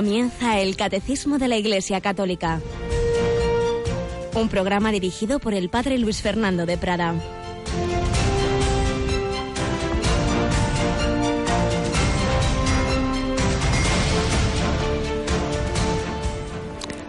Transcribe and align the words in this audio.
Comienza 0.00 0.58
el 0.58 0.76
Catecismo 0.76 1.36
de 1.36 1.46
la 1.46 1.58
Iglesia 1.58 2.00
Católica. 2.00 2.62
Un 4.34 4.48
programa 4.48 4.92
dirigido 4.92 5.40
por 5.40 5.52
el 5.52 5.68
Padre 5.68 5.98
Luis 5.98 6.22
Fernando 6.22 6.64
de 6.64 6.78
Prada. 6.78 7.14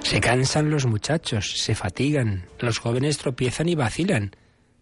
Se 0.03 0.19
cansan 0.19 0.69
los 0.69 0.85
muchachos, 0.85 1.61
se 1.61 1.75
fatigan, 1.75 2.45
los 2.59 2.79
jóvenes 2.79 3.19
tropiezan 3.19 3.69
y 3.69 3.75
vacilan, 3.75 4.35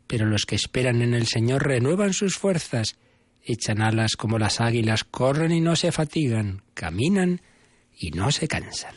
pero 0.08 0.26
los 0.26 0.48
que 0.48 0.55
esperan 0.55 1.04
en 1.04 1.14
el 1.14 1.28
Señor 1.28 1.68
renuevan 1.68 2.14
sus 2.14 2.40
fuerzas, 2.40 2.96
echan 3.44 3.84
alas 3.84 4.16
como 4.18 4.40
las 4.40 4.62
águilas, 4.62 5.04
corren 5.04 5.52
y 5.52 5.62
no 5.62 5.76
se 5.76 5.91
fatigan, 5.91 6.64
caminan 6.73 7.41
y 7.99 8.12
no 8.12 8.31
se 8.31 8.48
cansan. 8.48 8.95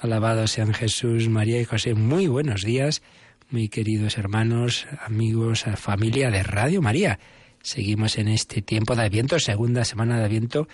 Alabados 0.00 0.52
sean 0.52 0.72
Jesús, 0.72 1.28
María 1.28 1.60
y 1.60 1.64
José. 1.64 1.94
Muy 1.94 2.28
buenos 2.28 2.62
días, 2.62 3.02
muy 3.50 3.68
queridos 3.68 4.16
hermanos, 4.16 4.86
amigos, 5.04 5.64
familia 5.76 6.30
de 6.30 6.42
Radio 6.42 6.80
María. 6.80 7.18
Seguimos 7.60 8.16
en 8.16 8.28
este 8.28 8.62
tiempo 8.62 8.94
de 8.94 9.02
Adviento, 9.02 9.38
segunda 9.38 9.84
semana 9.84 10.18
de 10.18 10.24
Adviento, 10.24 10.68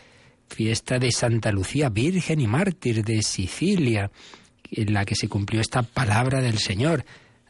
fiesta 0.49 0.99
de 1.01 1.11
Santa 1.11 1.51
Lucía, 1.51 1.89
Virgen 1.89 2.41
y 2.41 2.47
Mártir 2.47 3.03
de 3.03 3.23
Sicilia, 3.23 4.13
en 4.71 4.93
la 4.93 5.05
que 5.05 5.17
se 5.17 5.29
cumplió 5.29 5.61
esta 5.61 5.83
palabra 5.83 6.41
del 6.43 6.59
Señor 6.59 7.05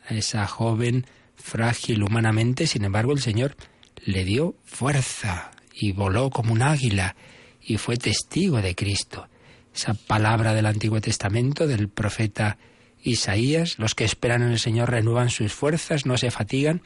a 0.09 0.15
esa 0.15 0.47
joven 0.47 1.05
frágil 1.35 2.03
humanamente, 2.03 2.67
sin 2.67 2.85
embargo 2.85 3.13
el 3.13 3.21
Señor 3.21 3.57
le 4.05 4.25
dio 4.25 4.55
fuerza 4.65 5.51
y 5.75 5.93
voló 5.93 6.31
como 6.31 6.53
un 6.53 6.63
águila 6.63 7.17
y 7.61 7.77
fue 7.77 7.97
testigo 7.97 8.63
de 8.63 8.75
Cristo 8.75 9.29
esa 9.77 9.93
palabra 9.93 10.55
del 10.55 10.67
Antiguo 10.67 11.01
Testamento, 11.03 11.67
del 11.67 11.89
profeta 11.89 12.57
Isaías, 13.03 13.79
los 13.79 13.95
que 13.95 14.05
esperan 14.05 14.43
en 14.43 14.51
el 14.51 14.59
Señor 14.59 14.91
renuevan 14.91 15.29
sus 15.29 15.53
fuerzas, 15.53 16.07
no 16.07 16.17
se 16.17 16.31
fatigan, 16.31 16.81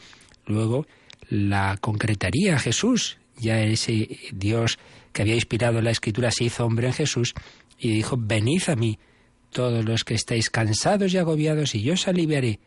luego 0.44 0.86
la 1.28 1.78
concretaría 1.80 2.58
Jesús, 2.58 3.18
ya 3.38 3.60
ese 3.62 4.18
Dios 4.32 4.78
que 5.12 5.22
había 5.22 5.36
inspirado 5.36 5.80
la 5.80 5.92
Escritura 5.92 6.32
se 6.32 6.44
hizo 6.44 6.66
hombre 6.66 6.88
en 6.88 6.92
Jesús 6.92 7.34
y 7.78 7.92
dijo, 7.92 8.16
venid 8.18 8.62
a 8.68 8.74
mí, 8.74 8.98
todos 9.50 9.84
los 9.84 10.04
que 10.04 10.14
estáis 10.14 10.50
cansados 10.50 11.14
y 11.14 11.18
agobiados, 11.18 11.74
y 11.76 11.82
yo 11.82 11.94
os 11.94 12.08
aliviaré. 12.08 12.58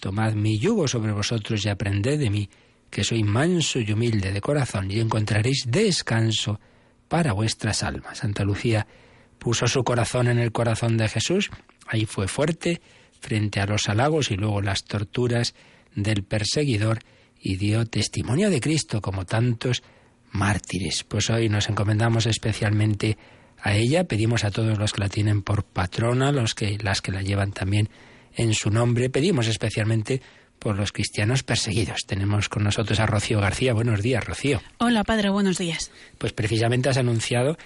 Tomad 0.00 0.34
mi 0.34 0.58
yugo 0.58 0.88
sobre 0.88 1.12
vosotros 1.12 1.64
y 1.64 1.68
aprended 1.68 2.18
de 2.18 2.30
mí, 2.30 2.50
que 2.90 3.04
soy 3.04 3.22
manso 3.22 3.78
y 3.78 3.92
humilde 3.92 4.32
de 4.32 4.40
corazón, 4.40 4.90
y 4.90 4.98
encontraréis 4.98 5.64
descanso 5.68 6.60
para 7.08 7.32
vuestras 7.32 7.82
almas. 7.82 8.18
Santa 8.18 8.44
Lucía 8.44 8.86
puso 9.40 9.66
su 9.66 9.82
corazón 9.82 10.28
en 10.28 10.38
el 10.38 10.52
corazón 10.52 10.96
de 10.96 11.08
Jesús, 11.08 11.50
ahí 11.88 12.06
fue 12.06 12.28
fuerte 12.28 12.80
frente 13.20 13.58
a 13.60 13.66
los 13.66 13.88
halagos 13.88 14.30
y 14.30 14.36
luego 14.36 14.62
las 14.62 14.84
torturas 14.84 15.54
del 15.96 16.22
perseguidor 16.22 17.00
y 17.40 17.56
dio 17.56 17.86
testimonio 17.86 18.50
de 18.50 18.60
Cristo 18.60 19.00
como 19.00 19.24
tantos 19.24 19.82
mártires. 20.30 21.02
Pues 21.04 21.30
hoy 21.30 21.48
nos 21.48 21.68
encomendamos 21.68 22.26
especialmente 22.26 23.16
a 23.58 23.74
ella, 23.74 24.04
pedimos 24.04 24.44
a 24.44 24.50
todos 24.50 24.78
los 24.78 24.92
que 24.92 25.00
la 25.00 25.08
tienen 25.08 25.42
por 25.42 25.64
patrona, 25.64 26.32
los 26.32 26.54
que 26.54 26.78
las 26.80 27.00
que 27.00 27.12
la 27.12 27.22
llevan 27.22 27.52
también 27.52 27.88
en 28.36 28.54
su 28.54 28.70
nombre, 28.70 29.10
pedimos 29.10 29.48
especialmente 29.48 30.22
por 30.58 30.76
los 30.76 30.92
cristianos 30.92 31.42
perseguidos. 31.42 32.04
Tenemos 32.06 32.48
con 32.48 32.62
nosotros 32.62 33.00
a 33.00 33.06
Rocío 33.06 33.40
García. 33.40 33.72
Buenos 33.72 34.02
días, 34.02 34.24
Rocío. 34.24 34.60
Hola, 34.78 35.04
padre, 35.04 35.30
buenos 35.30 35.58
días. 35.58 35.90
Pues 36.18 36.32
precisamente 36.32 36.90
has 36.90 36.98
anunciado 36.98 37.56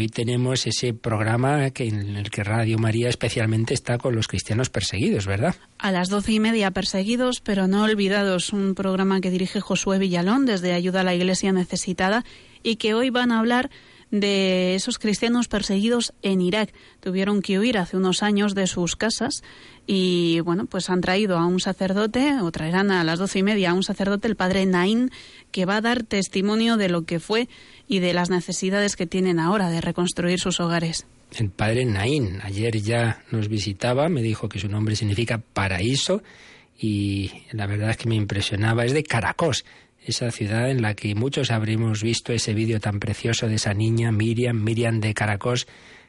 hoy 0.00 0.08
tenemos 0.08 0.66
ese 0.66 0.94
programa 0.94 1.70
que, 1.70 1.88
en 1.88 2.16
el 2.16 2.30
que 2.30 2.44
Radio 2.44 2.78
María 2.78 3.08
especialmente 3.08 3.74
está 3.74 3.98
con 3.98 4.14
los 4.14 4.28
cristianos 4.28 4.70
perseguidos, 4.70 5.26
¿verdad? 5.26 5.54
A 5.78 5.92
las 5.92 6.08
doce 6.08 6.32
y 6.32 6.40
media 6.40 6.70
perseguidos, 6.70 7.40
pero 7.40 7.68
no 7.68 7.84
olvidados, 7.84 8.52
un 8.52 8.74
programa 8.74 9.20
que 9.20 9.30
dirige 9.30 9.60
Josué 9.60 9.98
Villalón 9.98 10.46
desde 10.46 10.72
Ayuda 10.72 11.00
a 11.00 11.04
la 11.04 11.14
Iglesia 11.14 11.52
Necesitada 11.52 12.24
y 12.62 12.76
que 12.76 12.94
hoy 12.94 13.10
van 13.10 13.32
a 13.32 13.40
hablar 13.40 13.70
de 14.12 14.74
esos 14.74 14.98
cristianos 14.98 15.48
perseguidos 15.48 16.12
en 16.22 16.42
Irak. 16.42 16.72
Tuvieron 17.00 17.40
que 17.40 17.58
huir 17.58 17.78
hace 17.78 17.96
unos 17.96 18.22
años 18.22 18.54
de 18.54 18.66
sus 18.66 18.94
casas 18.94 19.42
y, 19.86 20.40
bueno, 20.40 20.66
pues 20.66 20.90
han 20.90 21.00
traído 21.00 21.38
a 21.38 21.46
un 21.46 21.58
sacerdote, 21.58 22.40
o 22.40 22.52
traerán 22.52 22.90
a 22.90 23.02
las 23.04 23.18
doce 23.18 23.40
y 23.40 23.42
media 23.42 23.70
a 23.70 23.74
un 23.74 23.82
sacerdote, 23.82 24.28
el 24.28 24.36
padre 24.36 24.66
Naín, 24.66 25.10
que 25.50 25.64
va 25.64 25.76
a 25.76 25.80
dar 25.80 26.04
testimonio 26.04 26.76
de 26.76 26.90
lo 26.90 27.02
que 27.02 27.20
fue 27.20 27.48
y 27.92 28.00
de 28.00 28.14
las 28.14 28.30
necesidades 28.30 28.96
que 28.96 29.06
tienen 29.06 29.38
ahora 29.38 29.68
de 29.68 29.82
reconstruir 29.82 30.40
sus 30.40 30.60
hogares. 30.60 31.04
El 31.36 31.50
padre 31.50 31.84
Naín 31.84 32.38
ayer 32.42 32.80
ya 32.80 33.22
nos 33.30 33.48
visitaba, 33.48 34.08
me 34.08 34.22
dijo 34.22 34.48
que 34.48 34.58
su 34.58 34.66
nombre 34.66 34.96
significa 34.96 35.42
paraíso 35.52 36.22
y 36.78 37.30
la 37.50 37.66
verdad 37.66 37.90
es 37.90 37.98
que 37.98 38.08
me 38.08 38.14
impresionaba, 38.14 38.86
es 38.86 38.94
de 38.94 39.02
Caracos, 39.02 39.66
esa 40.06 40.30
ciudad 40.30 40.70
en 40.70 40.80
la 40.80 40.94
que 40.94 41.14
muchos 41.14 41.50
habremos 41.50 42.02
visto 42.02 42.32
ese 42.32 42.54
vídeo 42.54 42.80
tan 42.80 42.98
precioso 42.98 43.46
de 43.46 43.56
esa 43.56 43.74
niña, 43.74 44.10
Miriam, 44.10 44.64
Miriam 44.64 45.00
de 45.00 45.12
Caracos, 45.12 45.66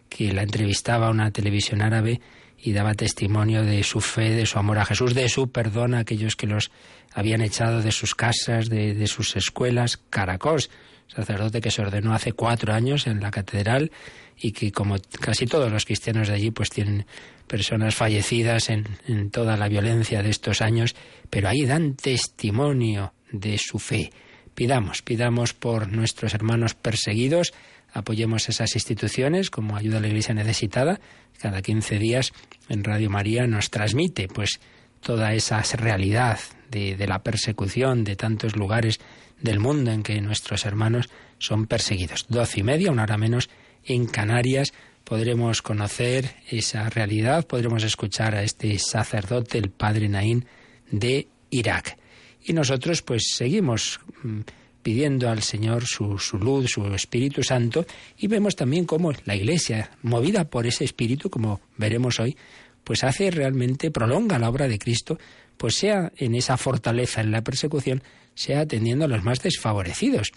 que 0.08 0.32
la 0.32 0.44
entrevistaba 0.44 1.10
una 1.10 1.32
televisión 1.32 1.82
árabe 1.82 2.22
y 2.58 2.72
daba 2.72 2.94
testimonio 2.94 3.64
de 3.64 3.84
su 3.84 4.00
fe, 4.00 4.30
de 4.30 4.46
su 4.46 4.58
amor 4.58 4.80
a 4.80 4.86
Jesús, 4.86 5.14
de 5.14 5.28
su 5.28 5.52
perdón 5.52 5.96
a 5.96 6.00
aquellos 6.00 6.38
que 6.38 6.48
los 6.48 6.72
habían 7.14 7.42
echado 7.42 7.82
de 7.82 7.92
sus 7.92 8.16
casas, 8.16 8.70
de, 8.70 8.94
de 8.94 9.08
sus 9.08 9.36
escuelas. 9.36 9.98
Caracos, 10.10 10.70
sacerdote 11.08 11.62
que 11.62 11.72
se 11.72 11.82
ordenó 11.82 12.14
hace 12.14 12.34
cuatro 12.34 12.74
años 12.74 13.08
en 13.08 13.22
la 13.22 13.32
catedral 13.32 13.92
y 14.38 14.52
que 14.52 14.72
como 14.72 14.96
casi 15.20 15.46
todos 15.46 15.72
los 15.72 15.86
cristianos 15.86 16.28
de 16.28 16.36
allí 16.36 16.52
pues 16.52 16.70
tienen 16.70 17.06
personas 17.48 17.96
fallecidas 17.96 18.70
en, 18.70 19.30
toda 19.32 19.58
la 19.58 19.68
violencia 19.68 20.24
de 20.24 20.30
estos 20.30 20.62
años, 20.62 20.96
pero 21.30 21.50
ahí 21.50 21.66
dan 21.66 21.96
testimonio 21.96 23.14
de 23.32 23.58
su 23.58 23.80
fe. 23.80 24.12
Pidamos, 24.56 25.02
pidamos 25.02 25.54
por 25.54 25.92
nuestros 25.92 26.34
hermanos 26.34 26.74
perseguidos, 26.74 27.54
apoyemos 27.92 28.50
esas 28.50 28.76
instituciones 28.76 29.50
como 29.50 29.76
ayuda 29.76 29.98
a 29.98 30.02
la 30.02 30.08
Iglesia 30.08 30.34
necesitada. 30.34 31.00
Cada 31.40 31.62
15 31.62 32.00
días 32.00 32.34
en 32.70 32.84
Radio 32.84 33.10
María 33.10 33.46
nos 33.48 33.70
transmite 33.70 34.28
pues 34.28 34.60
toda 35.02 35.34
esa 35.34 35.62
realidad 35.62 36.40
de, 36.70 37.06
la 37.08 37.22
persecución 37.22 38.04
de 38.04 38.16
tantos 38.16 38.56
lugares 38.56 39.00
del 39.44 39.60
mundo 39.60 39.92
en 39.92 40.02
que 40.02 40.20
nuestros 40.22 40.66
hermanos 40.66 41.10
son 41.38 41.68
perseguidos. 41.68 42.26
Doce 42.30 42.62
y 42.62 42.64
media, 42.64 42.92
una 42.92 43.04
hora 43.04 43.18
menos, 43.18 43.50
en 43.86 44.08
Canarias 44.08 44.74
podremos 45.04 45.62
conocer 45.62 46.36
esa 46.50 46.90
realidad, 46.90 47.46
podremos 47.46 47.84
escuchar 47.84 48.36
a 48.36 48.44
este 48.44 48.80
sacerdote, 48.80 49.58
el 49.58 49.70
padre 49.70 50.08
Naín 50.08 50.46
de 50.90 51.28
Irak. 51.50 51.98
Y 52.46 52.54
nosotros 52.54 53.02
pues 53.02 53.24
seguimos 53.34 54.00
mm, 54.24 54.40
pidiendo 54.82 55.30
al 55.30 55.44
Señor 55.44 55.86
su, 55.86 56.18
su, 56.18 56.38
luz, 56.38 56.72
su 56.72 56.86
Espíritu 56.88 57.44
Santo, 57.44 57.86
y 58.18 58.28
vemos 58.28 58.56
también 58.56 58.86
cómo 58.86 59.12
la 59.26 59.36
Iglesia, 59.36 59.92
movida 60.02 60.46
por 60.46 60.66
ese 60.66 60.86
Espíritu, 60.86 61.30
como 61.30 61.60
veremos 61.78 62.20
hoy, 62.20 62.38
pues 62.84 63.04
hace 63.04 63.32
realmente, 63.32 63.92
prolonga 63.92 64.40
la 64.40 64.50
obra 64.50 64.68
de 64.68 64.80
Cristo, 64.80 65.18
pues 65.58 65.76
sea 65.76 66.12
en 66.18 66.36
esa 66.36 66.58
fortaleza 66.58 67.22
en 67.22 67.32
la 67.32 67.44
persecución, 67.44 68.04
sea 68.36 68.62
atendiendo 68.62 69.06
a 69.06 69.08
los 69.08 69.24
más 69.24 69.40
desfavorecidos. 69.40 70.32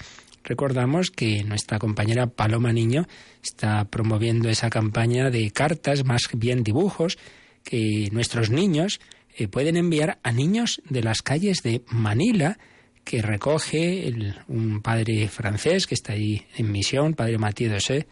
Recordamos 0.44 1.10
que 1.10 1.42
nuestra 1.42 1.78
compañera 1.78 2.28
Paloma 2.28 2.72
Niño 2.72 3.08
está 3.42 3.84
promoviendo 3.86 4.48
esa 4.48 4.70
campaña 4.70 5.30
de 5.30 5.50
cartas, 5.50 6.04
más 6.04 6.28
bien 6.32 6.62
dibujos, 6.62 7.18
que 7.64 8.08
nuestros 8.12 8.50
niños 8.50 9.00
eh, 9.36 9.48
pueden 9.48 9.76
enviar 9.76 10.18
a 10.22 10.30
niños 10.30 10.80
de 10.88 11.02
las 11.02 11.20
calles 11.22 11.62
de 11.64 11.82
Manila, 11.88 12.58
que 13.02 13.22
recoge 13.22 14.12
un 14.48 14.82
padre 14.82 15.28
francés 15.28 15.86
que 15.86 15.94
está 15.94 16.12
ahí 16.12 16.46
en 16.56 16.70
misión, 16.70 17.14
padre 17.14 17.38
Mathieu 17.38 17.70
Dessé, 17.70 18.06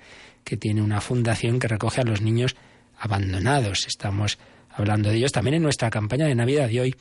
que 0.45 0.57
tiene 0.57 0.83
una 0.83 1.01
fundación 1.01 1.59
que 1.59 1.69
recoge 1.69 2.01
a 2.01 2.05
los 2.05 2.21
niños 2.21 2.57
abandonados. 2.99 3.87
Estamos 3.87 4.39
hablando 4.71 5.11
de 5.11 5.17
ellos 5.17 5.33
también 5.33 5.55
en 5.55 5.63
nuestra 5.63 5.91
campaña 5.91 6.27
de 6.27 6.35
Navidad 6.35 6.69
de 6.69 6.81
hoy. 6.81 6.95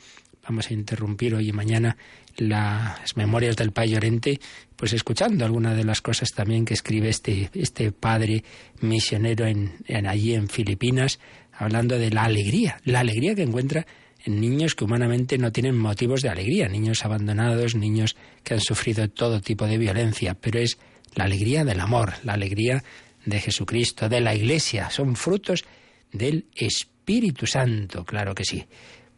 Vamos 0.44 0.70
a 0.70 0.74
interrumpir 0.74 1.34
hoy 1.34 1.48
y 1.48 1.52
mañana 1.52 1.96
las 2.36 3.16
memorias 3.16 3.56
del 3.56 3.72
Pai 3.72 3.88
Llorente, 3.88 4.40
pues 4.76 4.92
escuchando 4.92 5.44
algunas 5.44 5.76
de 5.76 5.84
las 5.84 6.00
cosas 6.00 6.30
también 6.32 6.64
que 6.64 6.74
escribe 6.74 7.08
este, 7.08 7.50
este 7.54 7.92
padre 7.92 8.44
misionero 8.80 9.46
en, 9.46 9.72
en 9.86 10.06
allí 10.06 10.34
en 10.34 10.48
Filipinas, 10.48 11.20
hablando 11.52 11.98
de 11.98 12.10
la 12.10 12.24
alegría, 12.24 12.80
la 12.84 13.00
alegría 13.00 13.34
que 13.34 13.42
encuentra 13.42 13.86
en 14.24 14.40
niños 14.40 14.74
que 14.74 14.84
humanamente 14.84 15.38
no 15.38 15.52
tienen 15.52 15.76
motivos 15.76 16.22
de 16.22 16.30
alegría, 16.30 16.68
niños 16.68 17.04
abandonados, 17.04 17.74
niños 17.74 18.16
que 18.42 18.54
han 18.54 18.60
sufrido 18.60 19.08
todo 19.08 19.40
tipo 19.40 19.66
de 19.66 19.78
violencia, 19.78 20.34
pero 20.34 20.58
es 20.58 20.78
la 21.14 21.24
alegría 21.24 21.64
del 21.64 21.80
amor, 21.80 22.14
la 22.24 22.32
alegría 22.32 22.82
de 23.24 23.40
Jesucristo, 23.40 24.08
de 24.08 24.20
la 24.20 24.34
Iglesia, 24.34 24.90
son 24.90 25.16
frutos 25.16 25.64
del 26.12 26.46
Espíritu 26.54 27.46
Santo, 27.46 28.04
claro 28.04 28.34
que 28.34 28.44
sí. 28.44 28.66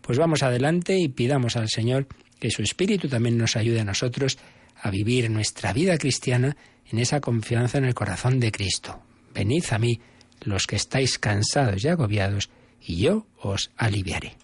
Pues 0.00 0.18
vamos 0.18 0.42
adelante 0.42 0.98
y 0.98 1.08
pidamos 1.08 1.56
al 1.56 1.68
Señor 1.68 2.06
que 2.38 2.50
su 2.50 2.62
Espíritu 2.62 3.08
también 3.08 3.38
nos 3.38 3.56
ayude 3.56 3.80
a 3.80 3.84
nosotros 3.84 4.38
a 4.80 4.90
vivir 4.90 5.30
nuestra 5.30 5.72
vida 5.72 5.98
cristiana 5.98 6.56
en 6.90 6.98
esa 6.98 7.20
confianza 7.20 7.78
en 7.78 7.84
el 7.84 7.94
corazón 7.94 8.40
de 8.40 8.52
Cristo. 8.52 9.02
Venid 9.34 9.64
a 9.70 9.78
mí 9.78 10.00
los 10.42 10.66
que 10.66 10.76
estáis 10.76 11.18
cansados 11.18 11.84
y 11.84 11.88
agobiados, 11.88 12.50
y 12.80 12.96
yo 12.96 13.26
os 13.40 13.70
aliviaré. 13.76 14.36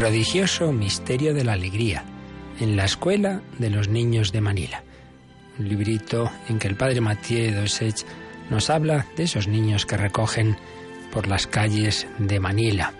Prodigioso 0.00 0.72
misterio 0.72 1.34
de 1.34 1.44
la 1.44 1.52
alegría 1.52 2.06
en 2.58 2.74
la 2.74 2.86
escuela 2.86 3.42
de 3.58 3.68
los 3.68 3.88
niños 3.88 4.32
de 4.32 4.40
Manila. 4.40 4.82
Un 5.58 5.68
librito 5.68 6.30
en 6.48 6.58
que 6.58 6.68
el 6.68 6.74
padre 6.74 7.02
Mathieu 7.02 7.52
Dosech 7.52 8.06
nos 8.48 8.70
habla 8.70 9.06
de 9.18 9.24
esos 9.24 9.46
niños 9.46 9.84
que 9.84 9.98
recogen 9.98 10.56
por 11.12 11.28
las 11.28 11.46
calles 11.46 12.06
de 12.18 12.40
Manila. 12.40 12.94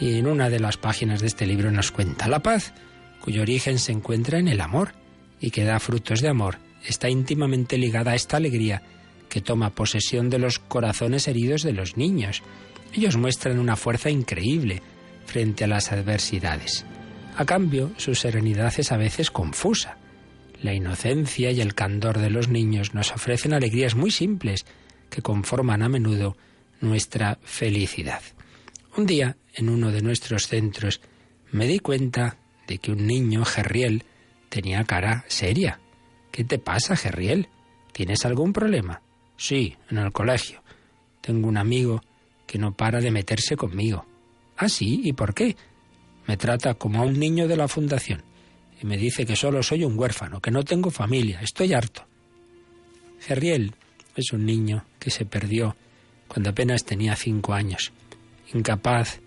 Y 0.00 0.14
en 0.14 0.26
una 0.26 0.48
de 0.48 0.60
las 0.60 0.78
páginas 0.78 1.20
de 1.20 1.26
este 1.26 1.46
libro 1.46 1.70
nos 1.70 1.92
cuenta 1.92 2.26
la 2.26 2.42
paz, 2.42 2.72
cuyo 3.20 3.42
origen 3.42 3.78
se 3.78 3.92
encuentra 3.92 4.38
en 4.38 4.48
el 4.48 4.62
amor 4.62 4.94
y 5.42 5.50
que 5.50 5.64
da 5.64 5.78
frutos 5.78 6.22
de 6.22 6.30
amor, 6.30 6.56
está 6.86 7.10
íntimamente 7.10 7.76
ligada 7.76 8.12
a 8.12 8.16
esta 8.16 8.38
alegría 8.38 8.80
que 9.28 9.42
toma 9.42 9.74
posesión 9.74 10.30
de 10.30 10.38
los 10.38 10.58
corazones 10.58 11.28
heridos 11.28 11.64
de 11.64 11.74
los 11.74 11.98
niños. 11.98 12.42
Ellos 12.94 13.18
muestran 13.18 13.58
una 13.58 13.76
fuerza 13.76 14.08
increíble, 14.08 14.80
frente 15.26 15.64
a 15.64 15.68
las 15.68 15.92
adversidades. 15.92 16.84
A 17.36 17.44
cambio, 17.44 17.92
su 17.96 18.14
serenidad 18.14 18.72
es 18.78 18.92
a 18.92 18.96
veces 18.96 19.30
confusa. 19.30 19.96
La 20.62 20.74
inocencia 20.74 21.50
y 21.50 21.60
el 21.60 21.74
candor 21.74 22.18
de 22.18 22.30
los 22.30 22.48
niños 22.48 22.94
nos 22.94 23.12
ofrecen 23.12 23.54
alegrías 23.54 23.94
muy 23.94 24.10
simples 24.10 24.66
que 25.08 25.22
conforman 25.22 25.82
a 25.82 25.88
menudo 25.88 26.36
nuestra 26.80 27.38
felicidad. 27.42 28.22
Un 28.96 29.06
día, 29.06 29.36
en 29.54 29.68
uno 29.68 29.90
de 29.90 30.02
nuestros 30.02 30.48
centros, 30.48 31.00
me 31.52 31.66
di 31.66 31.78
cuenta 31.78 32.36
de 32.66 32.78
que 32.78 32.92
un 32.92 33.06
niño, 33.06 33.44
Gerriel, 33.44 34.04
tenía 34.48 34.84
cara 34.84 35.24
seria. 35.28 35.80
¿Qué 36.30 36.44
te 36.44 36.58
pasa, 36.58 36.96
Gerriel? 36.96 37.48
¿Tienes 37.92 38.24
algún 38.24 38.52
problema? 38.52 39.02
Sí, 39.36 39.76
en 39.90 39.98
el 39.98 40.12
colegio. 40.12 40.62
Tengo 41.20 41.48
un 41.48 41.56
amigo 41.56 42.02
que 42.46 42.58
no 42.58 42.72
para 42.72 43.00
de 43.00 43.10
meterse 43.10 43.56
conmigo. 43.56 44.06
Ah, 44.62 44.68
sí, 44.68 45.00
¿y 45.04 45.14
por 45.14 45.32
qué? 45.32 45.56
Me 46.26 46.36
trata 46.36 46.74
como 46.74 47.00
a 47.00 47.06
un 47.06 47.18
niño 47.18 47.48
de 47.48 47.56
la 47.56 47.66
fundación 47.66 48.22
y 48.78 48.86
me 48.86 48.98
dice 48.98 49.24
que 49.24 49.34
solo 49.34 49.62
soy 49.62 49.84
un 49.84 49.98
huérfano, 49.98 50.42
que 50.42 50.50
no 50.50 50.64
tengo 50.64 50.90
familia, 50.90 51.40
estoy 51.40 51.72
harto. 51.72 52.04
Gerriel 53.20 53.74
es 54.14 54.34
un 54.34 54.44
niño 54.44 54.84
que 54.98 55.10
se 55.10 55.24
perdió 55.24 55.76
cuando 56.28 56.50
apenas 56.50 56.84
tenía 56.84 57.16
cinco 57.16 57.54
años, 57.54 57.90
incapaz 58.52 59.20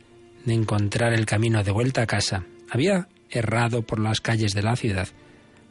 de 0.46 0.54
encontrar 0.54 1.14
el 1.14 1.26
camino 1.26 1.64
de 1.64 1.72
vuelta 1.72 2.04
a 2.04 2.08
casa. 2.08 2.46
Había 2.70 3.08
errado 3.32 3.82
por 3.82 3.98
las 4.00 4.22
calles 4.22 4.54
de 4.54 4.62
la 4.62 4.76
ciudad 4.76 5.08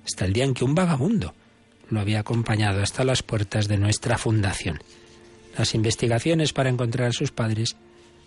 hasta 0.05 0.25
el 0.25 0.33
día 0.33 0.45
en 0.45 0.55
que 0.55 0.65
un 0.65 0.75
vagabundo 0.75 1.35
lo 1.89 2.01
había 2.01 2.19
acompañado 2.19 2.83
hasta 2.83 3.05
las 3.05 3.23
puertas 3.23 3.69
de 3.69 3.79
nuestra 3.79 4.19
fundación. 4.19 4.81
Las 5.57 5.77
investigaciones 5.77 6.53
para 6.53 6.69
encontrar 6.69 7.11
a 7.11 7.13
sus 7.13 7.31
padres 7.31 7.77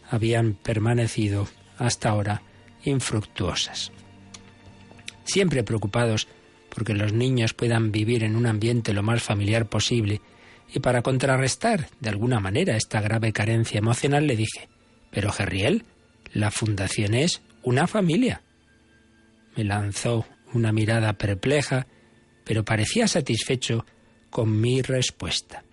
habían 0.09 0.53
permanecido 0.53 1.47
hasta 1.77 2.09
ahora 2.09 2.41
infructuosas. 2.83 3.91
Siempre 5.23 5.63
preocupados 5.63 6.27
porque 6.69 6.93
los 6.93 7.13
niños 7.13 7.53
puedan 7.53 7.91
vivir 7.91 8.23
en 8.23 8.35
un 8.35 8.45
ambiente 8.45 8.93
lo 8.93 9.01
más 9.01 9.23
familiar 9.23 9.67
posible, 9.67 10.21
y 10.73 10.79
para 10.79 11.01
contrarrestar 11.01 11.87
de 11.99 12.09
alguna 12.09 12.39
manera 12.39 12.75
esta 12.75 12.99
grave 12.99 13.31
carencia 13.31 13.77
emocional 13.77 14.27
le 14.27 14.35
dije, 14.35 14.67
pero 15.09 15.31
Gerriel, 15.31 15.85
la 16.33 16.51
fundación 16.51 17.13
es 17.13 17.41
una 17.63 17.87
familia. 17.87 18.41
Me 19.55 19.63
lanzó 19.63 20.25
una 20.53 20.73
mirada 20.73 21.13
perpleja, 21.13 21.87
pero 22.43 22.65
parecía 22.65 23.07
satisfecho 23.07 23.85
con 24.29 24.59
mi 24.59 24.81
respuesta. 24.81 25.63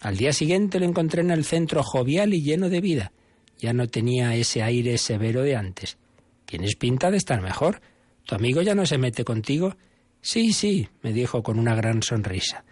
Al 0.00 0.16
día 0.16 0.32
siguiente 0.32 0.80
lo 0.80 0.86
encontré 0.86 1.20
en 1.20 1.30
el 1.30 1.44
centro 1.44 1.84
jovial 1.84 2.34
y 2.34 2.42
lleno 2.42 2.68
de 2.68 2.80
vida. 2.80 3.12
Ya 3.58 3.72
no 3.72 3.88
tenía 3.88 4.34
ese 4.34 4.62
aire 4.62 4.98
severo 4.98 5.42
de 5.42 5.56
antes. 5.56 5.98
Tienes 6.46 6.76
pinta 6.76 7.10
de 7.10 7.16
estar 7.16 7.42
mejor. 7.42 7.80
¿Tu 8.24 8.34
amigo 8.34 8.62
ya 8.62 8.74
no 8.74 8.86
se 8.86 8.98
mete 8.98 9.24
contigo? 9.24 9.76
Sí, 10.20 10.52
sí, 10.52 10.88
me 11.02 11.12
dijo 11.12 11.42
con 11.42 11.58
una 11.58 11.74
gran 11.74 12.02
sonrisa. 12.02 12.64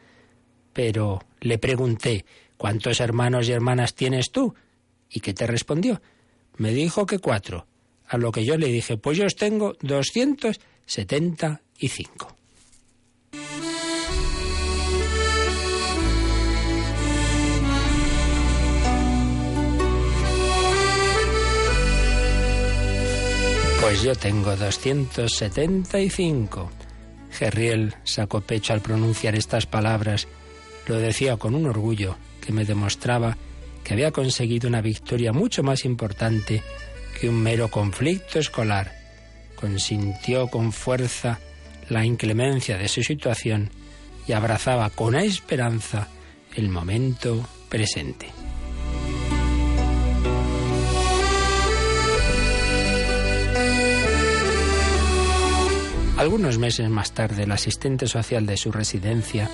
Pero 0.73 1.21
le 1.41 1.59
pregunté, 1.59 2.25
¿cuántos 2.57 3.01
hermanos 3.01 3.49
y 3.49 3.53
hermanas 3.53 3.95
tienes 3.95 4.31
tú? 4.31 4.55
¿Y 5.11 5.21
qué 5.21 5.35
te 5.35 5.47
respondió? 5.47 6.01
Me 6.57 6.73
dijo 6.73 7.07
que 7.07 7.19
cuatro. 7.19 7.67
A 8.09 8.19
lo 8.19 8.31
que 8.31 8.45
yo 8.45 8.57
le 8.57 8.69
dije, 8.69 8.97
pues 8.97 9.19
yo 9.19 9.27
os 9.27 9.35
tengo 9.35 9.75
doscientos 9.81 10.61
setenta 10.87 11.63
y 11.79 11.89
cinco. 11.89 12.37
Pues 23.87 24.03
yo 24.03 24.17
tengo 24.17 24.57
275. 24.57 26.71
Gerriel 27.31 27.95
sacó 28.03 28.41
pecho 28.41 28.73
al 28.73 28.81
pronunciar 28.81 29.37
estas 29.37 29.67
palabras. 29.67 30.27
Lo 30.89 30.99
decía 30.99 31.37
con 31.37 31.55
un 31.55 31.67
orgullo 31.67 32.17
que 32.41 32.53
me 32.53 32.65
demostraba 32.65 33.37
que 33.85 33.93
había 33.93 34.11
conseguido 34.11 34.69
una 34.69 34.81
victoria 34.81 35.33
mucho 35.33 35.63
más 35.63 35.85
importante 35.85 36.65
que 37.21 37.29
un 37.29 37.41
mero 37.41 37.71
conflicto 37.71 38.41
escolar. 38.41 38.93
Consintió 39.55 40.49
con 40.49 40.73
fuerza 40.73 41.39
la 41.89 42.05
inclemencia 42.05 42.79
de 42.79 42.89
su 42.89 43.05
situación 43.05 43.71
y 44.27 44.33
abrazaba 44.33 44.91
con 44.91 45.15
esperanza 45.15 46.09
el 46.57 46.71
momento 46.71 47.49
presente. 47.69 48.33
Algunos 56.17 56.59
meses 56.59 56.89
más 56.89 57.13
tarde, 57.13 57.43
el 57.43 57.53
asistente 57.53 58.07
social 58.07 58.47
de 58.47 58.57
su 58.57 58.73
residencia, 58.73 59.51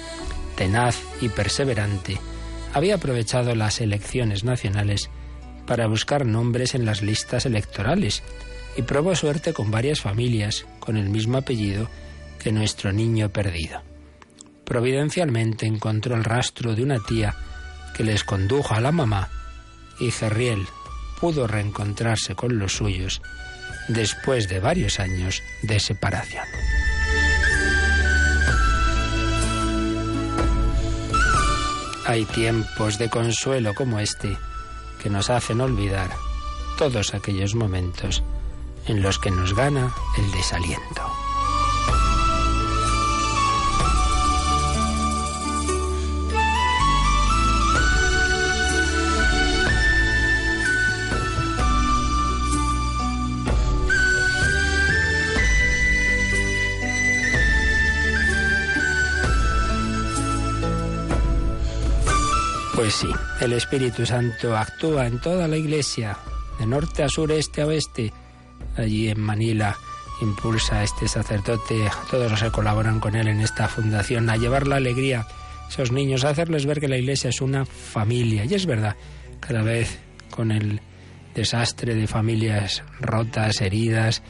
tenaz 0.56 0.96
y 1.20 1.28
perseverante, 1.28 2.18
había 2.72 2.94
aprovechado 2.94 3.56
las 3.56 3.80
elecciones 3.80 4.44
nacionales 4.44 5.10
para 5.66 5.88
buscar 5.88 6.24
nombres 6.24 6.76
en 6.76 6.84
las 6.84 7.02
listas 7.02 7.46
electorales 7.46 8.22
y 8.76 8.82
probó 8.82 9.16
suerte 9.16 9.52
con 9.52 9.72
varias 9.72 10.00
familias 10.00 10.64
con 10.78 10.96
el 10.96 11.10
mismo 11.10 11.38
apellido 11.38 11.88
que 12.38 12.52
nuestro 12.52 12.92
niño 12.92 13.28
perdido. 13.30 13.82
Providencialmente 14.64 15.66
encontró 15.66 16.14
el 16.14 16.22
rastro 16.22 16.76
de 16.76 16.84
una 16.84 17.00
tía 17.00 17.34
que 17.96 18.04
les 18.04 18.22
condujo 18.22 18.74
a 18.74 18.80
la 18.80 18.92
mamá 18.92 19.28
y 19.98 20.12
Gerriel 20.12 20.64
pudo 21.20 21.48
reencontrarse 21.48 22.36
con 22.36 22.58
los 22.58 22.76
suyos 22.76 23.20
después 23.88 24.48
de 24.48 24.60
varios 24.60 25.00
años 25.00 25.42
de 25.62 25.80
separación. 25.80 26.44
Hay 32.06 32.24
tiempos 32.26 32.98
de 32.98 33.08
consuelo 33.08 33.74
como 33.74 34.00
este 34.00 34.36
que 35.02 35.10
nos 35.10 35.30
hacen 35.30 35.60
olvidar 35.60 36.10
todos 36.76 37.14
aquellos 37.14 37.54
momentos 37.54 38.22
en 38.86 39.02
los 39.02 39.18
que 39.18 39.30
nos 39.30 39.54
gana 39.54 39.94
el 40.18 40.32
desaliento. 40.32 41.11
Pues 62.82 62.94
sí, 62.94 63.06
el 63.40 63.52
Espíritu 63.52 64.04
Santo 64.04 64.56
actúa 64.56 65.06
en 65.06 65.20
toda 65.20 65.46
la 65.46 65.56
Iglesia, 65.56 66.16
de 66.58 66.66
norte 66.66 67.04
a 67.04 67.08
sur, 67.08 67.30
este 67.30 67.62
a 67.62 67.66
oeste. 67.66 68.12
Allí 68.76 69.08
en 69.08 69.20
Manila 69.20 69.76
impulsa 70.20 70.80
a 70.80 70.82
este 70.82 71.06
sacerdote, 71.06 71.88
todos 72.10 72.28
los 72.28 72.42
que 72.42 72.50
colaboran 72.50 72.98
con 72.98 73.14
él 73.14 73.28
en 73.28 73.40
esta 73.40 73.68
fundación, 73.68 74.28
a 74.28 74.36
llevar 74.36 74.66
la 74.66 74.76
alegría 74.76 75.24
esos 75.68 75.92
niños, 75.92 76.24
hacerles 76.24 76.66
ver 76.66 76.80
que 76.80 76.88
la 76.88 76.98
Iglesia 76.98 77.30
es 77.30 77.40
una 77.40 77.64
familia. 77.64 78.46
Y 78.46 78.54
es 78.54 78.66
verdad, 78.66 78.96
cada 79.38 79.62
vez 79.62 80.00
con 80.32 80.50
el 80.50 80.80
desastre 81.36 81.94
de 81.94 82.08
familias 82.08 82.82
rotas, 82.98 83.60
heridas, 83.60 84.24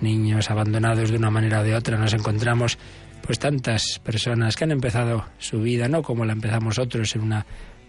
niños 0.00 0.50
abandonados 0.50 1.10
de 1.10 1.18
una 1.18 1.30
manera 1.30 1.60
o 1.60 1.62
de 1.62 1.74
otra, 1.74 1.98
nos 1.98 2.14
encontramos 2.14 2.78
pues 3.20 3.38
tantas 3.38 3.98
personas 4.02 4.56
que 4.56 4.64
han 4.64 4.70
empezado 4.70 5.26
su 5.36 5.60
vida 5.60 5.88
no 5.88 6.02
como 6.02 6.24
la 6.24 6.32
empezamos 6.32 6.78
otros 6.78 7.14
en 7.14 7.20
una 7.20 7.44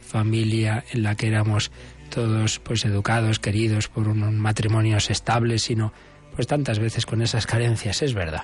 familia 0.10 0.84
en 0.92 1.04
la 1.04 1.16
que 1.16 1.28
éramos 1.28 1.72
todos 2.10 2.60
pues 2.60 2.84
educados, 2.84 3.40
queridos 3.40 3.88
por 3.88 4.08
unos 4.08 4.34
matrimonios 4.34 5.10
estables, 5.12 5.64
sino 5.64 5.94
pues 6.36 6.48
tantas 6.48 6.80
veces 6.80 7.06
con 7.06 7.22
esas 7.22 7.46
carencias, 7.46 8.02
es 8.02 8.14
verdad. 8.14 8.44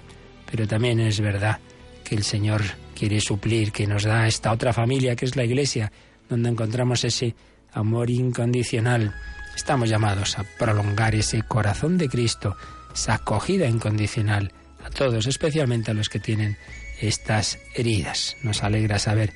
Pero 0.50 0.68
también 0.68 1.00
es 1.00 1.20
verdad 1.20 1.60
que 2.04 2.16
el 2.16 2.24
Señor 2.24 2.62
quiere 2.94 3.20
suplir, 3.20 3.72
que 3.72 3.88
nos 3.88 4.04
da 4.04 4.28
esta 4.28 4.52
otra 4.52 4.74
familia 4.74 5.16
que 5.16 5.26
es 5.26 5.36
la 5.36 5.44
Iglesia, 5.44 5.92
donde 6.30 6.50
encontramos 6.50 7.04
ese 7.04 7.36
amor 7.74 8.12
incondicional. 8.12 9.16
Estamos 9.56 9.90
llamados 9.90 10.38
a 10.38 10.44
prolongar 10.60 11.16
ese 11.16 11.42
corazón 11.44 11.98
de 11.98 12.08
Cristo, 12.08 12.56
esa 12.94 13.16
acogida 13.16 13.68
incondicional 13.68 14.52
a 14.84 14.90
todos, 14.92 15.26
especialmente 15.26 15.92
a 15.92 15.96
los 15.96 16.10
que 16.10 16.20
tienen 16.20 16.58
estas 17.02 17.58
heridas. 17.74 18.38
Nos 18.44 18.64
alegra 18.64 19.00
saber 19.00 19.34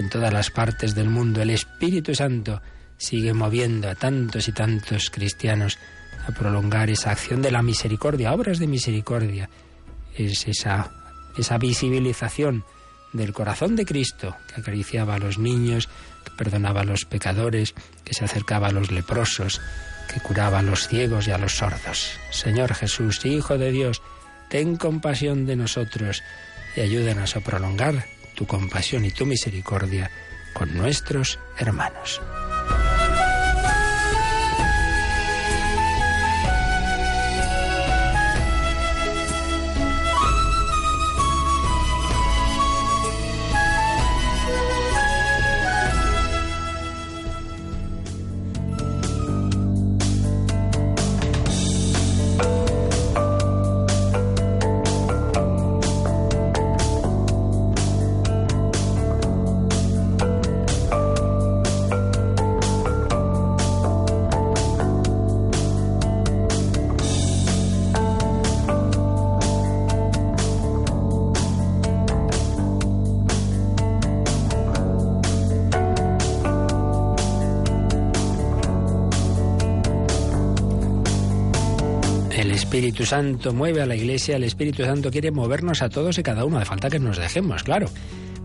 en 0.00 0.10
todas 0.10 0.32
las 0.32 0.50
partes 0.50 0.94
del 0.94 1.08
mundo 1.08 1.42
el 1.42 1.50
Espíritu 1.50 2.14
Santo 2.14 2.60
sigue 2.98 3.32
moviendo 3.32 3.88
a 3.88 3.94
tantos 3.94 4.48
y 4.48 4.52
tantos 4.52 5.10
cristianos 5.10 5.78
a 6.26 6.32
prolongar 6.32 6.90
esa 6.90 7.10
acción 7.10 7.42
de 7.42 7.50
la 7.50 7.62
misericordia, 7.62 8.32
obras 8.32 8.58
de 8.58 8.66
misericordia. 8.66 9.48
Es 10.14 10.48
esa, 10.48 10.90
esa 11.36 11.58
visibilización 11.58 12.64
del 13.12 13.32
corazón 13.32 13.76
de 13.76 13.84
Cristo 13.84 14.36
que 14.48 14.60
acariciaba 14.60 15.14
a 15.14 15.18
los 15.18 15.38
niños, 15.38 15.88
que 16.24 16.30
perdonaba 16.36 16.80
a 16.80 16.84
los 16.84 17.04
pecadores, 17.04 17.74
que 18.04 18.14
se 18.14 18.24
acercaba 18.24 18.68
a 18.68 18.72
los 18.72 18.90
leprosos, 18.90 19.60
que 20.12 20.20
curaba 20.20 20.60
a 20.60 20.62
los 20.62 20.88
ciegos 20.88 21.28
y 21.28 21.30
a 21.30 21.38
los 21.38 21.56
sordos. 21.56 22.18
Señor 22.30 22.74
Jesús, 22.74 23.24
Hijo 23.24 23.58
de 23.58 23.70
Dios, 23.70 24.02
ten 24.50 24.76
compasión 24.76 25.46
de 25.46 25.56
nosotros 25.56 26.22
y 26.76 26.80
ayúdanos 26.80 27.36
a 27.36 27.40
prolongar 27.40 28.04
tu 28.36 28.46
compasión 28.46 29.04
y 29.04 29.10
tu 29.10 29.26
misericordia 29.26 30.10
con 30.52 30.76
nuestros 30.76 31.40
hermanos. 31.58 32.20
Santo 83.06 83.54
mueve 83.54 83.80
a 83.80 83.86
la 83.86 83.96
Iglesia, 83.96 84.36
el 84.36 84.44
Espíritu 84.44 84.84
Santo 84.84 85.10
quiere 85.10 85.30
movernos 85.30 85.80
a 85.80 85.88
todos 85.88 86.18
y 86.18 86.22
cada 86.22 86.44
uno, 86.44 86.58
de 86.58 86.64
falta 86.64 86.90
que 86.90 86.98
nos 86.98 87.16
dejemos, 87.16 87.62
claro. 87.62 87.88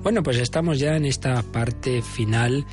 Bueno, 0.03 0.24
pues 0.24 0.38
estamos 0.38 0.80
ya 0.80 0.96
en 0.96 1.06
esta 1.06 1.41
parte 1.44 2.01
final 2.01 2.65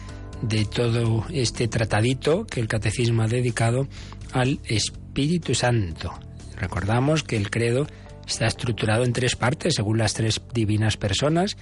de 0.43 0.65
todo 0.65 1.27
este 1.31 1.67
tratadito 1.69 2.47
que 2.47 2.61
el 2.61 2.69
catecismo 2.69 3.23
ha 3.23 3.27
dedicado 3.27 3.89
al 4.33 4.61
Espíritu 4.67 5.55
Santo. 5.55 6.13
Recordamos 6.57 7.23
que 7.23 7.37
el 7.37 7.51
credo 7.51 7.87
está 8.27 8.47
estructurado 8.47 9.05
en 9.05 9.13
tres 9.13 9.37
partes, 9.37 9.75
según 9.75 9.99
las 9.99 10.15
tres 10.15 10.41
divinas 10.53 10.97
personas. 10.97 11.57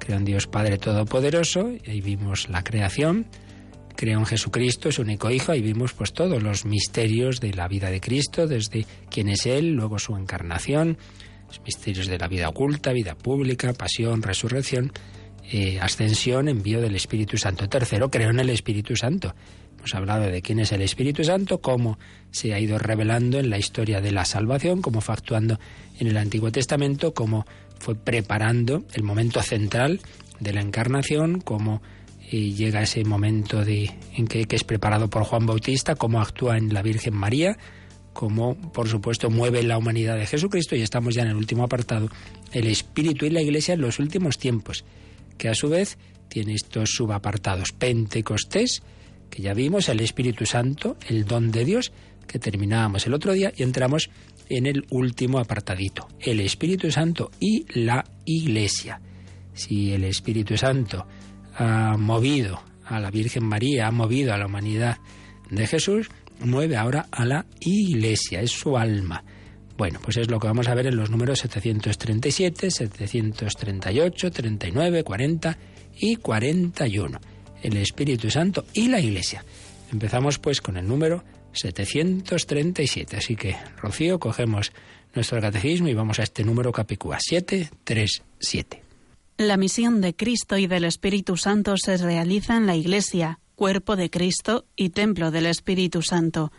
Creo 0.00 0.18
en 0.18 0.24
Dios 0.24 0.46
Padre 0.46 0.78
Todopoderoso, 0.78 1.70
y 1.70 1.90
ahí 1.90 2.00
vimos 2.00 2.48
la 2.48 2.62
creación, 2.64 3.26
Creo 3.96 4.18
en 4.18 4.26
Jesucristo, 4.26 4.92
su 4.92 5.02
único 5.02 5.30
Hijo, 5.30 5.54
y 5.54 5.62
vimos 5.62 5.94
pues 5.94 6.12
todos 6.12 6.42
los 6.42 6.66
misterios 6.66 7.40
de 7.40 7.54
la 7.54 7.66
vida 7.66 7.90
de 7.90 8.00
Cristo, 8.00 8.46
desde 8.46 8.84
quién 9.10 9.28
es 9.28 9.46
Él, 9.46 9.72
luego 9.72 9.98
su 9.98 10.16
encarnación, 10.16 10.98
los 11.48 11.60
misterios 11.62 12.06
de 12.06 12.18
la 12.18 12.28
vida 12.28 12.48
oculta, 12.48 12.92
vida 12.92 13.14
pública, 13.14 13.72
pasión, 13.72 14.22
resurrección, 14.22 14.92
eh, 15.50 15.78
ascensión, 15.80 16.48
envío 16.48 16.80
del 16.80 16.94
Espíritu 16.94 17.38
Santo. 17.38 17.68
Tercero, 17.68 18.10
creo 18.10 18.30
en 18.30 18.40
el 18.40 18.50
Espíritu 18.50 18.96
Santo. 18.96 19.34
Hemos 19.78 19.94
hablado 19.94 20.26
de 20.26 20.42
quién 20.42 20.58
es 20.58 20.72
el 20.72 20.82
Espíritu 20.82 21.22
Santo, 21.24 21.60
cómo 21.60 21.98
se 22.30 22.52
ha 22.52 22.58
ido 22.58 22.78
revelando 22.78 23.38
en 23.38 23.48
la 23.48 23.58
historia 23.58 24.00
de 24.00 24.10
la 24.10 24.24
salvación, 24.24 24.82
cómo 24.82 25.00
fue 25.00 25.14
actuando 25.14 25.58
en 25.98 26.08
el 26.08 26.16
Antiguo 26.16 26.50
Testamento, 26.50 27.14
cómo 27.14 27.46
fue 27.78 27.94
preparando 27.94 28.84
el 28.94 29.04
momento 29.04 29.40
central 29.40 30.00
de 30.40 30.52
la 30.52 30.60
encarnación, 30.60 31.40
cómo 31.40 31.80
y 32.30 32.54
llega 32.54 32.82
ese 32.82 33.04
momento 33.04 33.64
de, 33.64 33.90
en 34.14 34.26
que, 34.26 34.46
es 34.48 34.64
preparado 34.64 35.08
por 35.08 35.24
Juan 35.24 35.46
Bautista, 35.46 35.94
cómo 35.94 36.20
actúa 36.20 36.56
en 36.56 36.72
la 36.74 36.82
Virgen 36.82 37.14
María, 37.14 37.56
cómo, 38.12 38.56
por 38.72 38.88
supuesto, 38.88 39.30
mueve 39.30 39.62
la 39.62 39.78
humanidad 39.78 40.16
de 40.16 40.26
Jesucristo, 40.26 40.74
y 40.74 40.82
estamos 40.82 41.14
ya 41.14 41.22
en 41.22 41.28
el 41.28 41.36
último 41.36 41.64
apartado, 41.64 42.08
el 42.52 42.66
Espíritu 42.66 43.26
y 43.26 43.30
la 43.30 43.42
Iglesia 43.42 43.74
en 43.74 43.80
los 43.80 43.98
últimos 43.98 44.38
tiempos, 44.38 44.84
que 45.38 45.48
a 45.48 45.54
su 45.54 45.68
vez 45.68 45.98
tiene 46.28 46.54
estos 46.54 46.90
subapartados. 46.90 47.72
Pentecostés, 47.72 48.82
que 49.30 49.42
ya 49.42 49.54
vimos, 49.54 49.88
el 49.88 50.00
Espíritu 50.00 50.46
Santo, 50.46 50.96
el 51.08 51.26
don 51.26 51.50
de 51.50 51.64
Dios, 51.64 51.92
que 52.26 52.38
terminábamos 52.38 53.06
el 53.06 53.14
otro 53.14 53.32
día, 53.32 53.52
y 53.56 53.62
entramos 53.62 54.10
en 54.48 54.66
el 54.66 54.84
último 54.90 55.38
apartadito, 55.38 56.08
el 56.18 56.40
Espíritu 56.40 56.90
Santo 56.90 57.30
y 57.38 57.66
la 57.78 58.04
Iglesia. 58.24 59.00
Si 59.54 59.92
el 59.92 60.04
Espíritu 60.04 60.56
Santo 60.56 61.06
ha 61.56 61.96
movido 61.96 62.62
a 62.84 63.00
la 63.00 63.10
Virgen 63.10 63.44
María, 63.44 63.88
ha 63.88 63.90
movido 63.90 64.32
a 64.32 64.38
la 64.38 64.46
humanidad 64.46 64.98
de 65.50 65.66
Jesús, 65.66 66.08
mueve 66.40 66.76
ahora 66.76 67.06
a 67.10 67.24
la 67.24 67.46
Iglesia, 67.60 68.40
es 68.40 68.52
su 68.52 68.76
alma. 68.76 69.24
Bueno, 69.76 69.98
pues 70.02 70.16
es 70.16 70.30
lo 70.30 70.38
que 70.38 70.46
vamos 70.46 70.68
a 70.68 70.74
ver 70.74 70.86
en 70.86 70.96
los 70.96 71.10
números 71.10 71.40
737, 71.40 72.70
738, 72.70 74.30
39, 74.30 75.04
40 75.04 75.58
y 75.98 76.16
41. 76.16 77.20
El 77.62 77.76
Espíritu 77.76 78.30
Santo 78.30 78.64
y 78.72 78.88
la 78.88 79.00
Iglesia. 79.00 79.44
Empezamos 79.92 80.38
pues 80.38 80.60
con 80.60 80.76
el 80.76 80.86
número 80.86 81.24
737. 81.52 83.16
Así 83.16 83.36
que, 83.36 83.56
Rocío, 83.76 84.18
cogemos 84.18 84.72
nuestro 85.14 85.40
catecismo 85.40 85.88
y 85.88 85.94
vamos 85.94 86.18
a 86.20 86.22
este 86.22 86.44
número 86.44 86.72
capicúa 86.72 87.18
737. 87.20 88.85
La 89.38 89.58
misión 89.58 90.00
de 90.00 90.16
Cristo 90.16 90.56
y 90.56 90.66
del 90.66 90.84
Espíritu 90.84 91.36
Santo 91.36 91.74
se 91.76 91.98
realiza 91.98 92.56
en 92.56 92.66
la 92.66 92.74
Iglesia, 92.74 93.38
cuerpo 93.54 93.94
de 93.94 94.08
Cristo 94.08 94.64
y 94.76 94.90
templo 94.90 95.30
del 95.30 95.44
Espíritu 95.44 96.00
Santo. 96.00 96.52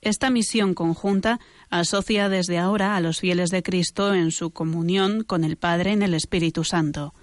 Esta 0.00 0.28
misión 0.28 0.74
conjunta 0.74 1.38
asocia 1.68 2.28
desde 2.28 2.58
ahora 2.58 2.96
a 2.96 3.00
los 3.00 3.20
fieles 3.20 3.50
de 3.50 3.62
Cristo 3.62 4.12
en 4.12 4.32
su 4.32 4.50
comunión 4.50 5.22
con 5.22 5.44
el 5.44 5.56
Padre 5.56 5.92
en 5.92 6.02
el 6.02 6.14
Espíritu 6.14 6.64
Santo. 6.64 7.14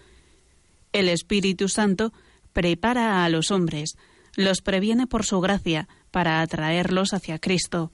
El 0.93 1.09
Espíritu 1.09 1.67
Santo 1.67 2.13
prepara 2.53 3.25
a 3.25 3.29
los 3.29 3.51
hombres, 3.51 3.97
los 4.37 4.61
previene 4.61 5.05
por 5.05 5.25
su 5.25 5.41
gracia 5.41 5.89
para 6.11 6.39
atraerlos 6.39 7.13
hacia 7.13 7.39
Cristo. 7.39 7.91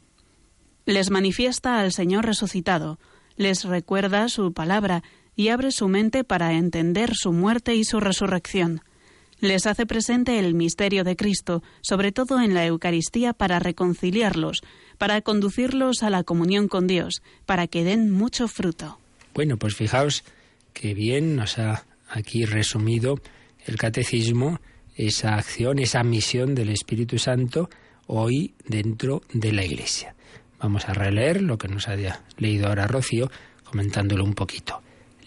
Les 0.86 1.10
manifiesta 1.10 1.80
al 1.80 1.92
Señor 1.92 2.28
resucitado, 2.28 3.00
les 3.36 3.64
recuerda 3.64 4.30
su 4.30 4.54
palabra 4.54 5.02
y 5.36 5.50
abre 5.50 5.72
su 5.72 5.88
mente 5.88 6.24
para 6.24 6.54
entender 6.54 7.12
su 7.16 7.34
muerte 7.34 7.76
y 7.76 7.84
su 7.84 8.00
resurrección. 8.00 8.82
Les 9.40 9.68
hace 9.68 9.86
presente 9.86 10.40
el 10.40 10.54
misterio 10.54 11.04
de 11.04 11.16
Cristo, 11.16 11.64
sobre 11.82 12.12
todo 12.12 12.40
en 12.42 12.54
la 12.54 12.66
Eucaristía, 12.66 13.34
para 13.34 13.60
reconciliarlos, 13.60 14.62
para 14.98 15.22
conducirlos 15.22 16.02
a 16.02 16.10
la 16.10 16.24
comunión 16.24 16.68
con 16.68 16.88
Dios, 16.88 17.22
para 17.46 17.68
que 17.68 17.84
den 17.84 18.10
mucho 18.10 18.48
fruto. 18.48 19.00
Bueno, 19.34 19.58
pues 19.58 19.76
fijaos 19.76 20.24
que 20.72 20.94
bien 20.94 21.36
nos 21.36 21.60
ha 21.60 21.86
aquí 22.10 22.46
resumido 22.46 23.20
el 23.66 23.76
catecismo 23.78 24.60
esa 24.96 25.36
acción, 25.36 25.80
esa 25.80 26.04
misión 26.04 26.56
del 26.56 26.70
Espíritu 26.70 27.18
Santo 27.18 27.70
hoy 28.08 28.54
dentro 28.66 29.24
de 29.34 29.52
la 29.52 29.66
Iglesia. 29.66 30.16
Vamos 30.60 30.88
a 30.88 30.94
releer 30.94 31.42
lo 31.42 31.58
que 31.58 31.68
nos 31.68 31.88
ha 31.88 31.96
leído 32.38 32.68
ahora 32.68 32.88
Rocío, 32.88 33.30
comentándolo 33.64 34.24
un 34.24 34.34
poquito. 34.34 34.82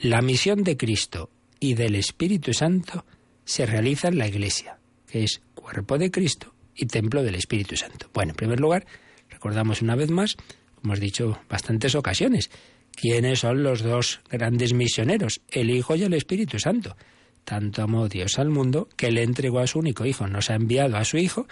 La 0.07 0.23
misión 0.23 0.63
de 0.63 0.77
Cristo 0.77 1.31
y 1.59 1.75
del 1.75 1.97
Espíritu 1.97 2.53
Santo 2.53 3.05
se 3.45 3.67
realiza 3.67 4.07
en 4.07 4.19
la 4.19 4.29
Iglesia, 4.29 4.79
que 5.11 5.25
es 5.25 5.41
cuerpo 5.57 5.99
de 5.99 6.13
Cristo 6.13 6.55
y 6.77 6.87
templo 6.87 7.25
del 7.25 7.35
Espíritu 7.35 7.77
Santo. 7.77 8.09
Bueno, 8.15 8.31
en 8.31 8.37
primer 8.37 8.61
lugar, 8.61 8.87
recordamos 9.29 9.83
una 9.83 9.97
vez 9.97 10.09
más, 10.13 10.37
como 10.77 10.93
hemos 10.93 11.01
dicho 11.01 11.41
bastantes 11.49 11.97
ocasiones, 11.97 12.53
quiénes 12.93 13.41
son 13.41 13.65
los 13.65 13.83
dos 13.83 14.21
grandes 14.31 14.75
misioneros, 14.75 15.41
el 15.49 15.71
Hijo 15.71 15.97
y 15.97 16.05
el 16.05 16.15
Espíritu 16.15 16.61
Santo. 16.61 16.97
Tanto 17.45 17.83
amó 17.83 18.09
Dios 18.09 18.39
al 18.39 18.51
mundo 18.51 18.89
que 18.97 19.11
le 19.11 19.25
entregó 19.25 19.59
a 19.59 19.67
su 19.67 19.81
único 19.81 20.07
Hijo, 20.07 20.29
nos 20.29 20.51
ha 20.51 20.55
enviado 20.55 20.99
a 20.99 21.05
su 21.05 21.17
Hijo, 21.17 21.49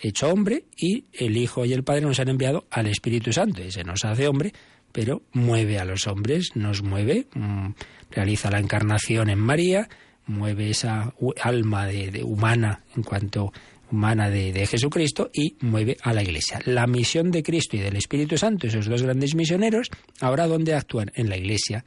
hecho 0.00 0.30
hombre, 0.30 0.64
y 0.78 1.04
el 1.12 1.36
Hijo 1.36 1.66
y 1.66 1.74
el 1.74 1.84
Padre 1.84 2.00
nos 2.00 2.20
han 2.20 2.30
enviado 2.30 2.66
al 2.70 2.86
Espíritu 2.86 3.34
Santo. 3.34 3.62
Y 3.62 3.70
se 3.70 3.84
nos 3.84 4.02
hace 4.06 4.28
hombre, 4.28 4.54
pero 4.92 5.22
mueve 5.32 5.78
a 5.78 5.84
los 5.84 6.06
hombres, 6.06 6.54
nos 6.54 6.82
mueve, 6.82 7.26
mm, 7.34 7.70
realiza 8.10 8.50
la 8.50 8.58
encarnación 8.58 9.30
en 9.30 9.38
María, 9.38 9.88
mueve 10.26 10.70
esa 10.70 11.14
alma 11.42 11.86
de, 11.86 12.22
humana 12.22 12.84
en 12.96 13.02
cuanto 13.02 13.52
humana 13.90 14.30
de, 14.30 14.66
Jesucristo 14.66 15.30
y 15.34 15.56
mueve 15.60 15.96
a 16.02 16.12
la 16.12 16.22
Iglesia. 16.22 16.60
La 16.64 16.86
misión 16.86 17.30
de 17.30 17.42
Cristo 17.42 17.76
y 17.76 17.80
del 17.80 17.96
Espíritu 17.96 18.38
Santo, 18.38 18.66
esos 18.66 18.86
dos 18.86 19.02
grandes 19.02 19.34
misioneros, 19.34 19.90
ahora 20.20 20.46
dónde 20.46 20.74
actúan? 20.74 21.10
En 21.14 21.28
la 21.28 21.36
Iglesia. 21.36 21.84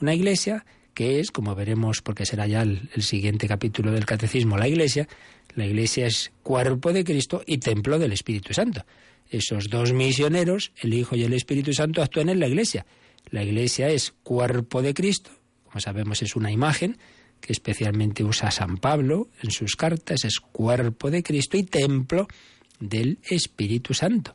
Una 0.00 0.14
Iglesia 0.14 0.66
que 0.92 1.20
es, 1.20 1.30
como 1.30 1.54
veremos 1.54 2.02
porque 2.02 2.26
será 2.26 2.46
ya 2.46 2.62
el, 2.62 2.90
el 2.94 3.02
siguiente 3.02 3.46
capítulo 3.48 3.92
del 3.92 4.04
Catecismo, 4.04 4.58
la 4.58 4.68
Iglesia, 4.68 5.08
la 5.54 5.64
Iglesia 5.64 6.06
es 6.06 6.32
cuerpo 6.42 6.92
de 6.92 7.04
Cristo 7.04 7.42
y 7.46 7.58
templo 7.58 7.98
del 7.98 8.12
Espíritu 8.12 8.52
Santo. 8.52 8.84
Esos 9.30 9.68
dos 9.68 9.92
misioneros, 9.92 10.72
el 10.80 10.94
Hijo 10.94 11.16
y 11.16 11.24
el 11.24 11.32
Espíritu 11.32 11.72
Santo, 11.72 12.02
actúan 12.02 12.28
en 12.28 12.40
la 12.40 12.48
Iglesia. 12.48 12.86
La 13.30 13.42
Iglesia 13.42 13.88
es 13.88 14.14
cuerpo 14.22 14.82
de 14.82 14.94
Cristo, 14.94 15.30
como 15.64 15.80
sabemos 15.80 16.22
es 16.22 16.34
una 16.34 16.50
imagen 16.50 16.96
que 17.40 17.52
especialmente 17.52 18.24
usa 18.24 18.50
San 18.50 18.78
Pablo 18.78 19.28
en 19.42 19.50
sus 19.50 19.76
cartas, 19.76 20.24
es 20.24 20.40
cuerpo 20.40 21.10
de 21.10 21.22
Cristo 21.22 21.56
y 21.56 21.62
templo 21.62 22.26
del 22.80 23.18
Espíritu 23.22 23.94
Santo. 23.94 24.34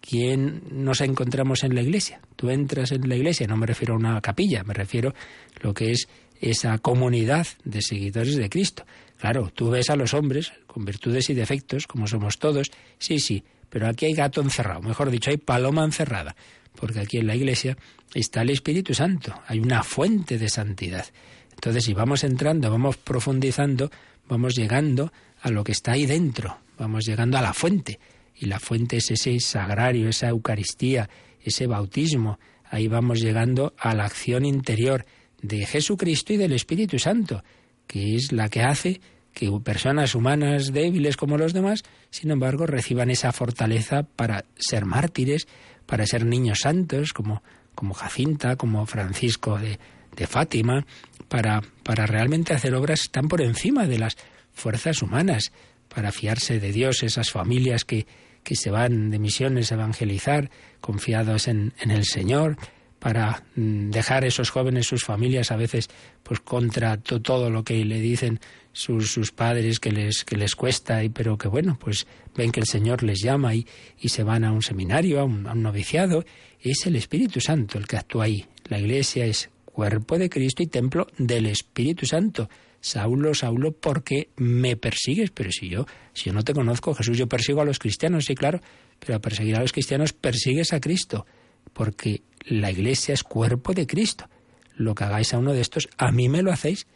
¿Quién 0.00 0.62
nos 0.70 1.00
encontramos 1.00 1.62
en 1.62 1.74
la 1.74 1.82
iglesia? 1.82 2.20
Tú 2.34 2.50
entras 2.50 2.90
en 2.90 3.08
la 3.08 3.14
iglesia, 3.14 3.46
no 3.46 3.56
me 3.56 3.66
refiero 3.66 3.94
a 3.94 3.98
una 3.98 4.20
capilla, 4.20 4.64
me 4.64 4.74
refiero 4.74 5.10
a 5.10 5.64
lo 5.64 5.72
que 5.72 5.92
es 5.92 6.08
esa 6.40 6.78
comunidad 6.78 7.46
de 7.64 7.80
seguidores 7.80 8.36
de 8.36 8.50
Cristo. 8.50 8.84
Claro, 9.18 9.52
tú 9.54 9.70
ves 9.70 9.90
a 9.90 9.96
los 9.96 10.12
hombres 10.12 10.52
con 10.66 10.84
virtudes 10.84 11.30
y 11.30 11.34
defectos, 11.34 11.86
como 11.86 12.08
somos 12.08 12.38
todos, 12.38 12.72
sí, 12.98 13.20
sí, 13.20 13.44
pero 13.72 13.88
aquí 13.88 14.04
hay 14.04 14.12
gato 14.12 14.42
encerrado, 14.42 14.82
mejor 14.82 15.10
dicho, 15.10 15.30
hay 15.30 15.38
paloma 15.38 15.82
encerrada, 15.82 16.36
porque 16.76 17.00
aquí 17.00 17.16
en 17.16 17.26
la 17.26 17.34
iglesia 17.34 17.78
está 18.12 18.42
el 18.42 18.50
Espíritu 18.50 18.92
Santo, 18.92 19.34
hay 19.46 19.60
una 19.60 19.82
fuente 19.82 20.36
de 20.36 20.50
santidad. 20.50 21.06
Entonces, 21.54 21.84
si 21.84 21.94
vamos 21.94 22.22
entrando, 22.22 22.70
vamos 22.70 22.98
profundizando, 22.98 23.90
vamos 24.28 24.56
llegando 24.56 25.10
a 25.40 25.50
lo 25.50 25.64
que 25.64 25.72
está 25.72 25.92
ahí 25.92 26.04
dentro, 26.04 26.58
vamos 26.78 27.06
llegando 27.06 27.38
a 27.38 27.40
la 27.40 27.54
fuente. 27.54 27.98
Y 28.34 28.44
la 28.44 28.60
fuente 28.60 28.98
es 28.98 29.10
ese 29.10 29.40
sagrario, 29.40 30.10
esa 30.10 30.28
Eucaristía, 30.28 31.08
ese 31.40 31.66
bautismo. 31.66 32.38
Ahí 32.64 32.88
vamos 32.88 33.20
llegando 33.20 33.72
a 33.78 33.94
la 33.94 34.04
acción 34.04 34.44
interior 34.44 35.06
de 35.40 35.64
Jesucristo 35.64 36.34
y 36.34 36.36
del 36.36 36.52
Espíritu 36.52 36.98
Santo, 36.98 37.42
que 37.86 38.16
es 38.16 38.32
la 38.32 38.50
que 38.50 38.60
hace 38.60 39.00
que 39.32 39.50
personas 39.64 40.14
humanas 40.14 40.72
débiles 40.72 41.16
como 41.16 41.38
los 41.38 41.52
demás, 41.52 41.82
sin 42.10 42.30
embargo, 42.30 42.66
reciban 42.66 43.10
esa 43.10 43.32
fortaleza 43.32 44.02
para 44.02 44.44
ser 44.56 44.84
mártires, 44.84 45.46
para 45.86 46.06
ser 46.06 46.24
niños 46.24 46.60
santos, 46.60 47.12
como, 47.12 47.42
como 47.74 47.94
Jacinta, 47.94 48.56
como 48.56 48.86
Francisco 48.86 49.58
de, 49.58 49.78
de 50.16 50.26
Fátima, 50.26 50.86
para, 51.28 51.62
para 51.82 52.06
realmente 52.06 52.52
hacer 52.52 52.74
obras 52.74 53.08
tan 53.10 53.28
por 53.28 53.40
encima 53.40 53.86
de 53.86 53.98
las 53.98 54.16
fuerzas 54.52 55.02
humanas, 55.02 55.52
para 55.88 56.12
fiarse 56.12 56.60
de 56.60 56.72
Dios, 56.72 57.02
esas 57.02 57.30
familias 57.30 57.84
que, 57.84 58.06
que 58.42 58.56
se 58.56 58.70
van 58.70 59.10
de 59.10 59.18
misiones 59.18 59.72
a 59.72 59.76
evangelizar, 59.76 60.50
confiados 60.80 61.48
en, 61.48 61.72
en 61.80 61.90
el 61.90 62.04
Señor, 62.04 62.56
para 63.02 63.42
mm, 63.56 63.90
dejar 63.90 64.24
esos 64.24 64.50
jóvenes, 64.50 64.86
sus 64.86 65.02
familias, 65.02 65.50
a 65.50 65.56
veces, 65.56 65.90
pues 66.22 66.38
contra 66.38 66.96
todo 66.98 67.50
lo 67.50 67.64
que 67.64 67.84
le 67.84 67.98
dicen 67.98 68.38
sus, 68.72 69.10
sus 69.10 69.32
padres 69.32 69.80
que 69.80 69.90
les, 69.90 70.24
que 70.24 70.36
les 70.36 70.54
cuesta, 70.54 71.02
y, 71.02 71.08
pero 71.08 71.36
que 71.36 71.48
bueno, 71.48 71.76
pues 71.80 72.06
ven 72.36 72.52
que 72.52 72.60
el 72.60 72.66
Señor 72.66 73.02
les 73.02 73.20
llama 73.20 73.56
y, 73.56 73.66
y 73.98 74.10
se 74.10 74.22
van 74.22 74.44
a 74.44 74.52
un 74.52 74.62
seminario, 74.62 75.18
a 75.18 75.24
un, 75.24 75.48
a 75.48 75.52
un 75.52 75.62
noviciado. 75.64 76.24
Es 76.60 76.86
el 76.86 76.94
Espíritu 76.94 77.40
Santo 77.40 77.76
el 77.76 77.88
que 77.88 77.96
actúa 77.96 78.26
ahí. 78.26 78.46
La 78.68 78.78
Iglesia 78.78 79.26
es 79.26 79.50
cuerpo 79.64 80.16
de 80.16 80.30
Cristo 80.30 80.62
y 80.62 80.68
templo 80.68 81.08
del 81.18 81.46
Espíritu 81.46 82.06
Santo. 82.06 82.48
Saulo, 82.80 83.34
Saulo, 83.34 83.72
¿por 83.72 84.04
qué 84.04 84.28
me 84.36 84.76
persigues? 84.76 85.32
Pero 85.32 85.50
si 85.50 85.68
yo, 85.68 85.86
si 86.14 86.26
yo 86.26 86.32
no 86.32 86.44
te 86.44 86.54
conozco, 86.54 86.94
Jesús, 86.94 87.18
yo 87.18 87.28
persigo 87.28 87.60
a 87.62 87.64
los 87.64 87.80
cristianos, 87.80 88.26
sí, 88.26 88.36
claro, 88.36 88.60
pero 89.00 89.16
a 89.16 89.20
perseguir 89.20 89.56
a 89.56 89.60
los 89.60 89.72
cristianos 89.72 90.12
persigues 90.12 90.72
a 90.72 90.80
Cristo, 90.80 91.26
porque 91.72 92.22
la 92.46 92.70
iglesia 92.70 93.14
es 93.14 93.22
cuerpo 93.22 93.72
de 93.72 93.86
Cristo. 93.86 94.28
Lo 94.74 94.94
que 94.94 95.04
hagáis 95.04 95.34
a 95.34 95.38
uno 95.38 95.52
de 95.52 95.60
estos, 95.60 95.88
a 95.96 96.12
mí 96.12 96.28
me 96.28 96.42
lo 96.42 96.52
hacéis. 96.52 96.86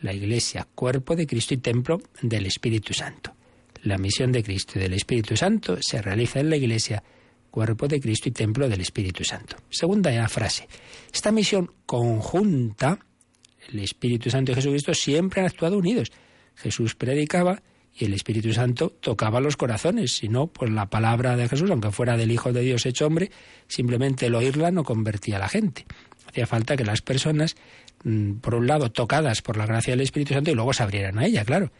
La 0.00 0.12
iglesia, 0.12 0.66
cuerpo 0.74 1.16
de 1.16 1.26
Cristo 1.26 1.54
y 1.54 1.58
templo 1.58 2.00
del 2.22 2.46
Espíritu 2.46 2.94
Santo. 2.94 3.34
La 3.82 3.98
misión 3.98 4.32
de 4.32 4.42
Cristo 4.42 4.78
y 4.78 4.82
del 4.82 4.94
Espíritu 4.94 5.36
Santo 5.36 5.78
se 5.80 6.02
realiza 6.02 6.40
en 6.40 6.50
la 6.50 6.56
iglesia, 6.56 7.02
cuerpo 7.50 7.88
de 7.88 8.00
Cristo 8.00 8.28
y 8.28 8.32
templo 8.32 8.68
del 8.68 8.80
Espíritu 8.80 9.24
Santo. 9.24 9.56
Segunda 9.70 10.28
frase. 10.28 10.68
Esta 11.12 11.32
misión 11.32 11.72
conjunta, 11.86 12.98
el 13.72 13.80
Espíritu 13.80 14.30
Santo 14.30 14.52
y 14.52 14.54
Jesucristo 14.54 14.94
siempre 14.94 15.40
han 15.40 15.46
actuado 15.46 15.78
unidos. 15.78 16.10
Jesús 16.56 16.94
predicaba 16.94 17.62
y 17.98 18.04
el 18.04 18.14
Espíritu 18.14 18.52
Santo 18.52 18.90
tocaba 19.00 19.40
los 19.40 19.56
corazones, 19.56 20.12
si 20.12 20.28
no, 20.28 20.46
pues 20.46 20.70
la 20.70 20.88
palabra 20.88 21.36
de 21.36 21.48
Jesús, 21.48 21.70
aunque 21.70 21.90
fuera 21.90 22.16
del 22.16 22.30
Hijo 22.30 22.52
de 22.52 22.60
Dios 22.60 22.86
hecho 22.86 23.06
hombre, 23.06 23.30
simplemente 23.66 24.26
el 24.26 24.36
oírla 24.36 24.70
no 24.70 24.84
convertía 24.84 25.36
a 25.36 25.40
la 25.40 25.48
gente. 25.48 25.84
Hacía 26.28 26.46
falta 26.46 26.76
que 26.76 26.84
las 26.84 27.02
personas, 27.02 27.56
mm, 28.04 28.34
por 28.34 28.54
un 28.54 28.68
lado, 28.68 28.92
tocadas 28.92 29.42
por 29.42 29.56
la 29.56 29.66
gracia 29.66 29.94
del 29.94 30.02
Espíritu 30.02 30.34
Santo 30.34 30.50
y 30.50 30.54
luego 30.54 30.72
se 30.72 30.84
abrieran 30.84 31.18
a 31.18 31.26
ella, 31.26 31.44
claro. 31.44 31.72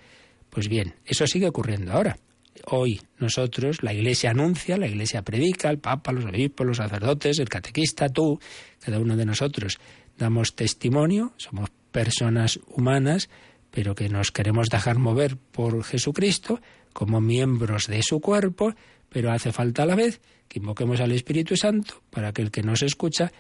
Pues 0.51 0.69
bien, 0.69 0.95
eso 1.05 1.27
sigue 1.27 1.47
ocurriendo 1.47 1.93
ahora. 1.93 2.19
Hoy 2.65 3.01
nosotros, 3.19 3.85
la 3.85 3.95
Iglesia 3.95 4.31
anuncia, 4.31 4.77
la 4.77 4.89
Iglesia 4.89 5.23
predica, 5.23 5.71
el 5.71 5.79
Papa, 5.79 6.11
los 6.11 6.25
obispos, 6.25 6.67
los 6.67 6.79
sacerdotes, 6.79 7.39
el 7.39 7.49
catequista, 7.49 8.09
tú, 8.09 8.41
cada 8.81 8.99
uno 8.99 9.17
de 9.17 9.25
nosotros, 9.25 9.79
damos 10.17 10.57
testimonio, 10.57 11.33
somos 11.37 11.71
personas 11.93 12.59
humanas, 12.67 13.29
pero 13.71 13.95
que 13.95 14.09
nos 14.09 14.31
queremos 14.31 14.69
dejar 14.69 14.99
mover 14.99 15.37
por 15.37 15.85
Jesucristo 15.85 16.61
como 16.93 17.21
miembros 17.21 17.87
de 17.87 18.03
su 18.03 18.21
cuerpo, 18.21 18.75
pero 19.09 19.31
hace 19.33 19.53
falta 19.53 19.83
a 19.83 19.87
la 19.87 19.95
vez 19.95 20.21
que 20.49 20.59
invoquemos 20.59 21.01
al 21.01 21.13
Espíritu 21.13 21.57
Santo 21.57 22.03
para 22.11 22.33
que 22.33 22.43
el 22.43 22.51
que 22.51 22.63
nos 22.63 22.83
escucha 22.83 23.33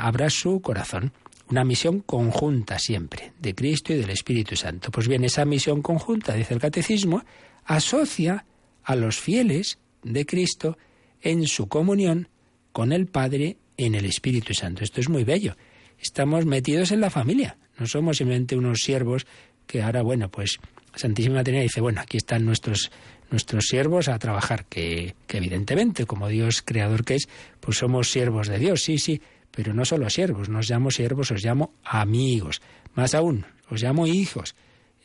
abra 0.00 0.30
su 0.30 0.60
corazón. 0.60 1.12
Una 1.50 1.64
misión 1.64 2.00
conjunta 2.00 2.78
siempre, 2.78 3.32
de 3.38 3.54
Cristo 3.54 3.92
y 3.92 3.96
del 3.96 4.10
Espíritu 4.10 4.56
Santo. 4.56 4.90
Pues 4.90 5.08
bien, 5.08 5.24
esa 5.24 5.44
misión 5.44 5.82
conjunta, 5.82 6.32
dice 6.32 6.54
el 6.54 6.60
Catecismo, 6.60 7.22
asocia 7.64 8.46
a 8.82 8.96
los 8.96 9.18
fieles 9.18 9.78
de 10.02 10.24
Cristo 10.24 10.78
en 11.20 11.46
su 11.46 11.68
comunión 11.68 12.28
con 12.72 12.92
el 12.92 13.06
Padre 13.06 13.58
en 13.76 13.94
el 13.94 14.04
Espíritu 14.06 14.54
Santo. 14.54 14.84
Esto 14.84 15.00
es 15.00 15.08
muy 15.08 15.24
bello. 15.24 15.56
Estamos 15.98 16.46
metidos 16.46 16.92
en 16.92 17.00
la 17.00 17.10
familia. 17.10 17.58
No 17.78 17.86
somos 17.86 18.18
simplemente 18.18 18.56
unos 18.56 18.80
siervos 18.80 19.26
que 19.66 19.82
ahora, 19.82 20.02
bueno, 20.02 20.30
pues 20.30 20.58
Santísima 20.94 21.42
Trinidad 21.42 21.64
dice, 21.64 21.80
bueno, 21.80 22.00
aquí 22.00 22.16
están 22.16 22.44
nuestros 22.44 22.90
nuestros 23.30 23.64
siervos 23.64 24.08
a 24.08 24.18
trabajar, 24.18 24.64
que, 24.66 25.14
que 25.26 25.38
evidentemente, 25.38 26.06
como 26.06 26.28
Dios 26.28 26.62
creador 26.62 27.04
que 27.04 27.16
es, 27.16 27.28
pues 27.60 27.78
somos 27.78 28.10
siervos 28.10 28.48
de 28.48 28.58
Dios, 28.58 28.82
sí, 28.82 28.98
sí, 28.98 29.20
pero 29.50 29.74
no 29.74 29.84
solo 29.84 30.08
siervos, 30.10 30.48
no 30.48 30.60
os 30.60 30.70
llamo 30.70 30.90
siervos, 30.90 31.30
os 31.30 31.44
llamo 31.44 31.72
amigos, 31.84 32.62
más 32.94 33.14
aún, 33.14 33.44
os 33.70 33.82
llamo 33.82 34.06
hijos, 34.06 34.54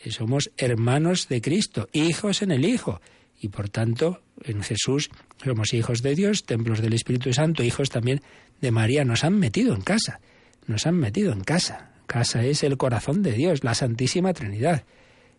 eh, 0.03 0.11
somos 0.11 0.51
hermanos 0.57 1.27
de 1.27 1.41
Cristo, 1.41 1.89
hijos 1.91 2.41
en 2.41 2.51
el 2.51 2.65
Hijo, 2.65 3.01
y 3.41 3.49
por 3.49 3.69
tanto, 3.69 4.21
en 4.43 4.63
Jesús 4.63 5.09
somos 5.43 5.73
hijos 5.73 6.01
de 6.01 6.13
Dios, 6.13 6.45
templos 6.45 6.81
del 6.81 6.93
Espíritu 6.93 7.33
Santo, 7.33 7.63
hijos 7.63 7.89
también 7.89 8.21
de 8.59 8.71
María, 8.71 9.05
nos 9.05 9.23
han 9.23 9.39
metido 9.39 9.73
en 9.73 9.81
casa, 9.81 10.19
nos 10.67 10.85
han 10.85 10.95
metido 10.95 11.31
en 11.31 11.41
casa, 11.41 11.88
Casa 12.09 12.43
es 12.43 12.63
el 12.63 12.75
corazón 12.75 13.21
de 13.21 13.33
Dios, 13.33 13.63
la 13.63 13.75
Santísima 13.75 14.33
Trinidad. 14.33 14.83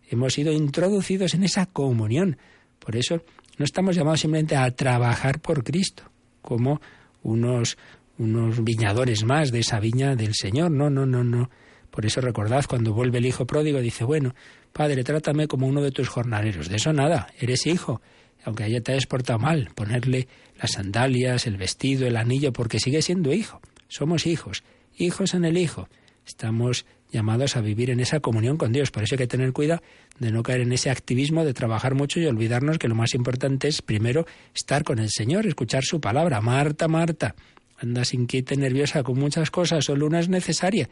Hemos 0.08 0.34
sido 0.34 0.52
introducidos 0.52 1.34
en 1.34 1.42
esa 1.42 1.66
comunión. 1.66 2.36
Por 2.78 2.94
eso 2.94 3.24
no 3.58 3.64
estamos 3.64 3.96
llamados 3.96 4.20
simplemente 4.20 4.54
a 4.54 4.70
trabajar 4.70 5.40
por 5.40 5.64
Cristo, 5.64 6.04
como 6.40 6.80
unos, 7.24 7.76
unos 8.18 8.62
viñadores 8.62 9.24
más 9.24 9.50
de 9.50 9.58
esa 9.58 9.80
viña 9.80 10.14
del 10.14 10.32
Señor. 10.34 10.70
No, 10.70 10.90
no, 10.90 11.06
no, 11.06 11.24
no. 11.24 11.50
Por 11.90 12.06
eso 12.06 12.20
recordad, 12.20 12.64
cuando 12.68 12.94
vuelve 12.94 13.18
el 13.18 13.26
hijo 13.26 13.48
pródigo, 13.48 13.80
dice, 13.80 14.04
bueno, 14.04 14.36
Padre, 14.72 15.02
trátame 15.02 15.48
como 15.48 15.66
uno 15.66 15.82
de 15.82 15.90
tus 15.90 16.08
jornaleros. 16.08 16.68
De 16.68 16.76
eso 16.76 16.92
nada, 16.92 17.26
eres 17.40 17.66
hijo. 17.66 18.00
Aunque 18.44 18.62
haya 18.62 18.80
te 18.80 18.92
hayas 18.92 19.06
portado 19.06 19.40
mal, 19.40 19.70
ponerle 19.74 20.28
las 20.56 20.74
sandalias, 20.74 21.48
el 21.48 21.56
vestido, 21.56 22.06
el 22.06 22.16
anillo, 22.16 22.52
porque 22.52 22.78
sigue 22.78 23.02
siendo 23.02 23.32
hijo. 23.32 23.60
Somos 23.88 24.24
hijos, 24.24 24.62
hijos 24.96 25.34
en 25.34 25.44
el 25.44 25.58
hijo. 25.58 25.88
Estamos 26.30 26.86
llamados 27.10 27.56
a 27.56 27.60
vivir 27.60 27.90
en 27.90 27.98
esa 27.98 28.20
comunión 28.20 28.56
con 28.56 28.72
Dios. 28.72 28.92
Por 28.92 29.02
eso 29.02 29.16
hay 29.16 29.18
que 29.18 29.26
tener 29.26 29.52
cuidado 29.52 29.82
de 30.20 30.30
no 30.30 30.44
caer 30.44 30.60
en 30.60 30.72
ese 30.72 30.88
activismo 30.88 31.44
de 31.44 31.52
trabajar 31.52 31.96
mucho 31.96 32.20
y 32.20 32.26
olvidarnos 32.26 32.78
que 32.78 32.86
lo 32.86 32.94
más 32.94 33.14
importante 33.14 33.66
es 33.66 33.82
primero 33.82 34.26
estar 34.54 34.84
con 34.84 35.00
el 35.00 35.10
Señor, 35.10 35.48
escuchar 35.48 35.82
su 35.82 36.00
palabra. 36.00 36.40
Marta, 36.40 36.86
Marta, 36.86 37.34
andas 37.78 38.14
inquieta 38.14 38.54
y 38.54 38.58
nerviosa 38.58 39.02
con 39.02 39.18
muchas 39.18 39.50
cosas, 39.50 39.84
solo 39.84 40.06
una 40.06 40.20
es 40.20 40.28
necesaria. 40.28 40.88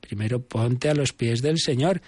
Primero 0.00 0.42
ponte 0.42 0.88
a 0.88 0.94
los 0.94 1.12
pies 1.12 1.40
del 1.40 1.60
Señor. 1.60 2.02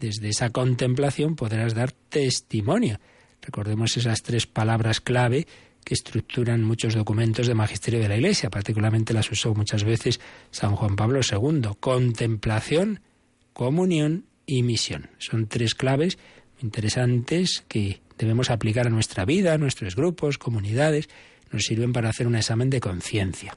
Desde 0.00 0.28
esa 0.28 0.50
contemplación 0.50 1.36
podrás 1.36 1.72
dar 1.72 1.92
testimonio. 1.92 2.98
Recordemos 3.42 3.96
esas 3.96 4.22
tres 4.22 4.48
palabras 4.48 5.00
clave 5.00 5.46
que 5.84 5.94
estructuran 5.94 6.64
muchos 6.64 6.94
documentos 6.94 7.46
de 7.46 7.54
magisterio 7.54 8.00
de 8.00 8.08
la 8.08 8.16
Iglesia, 8.16 8.50
particularmente 8.50 9.12
las 9.14 9.30
usó 9.30 9.54
muchas 9.54 9.84
veces 9.84 10.20
San 10.50 10.74
Juan 10.74 10.96
Pablo 10.96 11.20
II. 11.20 11.68
Contemplación, 11.78 13.00
comunión 13.52 14.24
y 14.46 14.62
misión. 14.62 15.10
Son 15.18 15.46
tres 15.46 15.74
claves 15.74 16.18
interesantes 16.62 17.64
que 17.68 18.00
debemos 18.18 18.50
aplicar 18.50 18.86
a 18.86 18.90
nuestra 18.90 19.24
vida, 19.24 19.52
a 19.52 19.58
nuestros 19.58 19.96
grupos, 19.96 20.38
comunidades, 20.38 21.08
nos 21.52 21.62
sirven 21.62 21.92
para 21.92 22.08
hacer 22.08 22.26
un 22.26 22.36
examen 22.36 22.70
de 22.70 22.80
conciencia. 22.80 23.56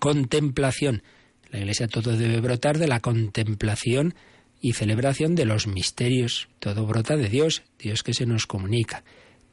Contemplación. 0.00 1.02
La 1.50 1.60
Iglesia 1.60 1.86
todo 1.86 2.16
debe 2.16 2.40
brotar 2.40 2.78
de 2.78 2.88
la 2.88 3.00
contemplación 3.00 4.14
y 4.60 4.72
celebración 4.72 5.34
de 5.34 5.44
los 5.44 5.66
misterios. 5.66 6.48
Todo 6.58 6.86
brota 6.86 7.16
de 7.16 7.28
Dios, 7.28 7.62
Dios 7.78 8.02
que 8.02 8.14
se 8.14 8.26
nos 8.26 8.46
comunica. 8.46 9.04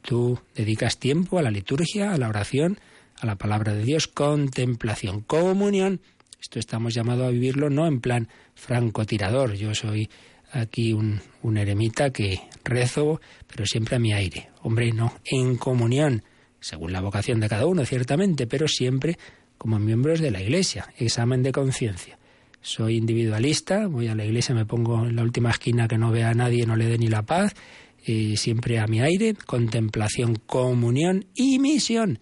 Tú 0.04 0.38
dedicas 0.54 0.98
tiempo 0.98 1.38
a 1.38 1.42
la 1.42 1.50
liturgia, 1.50 2.12
a 2.12 2.18
la 2.18 2.28
oración, 2.28 2.78
a 3.18 3.26
la 3.26 3.36
palabra 3.36 3.72
de 3.72 3.84
Dios, 3.84 4.06
contemplación, 4.06 5.22
comunión. 5.22 6.02
Esto 6.42 6.58
estamos 6.58 6.92
llamados 6.92 7.26
a 7.26 7.30
vivirlo 7.30 7.70
no 7.70 7.86
en 7.86 8.00
plan 8.00 8.28
francotirador. 8.54 9.54
Yo 9.54 9.74
soy 9.74 10.10
aquí 10.52 10.92
un, 10.92 11.22
un 11.40 11.56
eremita 11.56 12.10
que 12.10 12.38
rezo, 12.64 13.22
pero 13.46 13.64
siempre 13.64 13.96
a 13.96 13.98
mi 13.98 14.12
aire. 14.12 14.50
Hombre, 14.60 14.92
no, 14.92 15.14
en 15.24 15.56
comunión, 15.56 16.22
según 16.60 16.92
la 16.92 17.00
vocación 17.00 17.40
de 17.40 17.48
cada 17.48 17.64
uno, 17.64 17.86
ciertamente, 17.86 18.46
pero 18.46 18.68
siempre 18.68 19.16
como 19.56 19.78
miembros 19.78 20.20
de 20.20 20.30
la 20.30 20.42
Iglesia. 20.42 20.92
Examen 20.98 21.42
de 21.42 21.52
conciencia. 21.52 22.18
Soy 22.60 22.96
individualista, 22.96 23.86
voy 23.86 24.08
a 24.08 24.14
la 24.14 24.24
iglesia, 24.24 24.54
me 24.54 24.64
pongo 24.64 25.04
en 25.04 25.16
la 25.16 25.22
última 25.22 25.50
esquina 25.50 25.86
que 25.86 25.98
no 25.98 26.10
vea 26.10 26.30
a 26.30 26.34
nadie, 26.34 26.64
no 26.64 26.76
le 26.76 26.86
dé 26.86 26.96
ni 26.96 27.08
la 27.08 27.20
paz, 27.20 27.54
siempre 28.36 28.78
a 28.78 28.86
mi 28.86 29.00
aire, 29.00 29.34
contemplación, 29.46 30.36
comunión 30.36 31.26
y 31.34 31.58
misión. 31.58 32.18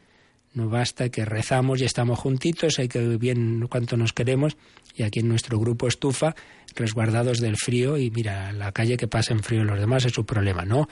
No 0.55 0.69
basta 0.69 1.09
que 1.09 1.25
rezamos 1.25 1.81
y 1.81 1.85
estamos 1.85 2.19
juntitos, 2.19 2.79
hay 2.79 2.89
que 2.89 3.01
bien 3.17 3.67
cuánto 3.71 3.97
nos 3.97 4.13
queremos 4.13 4.57
y 4.95 5.03
aquí 5.03 5.21
en 5.21 5.29
nuestro 5.29 5.59
grupo 5.59 5.89
estufa, 5.89 6.35
resguardados 6.75 7.41
del 7.41 7.57
frío 7.57 7.97
y 7.97 8.11
mira, 8.11 8.53
la 8.53 8.71
calle 8.73 8.99
que 8.99 9.09
pasa 9.09 9.33
en 9.33 9.43
frío 9.43 9.65
los 9.65 9.81
demás 9.81 10.05
es 10.05 10.13
su 10.13 10.27
problema, 10.27 10.65
no. 10.65 10.89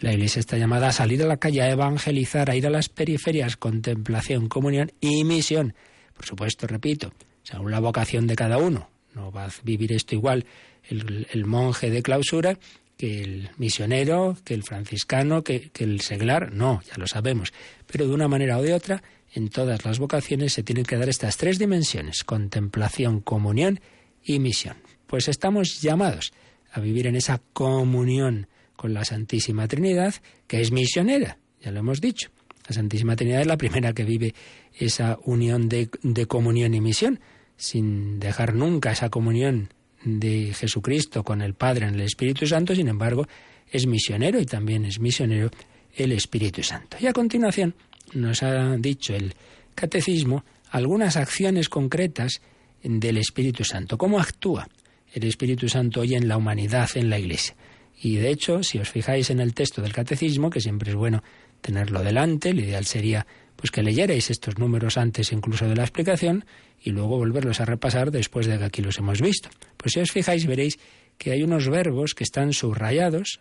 La 0.00 0.12
iglesia 0.12 0.40
está 0.40 0.58
llamada 0.58 0.88
a 0.88 0.92
salir 0.92 1.22
a 1.22 1.26
la 1.26 1.36
calle, 1.36 1.62
a 1.62 1.70
evangelizar, 1.70 2.50
a 2.50 2.56
ir 2.56 2.66
a 2.66 2.70
las 2.70 2.88
periferias, 2.88 3.56
contemplación, 3.56 4.48
comunión 4.48 4.90
y 5.00 5.22
misión. 5.22 5.74
Por 6.16 6.26
supuesto, 6.26 6.66
repito, 6.66 7.12
según 7.44 7.70
la 7.70 7.78
vocación 7.78 8.26
de 8.26 8.34
cada 8.34 8.58
uno. 8.58 8.88
No 9.14 9.30
va 9.30 9.44
a 9.44 9.50
vivir 9.62 9.92
esto 9.92 10.16
igual 10.16 10.44
el 10.90 11.44
monje 11.46 11.88
de 11.88 12.02
clausura 12.02 12.58
que 12.96 13.22
el 13.22 13.50
misionero, 13.58 14.36
que 14.44 14.54
el 14.54 14.62
franciscano, 14.62 15.42
que, 15.42 15.70
el 15.78 16.00
seglar, 16.00 16.52
no, 16.52 16.82
ya 16.82 16.94
lo 16.96 17.06
sabemos. 17.06 17.52
Pero 17.86 18.06
de 18.06 18.14
una 18.14 18.28
manera 18.28 18.58
o 18.58 18.62
de 18.62 18.74
otra, 18.74 19.02
en 19.32 19.48
todas 19.48 19.84
las 19.84 19.98
vocaciones 19.98 20.52
se 20.52 20.62
tienen 20.62 20.84
que 20.84 20.96
dar 20.96 21.08
estas 21.08 21.36
tres 21.36 21.58
dimensiones, 21.58 22.24
contemplación, 22.24 23.20
comunión 23.20 23.80
y 24.22 24.38
misión. 24.38 24.76
Pues 25.06 25.28
estamos 25.28 25.80
llamados 25.80 26.32
a 26.72 26.80
vivir 26.80 27.06
en 27.06 27.16
esa 27.16 27.40
comunión 27.52 28.48
con 28.76 28.94
la 28.94 29.04
Santísima 29.04 29.68
Trinidad, 29.68 30.14
que 30.46 30.60
es 30.60 30.72
misionera, 30.72 31.38
ya 31.60 31.70
lo 31.70 31.80
hemos 31.80 32.00
dicho. 32.00 32.30
La 32.68 32.74
Santísima 32.74 33.16
Trinidad 33.16 33.42
es 33.42 33.46
la 33.46 33.56
primera 33.56 33.92
que 33.92 34.04
vive 34.04 34.34
esa 34.72 35.18
unión 35.24 35.68
de, 35.68 35.88
comunión 36.26 36.74
y 36.74 36.80
misión, 36.80 37.20
sin 37.56 38.18
dejar 38.18 38.54
nunca 38.54 38.92
esa 38.92 39.10
comunión 39.10 39.72
de 40.04 40.52
Jesucristo 40.54 41.24
con 41.24 41.40
el 41.40 41.54
Padre 41.54 41.86
en 41.86 41.94
el 41.94 42.02
Espíritu 42.02 42.46
Santo, 42.46 42.74
sin 42.74 42.88
embargo, 42.88 43.26
es 43.70 43.86
misionero 43.86 44.38
y 44.38 44.46
también 44.46 44.84
es 44.84 45.00
misionero 45.00 45.50
el 45.94 46.12
Espíritu 46.12 46.62
Santo. 46.62 46.96
Y 47.00 47.06
a 47.06 47.12
continuación 47.12 47.74
nos 48.12 48.42
ha 48.42 48.76
dicho 48.76 49.14
el 49.14 49.34
Catecismo 49.74 50.44
algunas 50.70 51.16
acciones 51.16 51.68
concretas 51.68 52.40
del 52.82 53.16
Espíritu 53.16 53.64
Santo, 53.64 53.96
cómo 53.96 54.20
actúa 54.20 54.68
el 55.12 55.24
Espíritu 55.24 55.68
Santo 55.68 56.00
hoy 56.00 56.14
en 56.14 56.28
la 56.28 56.36
humanidad, 56.36 56.88
en 56.96 57.08
la 57.08 57.18
Iglesia. 57.18 57.54
Y 58.00 58.16
de 58.16 58.30
hecho, 58.30 58.62
si 58.62 58.78
os 58.78 58.90
fijáis 58.90 59.30
en 59.30 59.40
el 59.40 59.54
texto 59.54 59.80
del 59.80 59.92
Catecismo, 59.92 60.50
que 60.50 60.60
siempre 60.60 60.90
es 60.90 60.96
bueno 60.96 61.22
tenerlo 61.60 62.02
delante, 62.02 62.52
lo 62.52 62.60
ideal 62.60 62.84
sería 62.84 63.26
pues 63.56 63.70
que 63.70 63.82
leyerais 63.82 64.30
estos 64.30 64.58
números 64.58 64.98
antes 64.98 65.32
incluso 65.32 65.66
de 65.68 65.76
la 65.76 65.84
explicación 65.84 66.44
y 66.84 66.90
luego 66.90 67.16
volverlos 67.16 67.60
a 67.60 67.64
repasar 67.64 68.10
después 68.10 68.46
de 68.46 68.58
que 68.58 68.64
aquí 68.64 68.82
los 68.82 68.98
hemos 68.98 69.22
visto. 69.22 69.48
Pues 69.78 69.94
si 69.94 70.00
os 70.00 70.12
fijáis 70.12 70.46
veréis 70.46 70.78
que 71.16 71.32
hay 71.32 71.42
unos 71.42 71.68
verbos 71.68 72.14
que 72.14 72.24
están 72.24 72.52
subrayados, 72.52 73.40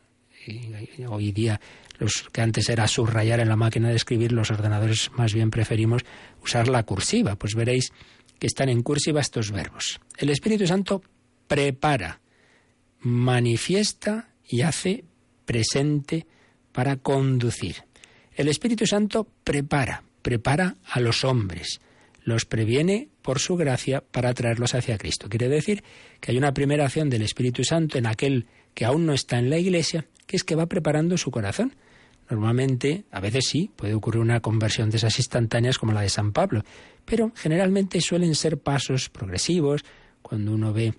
hoy 1.09 1.33
día 1.33 1.59
los 1.99 2.23
que 2.31 2.41
antes 2.41 2.69
era 2.69 2.87
subrayar 2.87 3.41
en 3.41 3.49
la 3.49 3.57
máquina 3.57 3.89
de 3.89 3.97
escribir, 3.97 4.31
los 4.31 4.49
ordenadores 4.49 5.11
más 5.17 5.33
bien 5.33 5.51
preferimos 5.51 6.03
usar 6.41 6.69
la 6.69 6.83
cursiva, 6.83 7.35
pues 7.35 7.53
veréis 7.53 7.91
que 8.39 8.47
están 8.47 8.69
en 8.69 8.81
cursiva 8.81 9.19
estos 9.19 9.51
verbos. 9.51 9.99
El 10.17 10.29
Espíritu 10.29 10.65
Santo 10.65 11.03
prepara, 11.47 12.21
manifiesta 13.01 14.29
y 14.47 14.61
hace 14.61 15.03
presente 15.45 16.25
para 16.71 16.95
conducir. 16.95 17.83
El 18.35 18.47
Espíritu 18.47 18.87
Santo 18.87 19.27
prepara, 19.43 20.03
prepara 20.21 20.77
a 20.85 21.01
los 21.01 21.25
hombres, 21.25 21.81
los 22.23 22.45
previene 22.45 23.09
por 23.21 23.39
su 23.39 23.55
gracia 23.55 24.01
para 24.01 24.33
traerlos 24.33 24.75
hacia 24.75 24.97
Cristo. 24.97 25.29
Quiere 25.29 25.49
decir 25.49 25.83
que 26.19 26.31
hay 26.31 26.37
una 26.37 26.53
primera 26.53 26.85
acción 26.85 27.09
del 27.09 27.21
Espíritu 27.21 27.63
Santo 27.63 27.97
en 27.97 28.05
aquel 28.05 28.47
que 28.73 28.85
aún 28.85 29.05
no 29.05 29.13
está 29.13 29.39
en 29.39 29.49
la 29.49 29.57
Iglesia, 29.57 30.07
que 30.25 30.37
es 30.37 30.43
que 30.43 30.55
va 30.55 30.67
preparando 30.67 31.17
su 31.17 31.31
corazón. 31.31 31.75
Normalmente, 32.29 33.03
a 33.11 33.19
veces 33.19 33.45
sí, 33.47 33.69
puede 33.75 33.93
ocurrir 33.93 34.21
una 34.21 34.39
conversión 34.39 34.89
de 34.89 34.97
esas 34.97 35.17
instantáneas 35.19 35.77
como 35.77 35.91
la 35.91 36.01
de 36.01 36.09
San 36.09 36.31
Pablo, 36.31 36.63
pero 37.05 37.31
generalmente 37.35 37.99
suelen 38.01 38.33
ser 38.35 38.57
pasos 38.57 39.09
progresivos. 39.09 39.83
Cuando 40.21 40.53
uno 40.53 40.71
ve, 40.71 40.93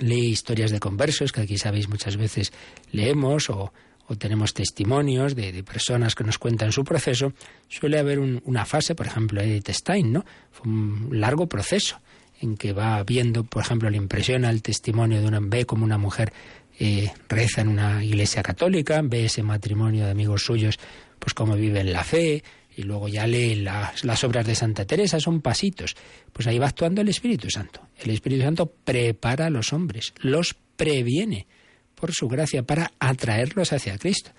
lee 0.00 0.28
historias 0.28 0.70
de 0.70 0.78
conversos, 0.78 1.32
que 1.32 1.40
aquí 1.40 1.58
sabéis 1.58 1.88
muchas 1.88 2.16
veces 2.16 2.52
leemos, 2.92 3.50
o, 3.50 3.72
o 4.08 4.16
tenemos 4.16 4.54
testimonios 4.54 5.34
de, 5.34 5.62
personas 5.64 6.14
que 6.14 6.24
nos 6.24 6.38
cuentan 6.38 6.72
su 6.72 6.84
proceso, 6.84 7.32
suele 7.68 7.98
haber 7.98 8.18
una 8.18 8.64
fase, 8.64 8.94
por 8.94 9.06
ejemplo, 9.06 9.40
Edith 9.40 9.70
Stein, 9.70 10.12
¿no? 10.12 10.24
Fue 10.50 10.70
un 10.70 11.08
largo 11.12 11.48
proceso 11.48 12.00
en 12.40 12.56
que 12.56 12.72
va 12.72 13.02
viendo, 13.02 13.44
por 13.44 13.62
ejemplo, 13.62 13.90
le 13.90 13.96
impresiona 13.96 14.50
el 14.50 14.62
testimonio 14.62 15.20
de 15.20 15.26
una, 15.26 15.40
ve 15.40 15.64
como 15.64 15.84
una 15.84 15.98
mujer 15.98 16.32
eh, 16.78 17.10
reza 17.28 17.62
en 17.62 17.68
una 17.68 18.04
iglesia 18.04 18.42
católica, 18.42 19.00
ve 19.02 19.24
ese 19.24 19.42
matrimonio 19.42 20.04
de 20.04 20.10
amigos 20.10 20.42
suyos, 20.44 20.78
pues 21.18 21.34
cómo 21.34 21.56
viven 21.56 21.92
la 21.92 22.04
fe, 22.04 22.44
y 22.76 22.82
luego 22.82 23.08
ya 23.08 23.26
lee 23.26 23.54
las, 23.56 24.04
las, 24.04 24.22
obras 24.22 24.46
de 24.46 24.54
Santa 24.54 24.84
Teresa, 24.84 25.18
son 25.18 25.40
pasitos. 25.40 25.96
Pues 26.32 26.46
ahí 26.46 26.58
va 26.58 26.66
actuando 26.66 27.00
el 27.00 27.08
Espíritu 27.08 27.48
Santo. 27.50 27.80
El 27.96 28.10
Espíritu 28.10 28.42
Santo 28.42 28.66
prepara 28.66 29.46
a 29.46 29.50
los 29.50 29.72
hombres, 29.72 30.12
los 30.20 30.54
previene 30.76 31.46
por 31.96 32.12
su 32.12 32.28
gracia 32.28 32.62
para 32.62 32.92
atraerlos 33.00 33.72
hacia 33.72 33.98
Cristo. 33.98 34.30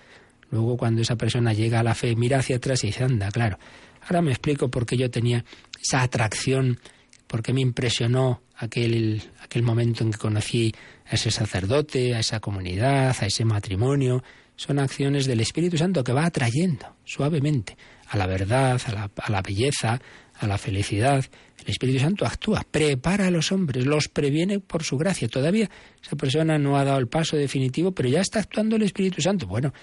Luego 0.50 0.76
cuando 0.78 1.02
esa 1.02 1.16
persona 1.16 1.52
llega 1.52 1.80
a 1.80 1.82
la 1.82 1.94
fe, 1.94 2.16
mira 2.16 2.38
hacia 2.38 2.56
atrás 2.56 2.82
y 2.84 2.86
dice, 2.86 3.04
anda, 3.04 3.30
claro, 3.30 3.58
ahora 4.02 4.22
me 4.22 4.30
explico 4.30 4.70
por 4.70 4.86
qué 4.86 4.96
yo 4.96 5.10
tenía 5.10 5.44
esa 5.80 6.02
atracción, 6.02 6.80
por 7.26 7.42
qué 7.42 7.52
me 7.52 7.60
impresionó 7.60 8.40
aquel, 8.56 9.22
aquel 9.42 9.62
momento 9.62 10.04
en 10.04 10.12
que 10.12 10.18
conocí 10.18 10.74
a 11.06 11.14
ese 11.14 11.30
sacerdote, 11.30 12.14
a 12.14 12.20
esa 12.20 12.40
comunidad, 12.40 13.14
a 13.20 13.26
ese 13.26 13.44
matrimonio. 13.44 14.22
Son 14.56 14.78
acciones 14.78 15.26
del 15.26 15.40
Espíritu 15.40 15.76
Santo 15.76 16.02
que 16.02 16.12
va 16.12 16.24
atrayendo 16.24 16.96
suavemente 17.04 17.76
a 18.08 18.16
la 18.16 18.26
verdad, 18.26 18.80
a 18.86 18.92
la, 18.92 19.10
a 19.16 19.30
la 19.30 19.42
belleza, 19.42 20.00
a 20.40 20.46
la 20.46 20.56
felicidad. 20.56 21.24
El 21.68 21.72
Espíritu 21.72 21.98
Santo 21.98 22.24
actúa, 22.24 22.64
prepara 22.70 23.26
a 23.26 23.30
los 23.30 23.52
hombres, 23.52 23.84
los 23.84 24.08
previene 24.08 24.58
por 24.58 24.84
su 24.84 24.96
gracia. 24.96 25.28
Todavía 25.28 25.68
esa 26.02 26.16
persona 26.16 26.58
no 26.58 26.78
ha 26.78 26.84
dado 26.84 26.98
el 26.98 27.08
paso 27.08 27.36
definitivo, 27.36 27.92
pero 27.92 28.08
ya 28.08 28.22
está 28.22 28.40
actuando 28.40 28.76
el 28.76 28.84
Espíritu 28.84 29.20
Santo. 29.20 29.46
Bueno, 29.46 29.74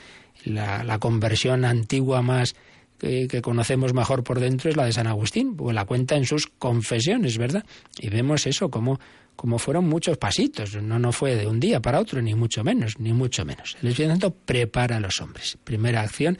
la, 0.45 0.97
conversión 0.97 1.63
antigua 1.63 2.23
más 2.23 2.55
que, 2.97 3.39
conocemos 3.43 3.93
mejor 3.93 4.23
por 4.23 4.39
dentro 4.39 4.71
es 4.71 4.75
la 4.75 4.85
de 4.85 4.93
San 4.93 5.05
Agustín, 5.05 5.55
la 5.73 5.85
cuenta 5.85 6.15
en 6.15 6.25
sus 6.25 6.47
confesiones, 6.47 7.37
¿verdad? 7.37 7.63
Y 7.99 8.09
vemos 8.09 8.47
eso, 8.47 8.71
como, 8.71 8.99
como 9.35 9.59
fueron 9.59 9.87
muchos 9.87 10.17
pasitos. 10.17 10.81
No, 10.81 10.97
no 10.97 11.11
fue 11.11 11.35
de 11.35 11.45
un 11.45 11.59
día 11.59 11.83
para 11.83 11.99
otro, 11.99 12.19
ni 12.19 12.33
mucho 12.33 12.63
menos, 12.63 12.99
ni 12.99 13.13
mucho 13.13 13.45
menos. 13.45 13.77
El 13.83 13.89
Espíritu 13.89 14.13
Santo 14.13 14.31
prepara 14.33 14.97
a 14.97 14.99
los 14.99 15.21
hombres. 15.21 15.59
Primera 15.63 16.01
acción 16.01 16.39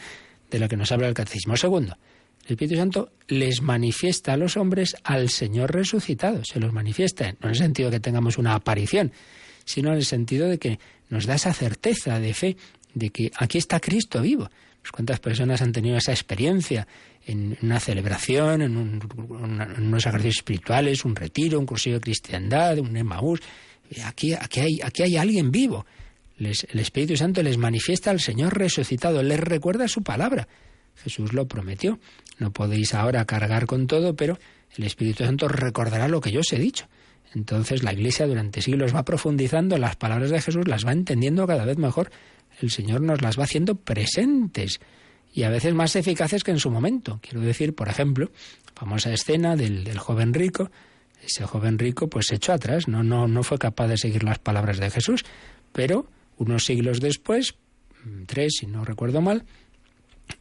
de 0.50 0.58
la 0.58 0.68
que 0.68 0.76
nos 0.76 0.92
habla 0.92 1.08
el 1.08 1.14
catecismo. 1.14 1.56
Segundo, 1.56 1.96
el 2.46 2.52
Espíritu 2.52 2.76
Santo 2.76 3.12
les 3.28 3.62
manifiesta 3.62 4.34
a 4.34 4.38
los 4.38 4.56
hombres 4.56 4.96
al 5.04 5.30
Señor 5.30 5.74
resucitado, 5.74 6.44
se 6.46 6.60
los 6.60 6.72
manifiesta, 6.74 7.32
no 7.32 7.48
en 7.48 7.50
el 7.50 7.56
sentido 7.56 7.90
que 7.90 8.00
tengamos 8.00 8.38
una 8.38 8.54
aparición, 8.54 9.12
sino 9.66 9.90
en 9.90 9.96
el 9.96 10.06
sentido 10.06 10.48
de 10.48 10.60
que 10.60 10.80
nos 11.10 11.26
da 11.26 11.36
esa 11.36 11.54
certeza 11.54 12.20
de 12.20 12.34
fe 12.34 12.58
de 12.94 13.10
que 13.10 13.32
aquí 13.38 13.58
está 13.58 13.80
Cristo 13.80 14.22
vivo. 14.22 14.50
Pues 14.82 14.92
¿Cuántas 14.92 15.20
personas 15.20 15.64
han 15.64 15.72
tenido 15.72 15.98
esa 15.98 16.12
experiencia 16.12 16.88
en 17.26 17.58
una 17.64 17.80
celebración, 17.80 18.62
en, 18.62 18.78
unos 18.78 20.06
ejercicios 20.06 20.38
espirituales, 20.38 21.04
un 21.04 21.16
retiro, 21.16 21.60
un 21.60 21.66
cursillo 21.66 21.96
de 21.96 22.02
cristiandad, 22.02 22.78
un 22.78 22.96
Emmaús? 22.96 23.40
Aquí, 24.04 24.34
aquí, 24.34 24.60
hay, 24.60 24.80
aquí 24.84 25.02
hay 25.02 25.18
alguien 25.18 25.50
vivo. 25.50 25.88
el 26.38 26.80
Espíritu 26.80 27.18
Santo 27.18 27.42
les 27.42 27.58
manifiesta 27.58 28.12
al 28.12 28.20
Señor 28.20 28.56
resucitado, 28.56 29.24
les 29.24 29.40
recuerda 29.40 29.88
su 29.88 30.04
palabra. 30.04 30.48
Jesús 30.96 31.34
lo 31.34 31.48
prometió. 31.48 32.00
No 32.40 32.52
podéis 32.52 32.94
ahora 32.94 33.26
cargar 33.26 33.66
con 33.66 33.88
todo, 33.88 34.16
pero 34.16 34.38
el 34.78 34.84
Espíritu 34.84 35.24
Santo 35.24 35.48
recordará 35.48 36.08
lo 36.08 36.22
que 36.22 36.32
yo 36.32 36.42
os 36.42 36.52
he 36.54 36.60
dicho. 36.60 36.88
Entonces 37.34 37.84
la 37.84 37.94
Iglesia 37.94 38.28
durante 38.28 38.62
siglos 38.62 38.96
va 38.96 39.04
profundizando 39.04 39.78
las 39.78 39.96
palabras 39.96 40.30
de 40.30 40.42
Jesús, 40.42 40.68
las 40.68 40.86
va 40.86 40.94
entendiendo 40.94 41.46
cada 41.46 41.66
vez 41.66 41.78
mejor. 41.78 42.10
El 42.62 42.72
Señor 42.72 43.02
nos 43.02 43.22
las 43.22 43.38
va 43.38 43.44
haciendo 43.44 43.76
presentes 43.76 44.80
y 45.34 45.44
a 45.44 45.50
veces 45.50 45.74
más 45.74 45.96
eficaces 45.98 46.44
que 46.44 46.52
en 46.52 46.60
su 46.60 46.72
momento. 46.72 47.20
Quiero 47.22 47.42
decir, 47.42 47.76
por 47.76 47.90
ejemplo, 47.90 48.32
famosa 48.74 49.12
escena 49.12 49.58
del, 49.58 49.98
joven 49.98 50.34
rico. 50.34 50.72
Ese 51.22 51.44
joven 51.46 51.78
rico 51.78 52.08
pues 52.08 52.28
se 52.28 52.36
echó 52.36 52.54
atrás, 52.54 52.88
no, 52.88 53.04
no, 53.04 53.28
no 53.28 53.44
fue 53.44 53.58
capaz 53.58 53.88
de 53.88 53.98
seguir 53.98 54.24
las 54.24 54.40
palabras 54.40 54.78
de 54.78 54.90
Jesús, 54.90 55.26
pero 55.74 56.08
unos 56.38 56.66
siglos 56.66 57.02
después, 57.02 57.56
tres 58.28 58.54
si 58.60 58.68
no 58.68 58.86
recuerdo 58.86 59.22
mal, 59.22 59.44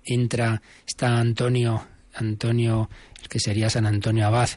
entra, 0.05 0.63
está 0.87 1.19
Antonio, 1.19 1.87
Antonio, 2.15 2.89
el 3.23 3.29
que 3.29 3.41
sería 3.41 3.71
San 3.71 3.87
Antonio 3.87 4.27
Abad, 4.27 4.49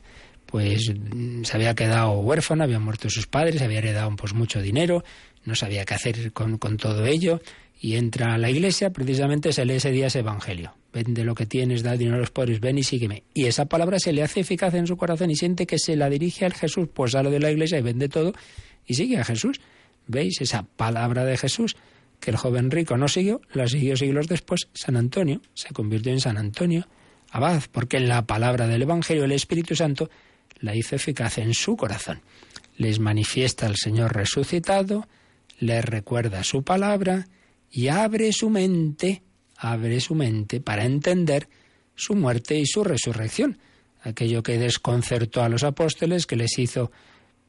pues 0.46 0.92
mm, 0.94 1.44
se 1.44 1.56
había 1.56 1.76
quedado 1.76 2.12
huérfano, 2.20 2.64
habían 2.64 2.84
muerto 2.84 3.10
sus 3.10 3.28
padres, 3.28 3.62
había 3.62 3.80
heredado 3.80 4.16
pues 4.16 4.34
mucho 4.34 4.62
dinero, 4.62 5.04
no 5.46 5.56
sabía 5.56 5.86
qué 5.86 5.94
hacer 5.94 6.32
con, 6.34 6.58
con 6.58 6.78
todo 6.78 7.06
ello, 7.06 7.42
y 7.80 7.96
entra 7.96 8.34
a 8.34 8.38
la 8.38 8.50
iglesia, 8.50 8.90
precisamente 8.90 9.54
se 9.54 9.66
lee 9.66 9.76
ese 9.76 9.92
día 9.92 10.08
ese 10.08 10.20
evangelio. 10.20 10.74
Vende 10.92 11.24
lo 11.24 11.36
que 11.36 11.46
tienes, 11.46 11.84
da 11.84 11.96
dinero 11.96 12.18
a 12.18 12.20
los 12.20 12.32
pobres, 12.32 12.60
ven 12.60 12.78
y 12.80 12.84
sígueme. 12.84 13.24
Y 13.34 13.46
esa 13.46 13.66
palabra 13.66 14.00
se 14.00 14.14
le 14.14 14.24
hace 14.24 14.40
eficaz 14.40 14.74
en 14.74 14.88
su 14.88 14.98
corazón 14.98 15.30
y 15.30 15.36
siente 15.36 15.68
que 15.68 15.78
se 15.78 15.96
la 15.96 16.10
dirige 16.10 16.46
al 16.46 16.54
Jesús, 16.54 16.88
pues 16.92 17.12
sale 17.12 17.30
de 17.30 17.40
la 17.40 17.52
iglesia 17.52 17.78
y 17.78 17.82
vende 17.82 18.10
todo 18.10 18.34
y 18.88 18.96
sigue 18.96 19.20
a 19.20 19.24
Jesús. 19.24 19.62
¿Veis? 20.08 20.42
Esa 20.42 20.64
palabra 20.64 21.24
de 21.26 21.38
Jesús 21.38 21.76
que 22.20 22.32
el 22.32 22.38
joven 22.38 22.72
rico 22.72 22.98
no 22.98 23.08
siguió, 23.08 23.42
la 23.54 23.68
siguió 23.68 23.96
siglos 23.96 24.28
después 24.28 24.70
San 24.74 24.98
Antonio, 24.98 25.42
se 25.54 25.74
convirtió 25.74 26.12
en 26.12 26.20
San 26.20 26.38
Antonio 26.38 26.88
Abad, 27.30 27.64
porque 27.72 28.00
la 28.00 28.26
palabra 28.26 28.68
del 28.68 28.84
Evangelio, 28.84 29.26
el 29.26 29.32
Espíritu 29.32 29.76
Santo, 29.76 30.10
la 30.60 30.76
hizo 30.76 30.96
eficaz 30.96 31.38
en 31.38 31.54
su 31.54 31.76
corazón. 31.76 32.22
Les 32.78 33.00
manifiesta 33.00 33.66
el 33.68 33.76
Señor 33.76 34.16
resucitado, 34.16 35.08
les 35.60 35.84
recuerda 35.84 36.44
su 36.44 36.64
palabra 36.64 37.28
y 37.70 37.90
abre 37.90 38.32
su 38.32 38.50
mente, 38.50 39.24
abre 39.58 40.00
su 40.00 40.16
mente 40.16 40.62
para 40.62 40.86
entender 40.86 41.50
su 41.96 42.16
muerte 42.16 42.58
y 42.58 42.66
su 42.66 42.84
resurrección, 42.84 43.58
aquello 44.02 44.44
que 44.44 44.58
desconcertó 44.58 45.44
a 45.44 45.50
los 45.50 45.64
apóstoles, 45.64 46.28
que 46.28 46.36
les 46.36 46.58
hizo 46.60 46.92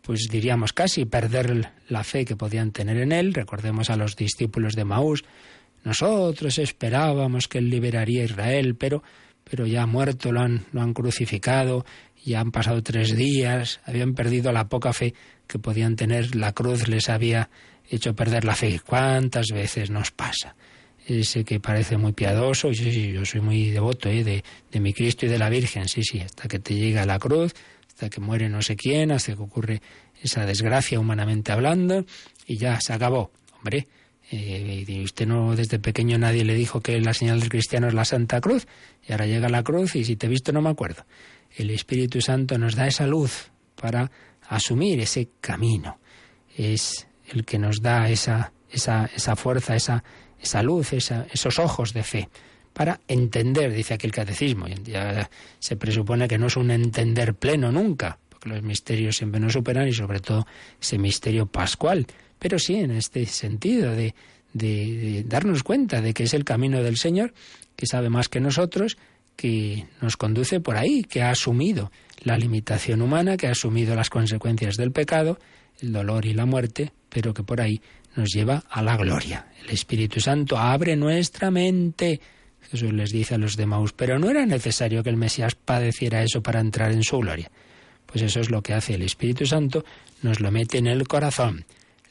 pues 0.03 0.29
diríamos 0.31 0.73
casi 0.73 1.05
perder 1.05 1.71
la 1.89 2.05
fe 2.05 2.25
que 2.25 2.37
podían 2.37 2.73
tener 2.73 2.99
en 2.99 3.13
él. 3.13 3.35
Recordemos 3.35 3.91
a 3.91 3.97
los 3.97 4.17
discípulos 4.17 4.75
de 4.75 4.85
Maús. 4.85 5.25
Nosotros 5.85 6.59
esperábamos 6.59 7.49
que 7.49 7.59
él 7.59 7.71
liberaría 7.71 8.23
a 8.23 8.25
Israel, 8.25 8.75
pero, 8.77 9.03
pero 9.45 9.67
ya 9.67 9.87
muerto 9.87 10.33
lo 10.33 10.41
han, 10.41 10.65
lo 10.73 10.81
han 10.81 10.95
crucificado, 10.95 11.85
ya 12.25 12.41
han 12.41 12.51
pasado 12.51 12.83
tres 12.83 13.17
días, 13.17 13.81
habían 13.85 14.15
perdido 14.15 14.53
la 14.53 14.69
poca 14.69 14.93
fe 14.93 15.15
que 15.47 15.59
podían 15.59 15.97
tener, 15.97 16.35
la 16.35 16.53
cruz 16.53 16.89
les 16.89 17.09
había 17.09 17.49
hecho 17.89 18.15
perder 18.15 18.45
la 18.45 18.55
fe. 18.55 18.81
¿Cuántas 18.85 19.47
veces 19.49 19.91
nos 19.91 20.11
pasa? 20.11 20.55
Ese 21.07 21.43
que 21.43 21.59
parece 21.59 21.97
muy 21.97 22.13
piadoso, 22.13 22.73
sí, 22.75 22.93
sí, 22.93 23.13
yo 23.13 23.25
soy 23.25 23.41
muy 23.41 23.71
devoto 23.71 24.11
¿eh? 24.11 24.23
de, 24.23 24.45
de 24.71 24.81
mi 24.81 24.93
Cristo 24.93 25.25
y 25.25 25.31
de 25.31 25.39
la 25.39 25.49
Virgen, 25.49 25.89
sí, 25.89 26.03
sí, 26.03 26.21
hasta 26.21 26.49
que 26.49 26.59
te 26.59 26.75
llega 26.75 27.07
la 27.07 27.19
cruz, 27.19 27.55
hasta 27.99 28.11
que 28.11 28.21
muere 28.21 28.49
no 28.49 28.63
sé 28.63 28.77
quién, 28.77 29.11
hasta 29.11 29.35
que 29.35 29.43
ocurre 29.43 29.83
esa 30.23 30.47
desgracia 30.47 31.01
humanamente 31.01 31.51
hablando, 31.51 32.07
y 32.47 32.57
ya 32.57 32.81
se 32.81 32.93
acabó. 32.93 33.33
Hombre, 33.57 33.89
eh, 34.31 35.03
usted 35.03 35.27
no 35.27 35.57
desde 35.57 35.81
pequeño 35.81 36.17
nadie 36.17 36.45
le 36.45 36.55
dijo 36.55 36.81
que 36.81 37.01
la 37.01 37.13
señal 37.13 37.41
del 37.41 37.49
cristiano 37.49 37.89
es 37.89 37.95
la 37.95 38.05
Santa 38.05 38.41
Cruz, 38.41 38.69
y 39.05 39.11
ahora 39.11 39.27
llega 39.27 39.49
la 39.49 39.65
cruz 39.65 39.97
y 39.97 40.05
si 40.05 40.15
te 40.15 40.27
he 40.27 40.29
visto 40.29 40.53
no 40.53 40.63
me 40.63 40.69
acuerdo. 40.69 41.07
El 41.57 41.71
Espíritu 41.71 42.21
Santo 42.21 42.57
nos 42.57 42.77
da 42.77 42.87
esa 42.87 43.09
luz 43.09 43.51
para 43.75 44.13
asumir 44.49 45.01
ese 45.01 45.31
camino. 45.41 45.99
Es 46.57 47.09
el 47.27 47.45
que 47.45 47.59
nos 47.59 47.83
da 47.83 48.09
esa, 48.09 48.53
esa, 48.71 49.11
esa 49.13 49.35
fuerza, 49.35 49.75
esa, 49.75 50.05
esa 50.41 50.63
luz, 50.63 50.93
esa, 50.93 51.27
esos 51.33 51.59
ojos 51.59 51.93
de 51.95 52.05
fe 52.05 52.29
para 52.73 53.01
entender, 53.09 53.73
dice 53.73 53.95
aquí 53.95 54.07
el 54.07 54.13
catecismo. 54.13 54.67
Ya 54.69 55.29
se 55.59 55.77
presupone 55.77 56.29
que 56.29 56.39
no 56.39 56.47
es 56.47 56.57
un 56.57 56.71
entender 56.71 57.35
pleno 57.35 57.73
nunca, 57.73 58.19
porque 58.29 58.49
los 58.49 58.63
misterios 58.63 59.17
siempre 59.17 59.41
nos 59.41 59.53
superan 59.53 59.89
y 59.89 59.93
sobre 59.93 60.21
todo 60.21 60.47
ese 60.81 60.99
misterio 60.99 61.47
pascual, 61.47 62.07
pero 62.39 62.59
sí 62.59 62.77
en 62.77 62.93
este 62.93 63.27
sentido 63.27 63.93
de, 63.93 64.15
de, 64.53 65.25
darnos 65.27 65.63
cuenta 65.63 66.01
de 66.01 66.15
que 66.15 66.25
es 66.25 66.35
el 66.35 66.45
camino 66.45 66.83
del 66.83 66.97
Señor, 66.97 67.35
que 67.77 67.87
sabe 67.87 68.11
más 68.11 68.29
que 68.29 68.41
nosotros, 68.41 68.97
que 69.37 69.87
nos 70.01 70.17
conduce 70.17 70.61
por 70.61 70.77
ahí, 70.77 71.05
que 71.05 71.23
ha 71.23 71.31
asumido 71.31 71.93
la 72.23 72.37
limitación 72.37 73.03
humana, 73.03 73.37
que 73.37 73.47
ha 73.47 73.53
asumido 73.53 73.95
las 73.95 74.11
consecuencias 74.11 74.77
del 74.77 74.93
pecado, 74.93 75.39
el 75.81 75.93
dolor 75.93 76.27
y 76.27 76.35
la 76.35 76.47
muerte, 76.47 76.93
pero 77.09 77.33
que 77.33 77.45
por 77.45 77.61
ahí 77.61 77.81
nos 78.17 78.31
lleva 78.31 78.65
a 78.69 78.83
la 78.83 78.97
gloria. 78.97 79.47
El 79.65 79.71
Espíritu 79.71 80.21
Santo 80.21 80.59
abre 80.59 80.97
nuestra 80.97 81.51
mente 81.51 82.21
Jesús 82.71 82.93
les 82.93 83.11
dice 83.11 83.35
a 83.35 83.39
los 83.39 83.57
de 83.57 83.67
Maús, 83.67 83.93
pero 83.93 84.19
no 84.19 84.31
era 84.31 84.45
necesario 84.45 85.03
que 85.03 85.11
el 85.11 85.17
Mesías 85.17 85.55
padeciera 85.55 86.23
eso 86.23 86.43
para 86.43 86.61
entrar 86.61 86.93
en 86.93 87.03
su 87.03 87.19
gloria. 87.19 87.51
Pues 88.07 88.23
eso 88.23 88.41
es 88.41 88.51
lo 88.51 88.63
que 88.63 88.75
hace 88.75 88.95
el 88.95 89.03
Espíritu 89.03 89.47
Santo, 89.47 89.85
nos 90.23 90.41
lo 90.41 90.51
mete 90.51 90.79
en 90.79 90.87
el 90.87 91.07
corazón, 91.07 91.65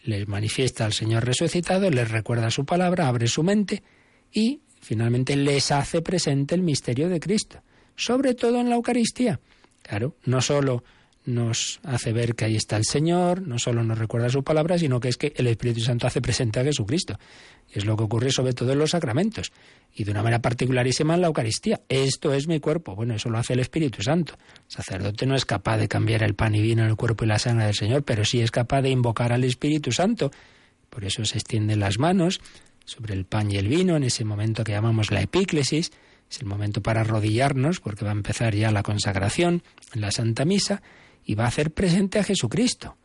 les 0.04 0.28
manifiesta 0.28 0.86
al 0.86 0.94
Señor 0.94 1.26
resucitado, 1.26 1.90
les 1.90 2.10
recuerda 2.10 2.50
su 2.50 2.66
palabra, 2.66 3.08
abre 3.08 3.28
su 3.28 3.44
mente 3.44 3.84
y 4.32 4.62
finalmente 4.80 5.36
les 5.36 5.72
hace 5.72 6.02
presente 6.02 6.56
el 6.56 6.62
misterio 6.62 7.10
de 7.10 7.20
Cristo, 7.20 7.62
sobre 7.96 8.34
todo 8.34 8.60
en 8.60 8.70
la 8.70 8.76
Eucaristía. 8.76 9.40
Claro, 9.82 10.16
no 10.26 10.42
solo 10.42 10.84
nos 11.28 11.80
hace 11.84 12.14
ver 12.14 12.36
que 12.36 12.46
ahí 12.46 12.56
está 12.56 12.78
el 12.78 12.86
Señor, 12.86 13.46
no 13.46 13.60
solo 13.60 13.84
nos 13.84 14.00
recuerda 14.00 14.30
su 14.30 14.44
palabra, 14.44 14.78
sino 14.78 15.00
que 15.00 15.10
es 15.10 15.18
que 15.18 15.34
el 15.36 15.48
Espíritu 15.48 15.82
Santo 15.82 16.08
hace 16.08 16.22
presente 16.22 16.60
a 16.60 16.64
Jesucristo. 16.64 17.20
Es 17.70 17.86
lo 17.86 17.98
que 17.98 18.04
ocurre 18.04 18.32
sobre 18.32 18.54
todo 18.54 18.72
en 18.72 18.80
los 18.80 18.92
sacramentos 18.92 19.52
y 19.94 20.06
de 20.06 20.12
una 20.12 20.24
manera 20.24 20.42
particularísima 20.42 21.16
en 21.16 21.22
la 21.22 21.28
Eucaristía. 21.28 21.82
Esto 21.90 22.34
es 22.34 22.48
mi 22.48 22.62
cuerpo. 22.62 22.96
Bueno, 22.96 23.14
eso 23.14 23.30
lo 23.30 23.38
hace 23.38 23.54
el 23.54 23.60
Espíritu 23.60 24.02
Santo. 24.02 24.36
El 24.36 24.72
sacerdote 24.72 25.26
no 25.26 25.36
es 25.36 25.44
capaz 25.44 25.78
de 25.78 25.90
cambiar 25.90 26.24
el 26.24 26.34
pan 26.34 26.56
y 26.56 26.62
vino 26.62 26.84
en 26.84 26.90
el 26.90 26.96
cuerpo 26.96 27.26
y 27.26 27.28
la 27.28 27.40
sangre 27.40 27.66
del 27.66 27.76
Señor, 27.76 28.04
pero 28.04 28.24
sí 28.24 28.40
es 28.40 28.50
capaz 28.50 28.82
de 28.82 28.90
invocar 28.90 29.34
al 29.34 29.44
Espíritu 29.44 29.92
Santo. 29.92 30.32
Por 30.90 31.04
eso 31.04 31.26
se 31.26 31.38
extienden 31.38 31.82
las 31.82 32.00
manos 32.00 32.40
sobre 32.86 33.14
el 33.16 33.26
pan 33.26 33.52
y 33.52 33.58
el 33.58 33.68
vino 33.68 33.98
en 33.98 34.04
ese 34.04 34.24
momento 34.24 34.64
que 34.64 34.72
llamamos 34.72 35.12
la 35.12 35.22
epíclesis. 35.22 35.92
Es 36.32 36.40
el 36.40 36.46
momento 36.46 36.82
para 36.82 37.02
arrodillarnos 37.02 37.82
porque 37.82 38.06
va 38.06 38.12
a 38.12 38.14
empezar 38.14 38.56
ya 38.56 38.72
la 38.72 38.84
consagración 38.84 39.62
en 39.94 40.02
la 40.02 40.12
Santa 40.12 40.46
Misa 40.46 40.82
y 41.28 41.36
va 41.36 41.44
a 41.44 41.50
hacer 41.50 41.72
presente 41.72 42.20
a 42.20 42.24
Jesucristo, 42.24 42.96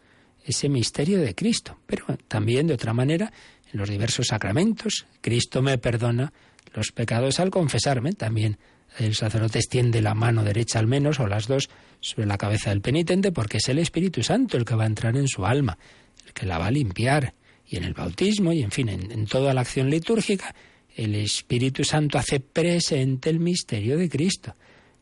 ese 0.45 0.69
misterio 0.69 1.21
de 1.21 1.35
Cristo. 1.35 1.79
Pero 1.87 2.07
también 2.29 2.69
de 2.69 2.75
otra 2.75 2.95
manera, 2.95 3.33
en 3.71 3.81
los 3.81 3.91
diversos 3.91 4.29
sacramentos, 4.29 5.07
Cristo 5.21 5.61
me 5.61 5.77
perdona 5.77 6.33
los 6.73 6.93
pecados 6.93 7.41
al 7.41 7.51
confesarme. 7.51 8.13
También 8.13 8.59
el 8.97 9.17
sacerdote 9.17 9.59
extiende 9.59 10.01
la 10.01 10.15
mano 10.15 10.45
derecha 10.45 10.79
al 10.79 10.87
menos, 10.87 11.19
o 11.19 11.27
las 11.27 11.49
dos, 11.49 11.69
sobre 12.01 12.29
la 12.29 12.39
cabeza 12.39 12.71
del 12.71 12.81
penitente, 12.81 13.33
porque 13.33 13.57
es 13.57 13.69
el 13.69 13.81
Espíritu 13.81 14.23
Santo 14.23 14.57
el 14.57 14.65
que 14.65 14.77
va 14.77 14.85
a 14.85 14.87
entrar 14.87 15.17
en 15.17 15.27
su 15.27 15.45
alma, 15.45 15.77
el 16.25 16.33
que 16.33 16.47
la 16.47 16.59
va 16.59 16.67
a 16.67 16.71
limpiar. 16.71 17.35
Y 17.67 17.77
en 17.77 17.85
el 17.85 17.95
bautismo, 17.95 18.53
y 18.53 18.63
en 18.63 18.71
fin, 18.71 18.89
en, 18.89 19.11
en 19.11 19.27
toda 19.27 19.53
la 19.53 19.63
acción 19.63 19.91
litúrgica, 19.91 20.55
el 20.95 21.17
Espíritu 21.17 21.83
Santo 21.83 22.19
hace 22.19 22.39
presente 22.39 23.31
el 23.31 23.41
misterio 23.41 23.99
de 23.99 24.09
Cristo. 24.09 24.55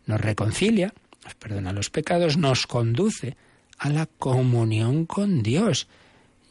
Nos 0.06 0.22
reconcilia, 0.22 0.94
nos 1.24 1.34
perdona 1.34 1.72
los 1.72 1.90
pecados, 1.90 2.36
nos 2.36 2.66
conduce 2.66 3.36
a 3.78 3.88
la 3.90 4.06
comunión 4.06 5.06
con 5.06 5.42
Dios. 5.42 5.88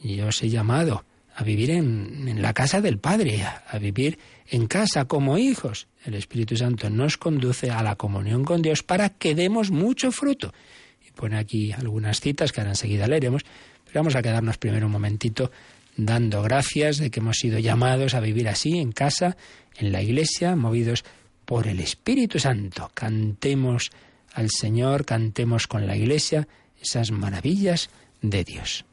Yo 0.02 0.28
os 0.28 0.42
he 0.42 0.50
llamado 0.50 1.06
a 1.36 1.44
vivir 1.44 1.72
en, 1.72 2.42
la 2.42 2.54
casa 2.54 2.82
del 2.82 2.98
Padre, 2.98 3.44
a, 3.44 3.78
vivir 3.80 4.20
en 4.48 4.68
casa 4.68 5.06
como 5.06 5.38
hijos. 5.38 5.88
El 6.04 6.16
Espíritu 6.16 6.58
Santo 6.58 6.90
nos 6.90 7.18
conduce 7.18 7.72
a 7.72 7.84
la 7.84 7.96
comunión 7.96 8.44
con 8.44 8.62
Dios 8.62 8.84
para 8.84 9.10
que 9.10 9.36
demos 9.36 9.72
mucho 9.72 10.12
fruto. 10.12 10.54
Y 11.08 11.12
pone 11.12 11.38
aquí 11.38 11.72
algunas 11.72 12.20
citas 12.20 12.52
que 12.52 12.62
ahora 12.62 12.72
enseguida 12.72 13.08
leeremos, 13.08 13.44
pero 13.86 14.02
vamos 14.02 14.16
a 14.16 14.22
quedarnos 14.22 14.58
primero 14.58 14.88
un 14.88 14.92
momentito 14.92 15.52
dando 15.96 16.42
gracias 16.42 16.98
de 16.98 17.10
que 17.10 17.20
hemos 17.20 17.38
sido 17.38 17.60
llamados 17.60 18.16
a 18.16 18.20
vivir 18.20 18.48
así 18.48 18.78
en 18.78 18.92
casa, 18.92 19.38
en 19.78 19.92
la 19.92 20.02
iglesia, 20.02 20.56
movidos 20.56 21.04
por 21.46 21.68
el 21.68 21.80
Espíritu 21.80 22.40
Santo. 22.40 22.92
Cantemos 22.94 23.92
al 24.40 24.50
Señor, 24.50 25.04
cantemos 25.06 25.68
con 25.68 25.86
la 25.86 25.98
Iglesia 25.98 26.48
esas 26.82 27.12
maravillas 27.12 27.90
de 28.22 28.46
Dios. 28.46 28.86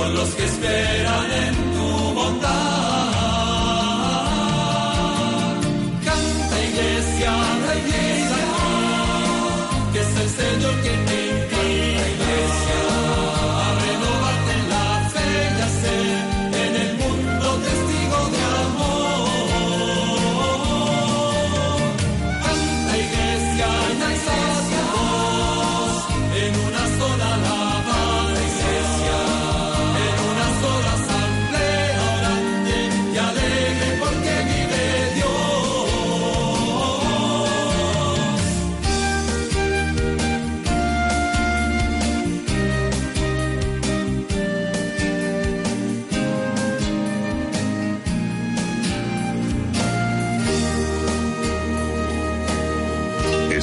Por 0.00 0.08
los 0.14 0.34
que 0.34 0.44
esperan 0.44 1.69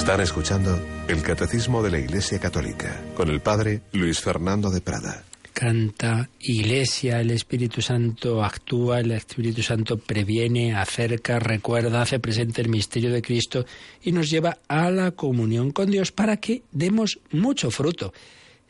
Están 0.07 0.21
escuchando 0.21 0.79
el 1.09 1.21
Catecismo 1.21 1.83
de 1.83 1.91
la 1.91 1.99
Iglesia 1.99 2.39
Católica 2.39 3.03
con 3.13 3.29
el 3.29 3.41
Padre 3.41 3.81
Luis 3.91 4.21
Fernando 4.21 4.69
de 4.69 4.79
Prada. 4.79 5.25
Canta 5.51 6.29
Iglesia, 6.39 7.19
el 7.19 7.31
Espíritu 7.31 7.81
Santo 7.81 8.41
actúa, 8.41 9.01
el 9.01 9.11
Espíritu 9.11 9.61
Santo 9.61 9.97
previene, 9.97 10.73
acerca, 10.73 11.39
recuerda, 11.39 12.01
hace 12.01 12.21
presente 12.21 12.61
el 12.61 12.69
misterio 12.69 13.11
de 13.11 13.21
Cristo 13.21 13.65
y 14.01 14.13
nos 14.13 14.29
lleva 14.29 14.59
a 14.69 14.89
la 14.91 15.11
comunión 15.11 15.71
con 15.71 15.91
Dios 15.91 16.13
para 16.13 16.37
que 16.37 16.63
demos 16.71 17.19
mucho 17.31 17.69
fruto. 17.69 18.13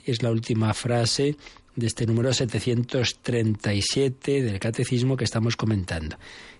Es 0.03 0.23
la 0.23 0.31
última 0.31 0.73
frase 0.73 1.37
de 1.75 1.85
este 1.85 2.07
número 2.07 2.33
737 2.33 4.41
del 4.41 4.59
Catecismo 4.59 5.15
que 5.15 5.25
estamos 5.25 5.55
comentando. 5.55 6.17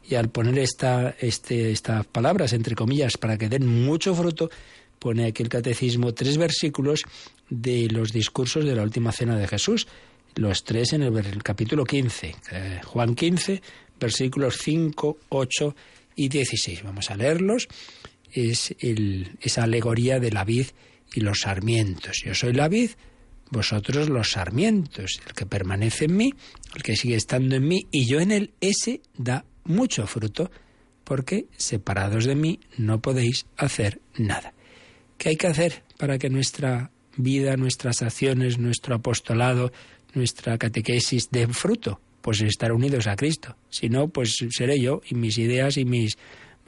Y 0.10 0.16
al 0.16 0.30
poner 0.30 0.58
esta, 0.60 1.16
este, 1.20 1.72
estas 1.72 2.06
palabras, 2.06 2.54
entre 2.54 2.76
comillas, 2.76 3.18
para 3.18 3.38
que 3.38 3.50
den 3.50 3.68
mucho 3.68 4.16
fruto, 4.16 4.50
pone 5.00 5.26
aquí 5.26 5.44
el 5.44 5.50
Catecismo 5.50 6.14
tres 6.14 6.38
versículos 6.38 7.02
de 7.50 7.88
los 7.90 8.14
discursos 8.14 8.64
de 8.66 8.76
la 8.76 8.84
última 8.84 9.12
cena 9.12 9.38
de 9.38 9.48
Jesús, 9.48 9.88
los 10.36 10.64
tres 10.64 10.94
en 10.94 11.02
el, 11.04 11.44
capítulo 11.44 11.84
15, 11.84 12.36
eh, 12.52 12.82
Juan 12.86 13.16
15, 13.16 13.62
versículos 14.00 14.58
5, 14.64 15.18
8 15.30 15.76
y 16.16 16.30
16. 16.30 16.84
Vamos 16.84 17.10
a 17.12 17.16
leerlos. 17.16 17.68
Es 18.32 18.76
el- 18.80 19.32
esa 19.42 19.64
alegoría 19.64 20.20
de 20.20 20.32
la 20.32 20.44
vid 20.46 20.68
y 21.14 21.22
los 21.22 21.40
sarmientos. 21.42 22.18
Yo 22.24 22.34
soy 22.36 22.54
la 22.54 22.68
vid, 22.68 22.92
vosotros 23.50 24.10
los 24.10 24.30
sarmientos. 24.32 25.20
El 25.26 25.34
que 25.34 25.46
permanece 25.46 26.06
en 26.06 26.18
mí, 26.18 26.34
el 26.76 26.84
que 26.84 26.96
sigue 26.96 27.16
estando 27.16 27.56
en 27.56 27.68
mí 27.68 27.88
y 27.92 28.06
yo 28.08 28.20
en 28.20 28.32
él, 28.32 28.52
ese 28.62 29.02
da 29.18 29.44
mucho 29.68 30.08
fruto, 30.08 30.50
porque 31.04 31.48
separados 31.56 32.26
de 32.26 32.36
mí 32.36 32.60
no 32.78 33.00
podéis 33.02 33.46
hacer 33.56 34.02
nada. 34.18 34.54
¿Qué 35.18 35.30
hay 35.30 35.36
que 35.38 35.48
hacer 35.48 35.84
para 35.98 36.18
que 36.18 36.30
nuestra 36.30 36.92
vida, 37.16 37.56
nuestras 37.58 38.02
acciones, 38.02 38.58
nuestro 38.58 38.96
apostolado, 38.96 39.72
nuestra 40.14 40.58
catequesis 40.58 41.30
den 41.32 41.54
fruto? 41.54 42.02
Pues 42.22 42.42
estar 42.42 42.72
unidos 42.74 43.08
a 43.08 43.16
Cristo. 43.16 43.56
Si 43.70 43.90
no, 43.90 44.10
pues 44.10 44.36
seré 44.50 44.80
yo 44.82 45.02
y 45.10 45.16
mis 45.16 45.38
ideas 45.38 45.78
y 45.78 45.86
mis 45.86 46.18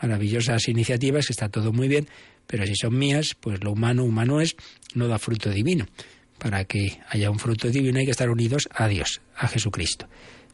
maravillosas 0.02 0.68
iniciativas, 0.70 1.28
que 1.28 1.34
está 1.34 1.50
todo 1.50 1.74
muy 1.74 1.88
bien, 1.88 2.08
pero 2.48 2.66
si 2.66 2.76
son 2.76 2.98
mías, 2.98 3.36
pues 3.40 3.64
lo 3.64 3.72
humano 3.72 4.04
humano 4.04 4.42
es, 4.42 4.56
no 4.96 5.08
da 5.08 5.20
fruto 5.20 5.50
divino. 5.50 5.86
Para 6.38 6.64
que 6.64 7.00
haya 7.10 7.30
un 7.30 7.40
fruto 7.40 7.70
divino 7.70 8.00
hay 8.00 8.06
que 8.06 8.12
estar 8.12 8.30
unidos 8.30 8.70
a 8.72 8.88
Dios, 8.88 9.22
a 9.36 9.48
Jesucristo. 9.48 10.08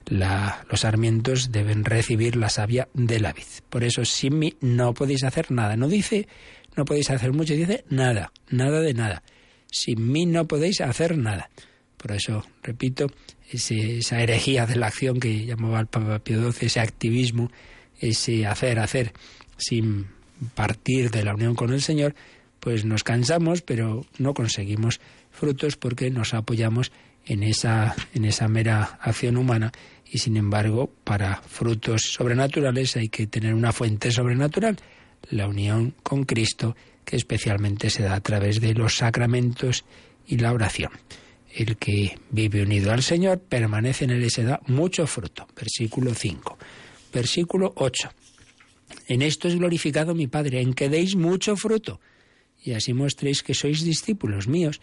La- 0.07 0.65
los 0.69 0.81
sarmientos 0.81 1.51
deben 1.51 1.83
recibir 1.85 2.35
la 2.35 2.49
savia 2.49 2.87
de 2.93 3.19
la 3.19 3.33
vid. 3.33 3.43
Por 3.69 3.83
eso, 3.83 4.05
sin 4.05 4.37
mí 4.39 4.55
no 4.61 4.93
podéis 4.93 5.23
hacer 5.23 5.51
nada. 5.51 5.75
No 5.75 5.87
dice 5.87 6.27
no 6.77 6.83
podéis 6.83 7.09
hacer 7.09 7.31
mucho, 7.31 7.53
dice 7.53 7.85
nada, 7.89 8.31
nada 8.49 8.81
de 8.81 8.93
nada. 8.93 9.23
Sin 9.71 10.11
mí 10.11 10.25
no 10.25 10.45
podéis 10.45 10.81
hacer 10.81 11.17
nada. 11.17 11.49
Por 11.97 12.11
eso, 12.11 12.45
repito, 12.63 13.07
ese- 13.49 13.99
esa 13.99 14.21
herejía 14.21 14.65
de 14.65 14.75
la 14.75 14.87
acción 14.87 15.19
que 15.21 15.45
llamaba 15.45 15.79
el 15.79 15.87
Papa 15.87 16.19
Pío 16.19 16.51
XII, 16.51 16.67
ese 16.67 16.79
activismo, 16.81 17.49
ese 17.99 18.45
hacer, 18.45 18.79
hacer, 18.79 19.13
sin 19.57 20.07
partir 20.53 21.11
de 21.11 21.23
la 21.23 21.33
unión 21.33 21.55
con 21.55 21.71
el 21.73 21.81
Señor, 21.81 22.13
pues 22.59 22.83
nos 22.83 23.03
cansamos, 23.05 23.61
pero 23.61 24.05
no 24.17 24.33
conseguimos 24.33 24.99
frutos 25.31 25.77
porque 25.77 26.09
nos 26.11 26.33
apoyamos 26.33 26.91
en 27.25 27.41
esa, 27.43 27.95
en 28.13 28.25
esa 28.25 28.47
mera 28.49 28.99
acción 29.01 29.37
humana 29.37 29.71
y 30.15 30.17
sin 30.17 30.37
embargo 30.37 30.89
para 31.03 31.41
frutos 31.41 32.03
sobrenaturales 32.13 32.95
hay 32.95 33.09
que 33.09 33.27
tener 33.27 33.53
una 33.53 33.73
fuente 33.73 34.11
sobrenatural, 34.11 34.77
la 35.29 35.45
unión 35.45 35.93
con 36.03 36.23
Cristo, 36.23 36.73
que 37.03 37.17
especialmente 37.17 37.89
se 37.89 38.03
da 38.03 38.15
a 38.15 38.21
través 38.21 38.61
de 38.61 38.73
los 38.73 38.95
sacramentos 38.95 39.83
y 40.25 40.37
la 40.37 40.53
oración. 40.53 40.91
El 41.53 41.75
que 41.75 42.17
vive 42.29 42.63
unido 42.63 42.93
al 42.93 43.03
Señor 43.03 43.41
permanece 43.41 44.05
en 44.05 44.11
él 44.11 44.23
y 44.23 44.29
se 44.29 44.45
da 44.45 44.61
mucho 44.67 45.05
fruto. 45.05 45.47
Versículo 45.53 46.13
5. 46.13 46.57
Versículo 47.13 47.73
8. 47.75 48.09
En 49.09 49.21
esto 49.21 49.49
es 49.49 49.57
glorificado 49.57 50.15
mi 50.15 50.27
Padre, 50.27 50.61
en 50.61 50.73
que 50.73 50.87
deis 50.87 51.17
mucho 51.17 51.57
fruto, 51.57 51.99
y 52.63 52.71
así 52.71 52.93
mostréis 52.93 53.43
que 53.43 53.53
sois 53.53 53.83
discípulos 53.83 54.47
míos. 54.47 54.79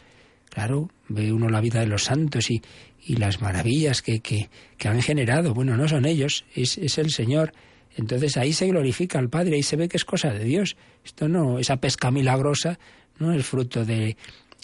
Claro, 0.53 0.91
ve 1.09 1.33
uno 1.33 1.49
la 1.49 1.61
vida 1.61 1.81
de 1.81 1.87
los 1.87 2.05
santos 2.05 2.51
y, 2.51 2.61
y 3.07 3.17
las 3.17 3.41
maravillas 3.41 4.03
que, 4.03 4.21
que, 4.21 4.51
que 4.77 4.89
han 4.89 5.01
generado. 5.01 5.55
Bueno, 5.55 5.77
no 5.77 5.89
son 5.89 6.05
ellos, 6.05 6.45
es, 6.55 6.77
es 6.77 6.99
el 6.99 7.11
Señor. 7.11 7.53
Entonces 7.97 8.37
ahí 8.37 8.53
se 8.53 8.67
glorifica 8.67 9.19
al 9.19 9.31
Padre, 9.31 9.57
ahí 9.57 9.63
se 9.63 9.77
ve 9.77 9.89
que 9.89 9.97
es 9.97 10.05
cosa 10.05 10.31
de 10.31 10.45
Dios. 10.45 10.77
Esto 11.05 11.29
no, 11.29 11.59
esa 11.59 11.77
pesca 11.77 12.11
milagrosa 12.11 12.79
no 13.19 13.33
es 13.33 13.47
fruto 13.47 13.85
de, 13.85 14.17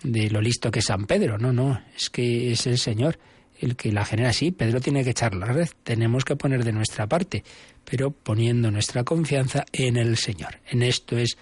de 0.02 0.30
lo 0.30 0.40
listo 0.40 0.70
que 0.70 0.80
es 0.80 0.84
San 0.84 1.06
Pedro, 1.06 1.38
no, 1.38 1.52
no, 1.52 1.80
es 1.96 2.10
que 2.10 2.52
es 2.52 2.66
el 2.66 2.78
Señor 2.78 3.18
el 3.60 3.76
que 3.76 3.90
la 3.92 4.04
genera. 4.04 4.32
Sí, 4.32 4.50
Pedro 4.52 4.80
tiene 4.80 5.02
que 5.04 5.10
echar 5.10 5.34
la 5.34 5.46
red, 5.46 5.68
tenemos 5.82 6.24
que 6.24 6.36
poner 6.36 6.64
de 6.64 6.72
nuestra 6.72 7.06
parte, 7.06 7.42
pero 7.84 8.10
poniendo 8.10 8.70
nuestra 8.70 9.04
confianza 9.04 9.64
en 9.72 9.96
el 9.96 10.16
Señor. 10.16 10.60
En 10.68 10.82
esto 10.82 11.16
es 11.16 11.36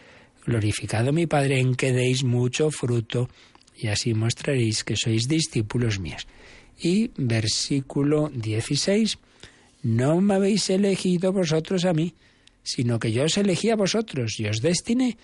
glorificado 0.44 1.12
mi 1.12 1.26
Padre, 1.26 1.59
en 1.61 1.74
que 1.74 1.92
deis 1.92 2.24
mucho 2.24 2.70
fruto, 2.70 3.28
y 3.79 3.89
así 3.89 4.14
mostraréis 4.14 4.85
que 4.85 4.97
sois 4.97 5.29
discípulos 5.29 5.99
míos. 5.99 6.27
Y 6.79 7.11
versículo 7.16 8.31
16, 8.35 9.18
no 9.83 10.20
me 10.20 10.35
habéis 10.35 10.70
elegido 10.70 11.33
vosotros 11.33 11.85
a 11.85 11.93
mí, 11.93 12.14
sino 12.62 12.99
que 12.99 13.12
yo 13.12 13.24
os 13.24 13.37
elegí 13.39 13.70
a 13.70 13.77
vosotros 13.77 14.41
y 14.41 14.47
os 14.47 14.61
destiné 14.61 15.16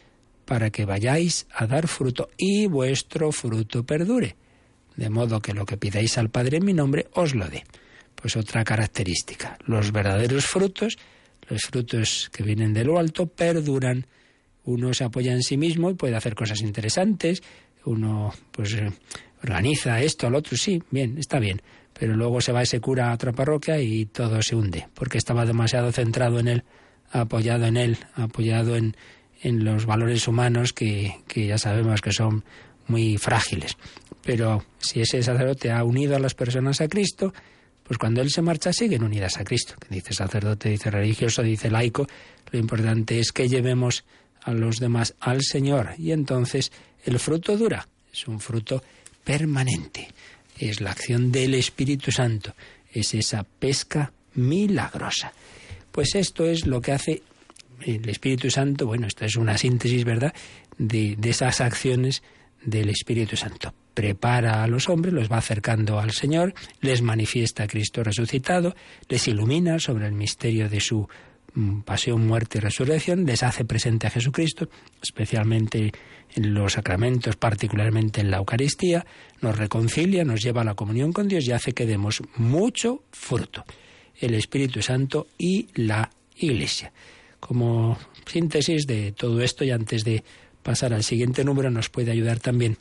para 0.45 0.71
que 0.71 0.85
vayáis 0.85 1.47
a 1.53 1.67
dar 1.67 1.89
fruto 1.89 2.31
y 2.37 2.67
vuestro 2.67 3.33
fruto 3.33 3.85
perdure, 3.85 4.37
de 4.97 5.11
modo 5.11 5.41
que 5.41 5.55
lo 5.55 5.67
que 5.67 5.77
pidáis 5.77 6.19
al 6.19 6.31
Padre 6.31 6.59
en 6.59 6.65
mi 6.65 6.73
nombre 6.73 7.09
os 7.15 7.35
lo 7.35 7.49
dé. 7.49 7.65
Pues 8.15 8.37
otra 8.37 8.65
característica, 8.65 9.59
los 9.67 9.91
verdaderos 9.93 10.47
frutos, 10.47 10.97
los 11.49 11.63
frutos 11.63 12.31
que 12.33 12.43
vienen 12.43 12.73
de 12.73 12.85
lo 12.85 12.99
alto, 12.99 13.27
perduran. 13.27 14.07
Uno 14.65 14.95
se 14.95 15.05
apoya 15.05 15.33
en 15.33 15.43
sí 15.43 15.57
mismo 15.57 15.91
y 15.91 15.95
puede 15.95 16.15
hacer 16.15 16.35
cosas 16.37 16.61
interesantes, 16.61 17.43
uno 17.85 18.33
pues 18.51 18.75
eh, 18.75 18.91
organiza 19.43 20.01
esto, 20.01 20.27
al 20.27 20.35
otro, 20.35 20.57
sí, 20.57 20.83
bien, 20.91 21.19
está 21.19 21.39
bien, 21.39 21.63
pero 21.93 22.15
luego 22.17 22.41
se 22.41 22.53
va 22.53 22.63
ese 22.63 22.81
cura 22.81 23.11
a 23.11 23.15
otra 23.15 23.33
parroquia 23.33 23.81
y 23.81 24.07
todo 24.07 24.43
se 24.43 24.57
hunde, 24.57 24.89
porque 24.95 25.19
estaba 25.19 25.45
demasiado 25.45 25.93
centrado 25.93 26.39
en 26.41 26.49
él, 26.49 26.65
apoyado 27.11 27.67
en 27.67 27.77
él, 27.77 27.99
apoyado 28.15 28.77
en, 28.77 28.97
en 29.43 29.65
los 29.65 29.87
valores 29.87 30.27
humanos 30.29 30.73
que, 30.73 31.17
que 31.27 31.47
ya 31.47 31.59
sabemos 31.59 32.01
que 32.01 32.13
son 32.13 32.45
muy 32.87 33.19
frágiles. 33.19 33.77
Pero 34.25 34.65
si 34.79 35.01
ese 35.01 35.23
sacerdote 35.23 35.71
ha 35.71 35.85
unido 35.85 36.17
a 36.17 36.21
las 36.21 36.35
personas 36.35 36.81
a 36.81 36.89
Cristo, 36.89 37.33
pues 37.83 37.99
cuando 37.99 38.23
Él 38.23 38.31
se 38.31 38.43
marcha 38.43 38.73
siguen 38.73 39.03
unidas 39.03 39.39
a 39.39 39.45
Cristo. 39.45 39.75
Dice 39.91 40.15
sacerdote, 40.15 40.69
dice 40.69 40.91
religioso, 40.91 41.43
dice 41.43 41.71
laico. 41.71 42.07
Lo 42.51 42.59
importante 42.59 43.19
es 43.19 43.33
que 43.33 43.49
llevemos 43.49 44.05
a 44.41 44.53
los 44.53 44.79
demás 44.79 45.15
al 45.21 45.43
Señor 45.43 45.91
y 45.99 46.13
entonces 46.13 46.73
el 47.05 47.19
fruto 47.19 47.57
dura. 47.57 47.87
Es 48.13 48.27
un 48.29 48.41
fruto 48.41 48.83
permanente. 49.25 50.09
Es 50.59 50.81
la 50.81 50.91
acción 50.91 51.33
del 51.33 51.55
Espíritu 51.55 52.13
Santo. 52.13 52.55
Es 52.93 53.15
esa 53.15 53.45
pesca 53.45 54.13
milagrosa. 54.35 55.33
Pues 55.91 56.15
esto 56.15 56.45
es 56.47 56.67
lo 56.67 56.81
que 56.81 56.93
hace 56.93 57.23
el 57.81 58.09
Espíritu 58.09 58.51
Santo. 58.51 58.87
Bueno, 58.87 59.07
esto 59.07 59.25
es 59.25 59.37
una 59.37 59.59
síntesis, 59.59 60.05
¿verdad?, 60.05 60.35
de, 60.79 61.17
de 61.17 61.31
esas 61.31 61.61
acciones 61.61 62.23
del 62.65 62.91
Espíritu 62.91 63.37
Santo. 63.37 63.75
Prepara 63.95 64.63
a 64.63 64.67
los 64.69 64.89
hombres, 64.89 65.13
los 65.13 65.31
va 65.31 65.39
acercando 65.39 65.99
al 65.99 66.13
Señor, 66.13 66.55
les 66.81 67.03
manifiesta 67.03 67.65
a 67.65 67.67
Cristo 67.67 68.03
resucitado, 68.03 68.75
les 69.09 69.29
ilumina 69.29 69.79
sobre 69.79 70.07
el 70.07 70.13
misterio 70.13 70.69
de 70.69 70.81
su 70.81 71.09
pasión, 71.85 72.27
muerte 72.27 72.59
y 72.59 72.61
resurrección, 72.61 73.25
les 73.27 73.43
hace 73.43 73.65
presente 73.65 74.07
a 74.07 74.11
Jesucristo, 74.11 74.69
especialmente 75.03 75.93
en 76.35 76.55
los 76.55 76.75
sacramentos, 76.75 77.37
particularmente 77.37 78.21
en 78.21 78.31
la 78.31 78.39
Eucaristía, 78.39 79.05
nos 79.41 79.57
reconcilia, 79.57 80.25
nos 80.25 80.43
lleva 80.43 80.63
a 80.63 80.65
la 80.65 80.75
comunión 80.75 81.13
con 81.13 81.29
Dios 81.29 81.47
y 81.47 81.53
hace 81.53 81.73
que 81.73 81.87
demos 81.87 82.23
mucho 82.37 83.03
fruto. 83.11 83.65
El 84.19 84.35
Espíritu 84.35 84.83
Santo 84.83 85.27
y 85.37 85.69
la 85.75 86.11
Iglesia. 86.37 86.93
Como 87.41 87.99
síntesis 88.27 88.87
de 88.87 89.13
todo 89.13 89.41
esto 89.43 89.65
y 89.65 89.73
antes 89.73 90.05
de 90.05 90.23
pasar 90.63 90.95
al 90.95 91.03
siguiente 91.03 91.45
número 91.45 91.71
nos 91.71 91.89
puede 91.89 92.13
ayudar 92.13 92.39
también 92.39 92.79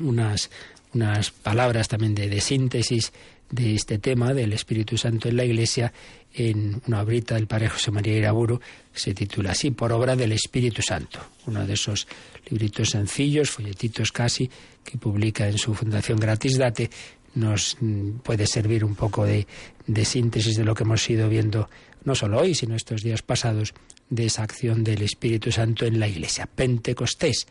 unas, 0.00 0.50
unas 0.94 1.30
palabras 1.30 1.88
también 1.88 2.14
de, 2.14 2.28
de 2.28 2.40
síntesis 2.40 3.12
de 3.54 3.74
este 3.74 3.98
tema 3.98 4.34
del 4.34 4.52
Espíritu 4.52 4.96
Santo 4.98 5.28
en 5.28 5.36
la 5.36 5.44
Iglesia 5.44 5.92
en 6.34 6.82
una 6.88 7.02
obrita 7.02 7.36
del 7.36 7.46
padre 7.46 7.68
José 7.68 7.92
María 7.92 8.16
Iraburu 8.16 8.58
que 8.58 8.98
se 8.98 9.14
titula 9.14 9.52
así, 9.52 9.70
Por 9.70 9.92
obra 9.92 10.16
del 10.16 10.32
Espíritu 10.32 10.82
Santo. 10.82 11.20
Uno 11.46 11.64
de 11.64 11.74
esos 11.74 12.08
libritos 12.50 12.90
sencillos, 12.90 13.50
folletitos 13.50 14.10
casi, 14.10 14.50
que 14.82 14.98
publica 14.98 15.46
en 15.46 15.56
su 15.56 15.72
Fundación 15.72 16.18
Gratis 16.18 16.58
Date, 16.58 16.90
nos 17.34 17.76
mm, 17.80 18.18
puede 18.24 18.46
servir 18.48 18.84
un 18.84 18.96
poco 18.96 19.24
de, 19.24 19.46
de 19.86 20.04
síntesis 20.04 20.56
de 20.56 20.64
lo 20.64 20.74
que 20.74 20.82
hemos 20.82 21.08
ido 21.08 21.28
viendo 21.28 21.70
no 22.02 22.14
solo 22.16 22.40
hoy, 22.40 22.54
sino 22.54 22.74
estos 22.74 23.02
días 23.02 23.22
pasados, 23.22 23.72
de 24.10 24.26
esa 24.26 24.42
acción 24.42 24.84
del 24.84 25.02
Espíritu 25.02 25.50
Santo 25.50 25.86
en 25.86 25.98
la 25.98 26.08
Iglesia. 26.08 26.46
Pentecostés, 26.46 27.46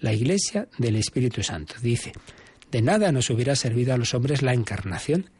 la 0.00 0.12
Iglesia 0.12 0.68
del 0.78 0.96
Espíritu 0.96 1.42
Santo. 1.42 1.74
Dice, 1.82 2.12
de 2.70 2.82
nada 2.82 3.10
nos 3.10 3.30
hubiera 3.30 3.56
servido 3.56 3.94
a 3.94 3.96
los 3.96 4.14
hombres 4.14 4.42
la 4.42 4.54
encarnación 4.54 5.30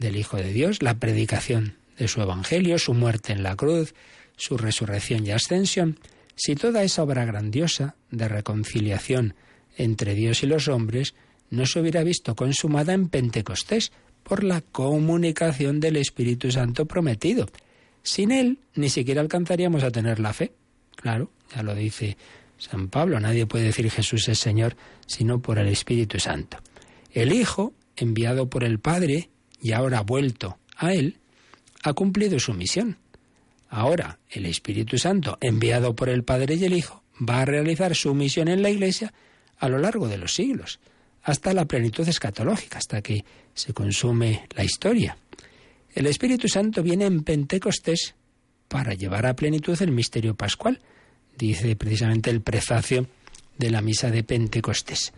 del 0.00 0.16
Hijo 0.16 0.38
de 0.38 0.52
Dios, 0.52 0.82
la 0.82 0.94
predicación 0.94 1.76
de 1.96 2.08
su 2.08 2.20
Evangelio, 2.20 2.78
su 2.78 2.94
muerte 2.94 3.32
en 3.32 3.42
la 3.42 3.54
cruz, 3.54 3.94
su 4.36 4.56
resurrección 4.56 5.26
y 5.26 5.30
ascensión, 5.30 6.00
si 6.34 6.54
toda 6.54 6.82
esa 6.82 7.02
obra 7.02 7.26
grandiosa 7.26 7.94
de 8.10 8.26
reconciliación 8.26 9.34
entre 9.76 10.14
Dios 10.14 10.42
y 10.42 10.46
los 10.46 10.68
hombres 10.68 11.14
no 11.50 11.66
se 11.66 11.80
hubiera 11.80 12.02
visto 12.02 12.34
consumada 12.34 12.94
en 12.94 13.08
Pentecostés 13.08 13.92
por 14.22 14.42
la 14.42 14.62
comunicación 14.62 15.80
del 15.80 15.96
Espíritu 15.96 16.50
Santo 16.50 16.86
prometido. 16.86 17.46
Sin 18.02 18.32
él 18.32 18.58
ni 18.74 18.88
siquiera 18.88 19.20
alcanzaríamos 19.20 19.84
a 19.84 19.90
tener 19.90 20.18
la 20.18 20.32
fe. 20.32 20.52
Claro, 20.96 21.30
ya 21.54 21.62
lo 21.62 21.74
dice 21.74 22.16
San 22.56 22.88
Pablo, 22.88 23.20
nadie 23.20 23.46
puede 23.46 23.64
decir 23.64 23.90
Jesús 23.90 24.28
es 24.28 24.38
Señor 24.38 24.76
sino 25.06 25.40
por 25.40 25.58
el 25.58 25.68
Espíritu 25.68 26.18
Santo. 26.18 26.58
El 27.12 27.32
Hijo, 27.32 27.74
enviado 27.96 28.48
por 28.48 28.64
el 28.64 28.78
Padre 28.78 29.28
y 29.60 29.72
ahora 29.72 30.02
vuelto 30.02 30.58
a 30.76 30.92
Él, 30.92 31.18
ha 31.82 31.92
cumplido 31.92 32.38
su 32.38 32.52
misión. 32.54 32.98
Ahora 33.68 34.18
el 34.28 34.46
Espíritu 34.46 34.98
Santo, 34.98 35.38
enviado 35.40 35.94
por 35.94 36.08
el 36.08 36.24
Padre 36.24 36.54
y 36.56 36.64
el 36.64 36.72
Hijo, 36.72 37.02
va 37.20 37.42
a 37.42 37.44
realizar 37.44 37.94
su 37.94 38.14
misión 38.14 38.48
en 38.48 38.62
la 38.62 38.70
Iglesia 38.70 39.12
a 39.58 39.68
lo 39.68 39.78
largo 39.78 40.08
de 40.08 40.18
los 40.18 40.34
siglos, 40.34 40.80
hasta 41.22 41.52
la 41.52 41.66
plenitud 41.66 42.08
escatológica, 42.08 42.78
hasta 42.78 43.02
que 43.02 43.24
se 43.54 43.74
consume 43.74 44.46
la 44.56 44.64
historia. 44.64 45.16
El 45.94 46.06
Espíritu 46.06 46.48
Santo 46.48 46.82
viene 46.82 47.04
en 47.04 47.22
Pentecostés 47.22 48.14
para 48.68 48.94
llevar 48.94 49.26
a 49.26 49.34
plenitud 49.34 49.80
el 49.82 49.92
misterio 49.92 50.34
pascual, 50.34 50.80
dice 51.36 51.76
precisamente 51.76 52.30
el 52.30 52.40
prefacio 52.40 53.06
de 53.58 53.70
la 53.70 53.82
misa 53.82 54.10
de 54.10 54.22
Pentecostés. 54.22 55.12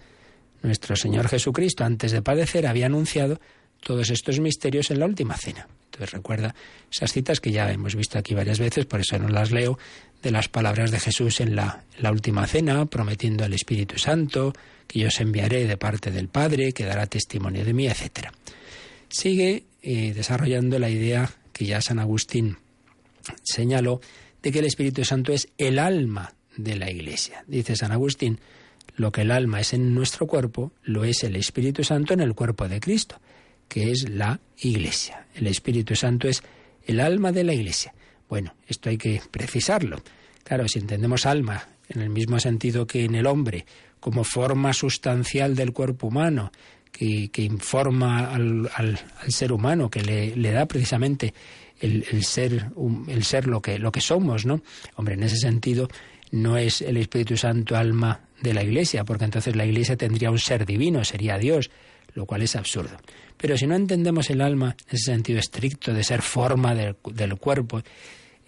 Nuestro 0.62 0.96
Señor 0.96 1.28
Jesucristo, 1.28 1.84
antes 1.84 2.12
de 2.12 2.22
padecer, 2.22 2.66
había 2.66 2.86
anunciado 2.86 3.40
todos 3.82 4.10
estos 4.10 4.40
misterios 4.40 4.90
en 4.90 5.00
la 5.00 5.06
última 5.06 5.36
cena. 5.36 5.66
Entonces 5.86 6.12
recuerda 6.12 6.54
esas 6.90 7.12
citas 7.12 7.40
que 7.40 7.52
ya 7.52 7.70
hemos 7.70 7.94
visto 7.94 8.18
aquí 8.18 8.34
varias 8.34 8.58
veces, 8.58 8.86
por 8.86 9.00
eso 9.00 9.18
no 9.18 9.28
las 9.28 9.50
leo, 9.50 9.78
de 10.22 10.30
las 10.30 10.48
palabras 10.48 10.90
de 10.90 11.00
Jesús 11.00 11.40
en 11.40 11.56
la, 11.56 11.84
la 11.98 12.10
última 12.10 12.46
cena, 12.46 12.86
prometiendo 12.86 13.44
al 13.44 13.52
Espíritu 13.52 13.98
Santo, 13.98 14.52
que 14.86 15.00
yo 15.00 15.08
os 15.08 15.20
enviaré 15.20 15.66
de 15.66 15.76
parte 15.76 16.10
del 16.10 16.28
Padre, 16.28 16.72
que 16.72 16.84
dará 16.84 17.06
testimonio 17.06 17.64
de 17.64 17.74
mí, 17.74 17.88
etc. 17.88 18.28
Sigue 19.08 19.64
eh, 19.82 20.12
desarrollando 20.14 20.78
la 20.78 20.88
idea 20.88 21.30
que 21.52 21.66
ya 21.66 21.80
San 21.80 21.98
Agustín 21.98 22.56
señaló 23.42 24.00
de 24.42 24.52
que 24.52 24.60
el 24.60 24.64
Espíritu 24.64 25.04
Santo 25.04 25.32
es 25.32 25.48
el 25.58 25.78
alma 25.78 26.34
de 26.56 26.76
la 26.76 26.90
Iglesia. 26.90 27.44
Dice 27.46 27.76
San 27.76 27.92
Agustín, 27.92 28.40
lo 28.96 29.12
que 29.12 29.22
el 29.22 29.30
alma 29.30 29.60
es 29.60 29.72
en 29.72 29.94
nuestro 29.94 30.26
cuerpo, 30.26 30.72
lo 30.82 31.04
es 31.04 31.24
el 31.24 31.36
Espíritu 31.36 31.84
Santo 31.84 32.14
en 32.14 32.20
el 32.20 32.34
cuerpo 32.34 32.68
de 32.68 32.80
Cristo, 32.80 33.20
que 33.72 33.90
es 33.90 34.06
la 34.06 34.38
Iglesia. 34.58 35.24
El 35.34 35.46
Espíritu 35.46 35.96
Santo 35.96 36.28
es 36.28 36.42
el 36.84 37.00
alma 37.00 37.32
de 37.32 37.42
la 37.42 37.54
Iglesia. 37.54 37.94
Bueno, 38.28 38.54
esto 38.68 38.90
hay 38.90 38.98
que 38.98 39.22
precisarlo. 39.30 40.02
Claro, 40.44 40.68
si 40.68 40.78
entendemos 40.78 41.24
alma 41.24 41.68
en 41.88 42.02
el 42.02 42.10
mismo 42.10 42.38
sentido 42.38 42.86
que 42.86 43.06
en 43.06 43.14
el 43.14 43.26
hombre, 43.26 43.64
como 43.98 44.24
forma 44.24 44.74
sustancial 44.74 45.56
del 45.56 45.72
cuerpo 45.72 46.08
humano, 46.08 46.52
que, 46.90 47.30
informa 47.36 48.34
al, 48.34 48.70
al, 48.74 48.98
ser 49.28 49.52
humano, 49.52 49.88
que 49.88 50.02
le, 50.02 50.52
da 50.52 50.66
precisamente 50.66 51.32
el, 51.80 52.04
el, 52.12 52.24
ser, 52.24 52.72
el 53.08 53.24
ser 53.24 53.46
lo 53.46 53.62
que, 53.62 53.78
lo 53.78 53.90
que 53.90 54.02
somos, 54.02 54.44
¿no? 54.44 54.60
Hombre, 54.96 55.14
en 55.14 55.22
ese 55.22 55.38
sentido 55.38 55.88
no 56.30 56.58
es 56.58 56.82
el 56.82 56.98
Espíritu 56.98 57.38
Santo 57.38 57.74
alma 57.74 58.20
de 58.42 58.52
la 58.52 58.62
Iglesia, 58.62 59.04
porque 59.04 59.24
entonces 59.24 59.56
la 59.56 59.64
Iglesia 59.64 59.96
tendría 59.96 60.30
un 60.30 60.38
ser 60.38 60.66
divino, 60.66 61.02
sería 61.04 61.38
Dios, 61.38 61.70
lo 62.14 62.26
cual 62.26 62.42
es 62.42 62.56
absurdo. 62.56 62.96
Pero 63.36 63.56
si 63.56 63.66
no 63.66 63.74
entendemos 63.74 64.30
el 64.30 64.40
alma 64.40 64.76
en 64.88 64.96
ese 64.96 65.12
sentido 65.12 65.38
estricto 65.38 65.92
de 65.92 66.04
ser 66.04 66.22
forma 66.22 66.74
del, 66.74 66.96
del 67.12 67.36
cuerpo, 67.36 67.82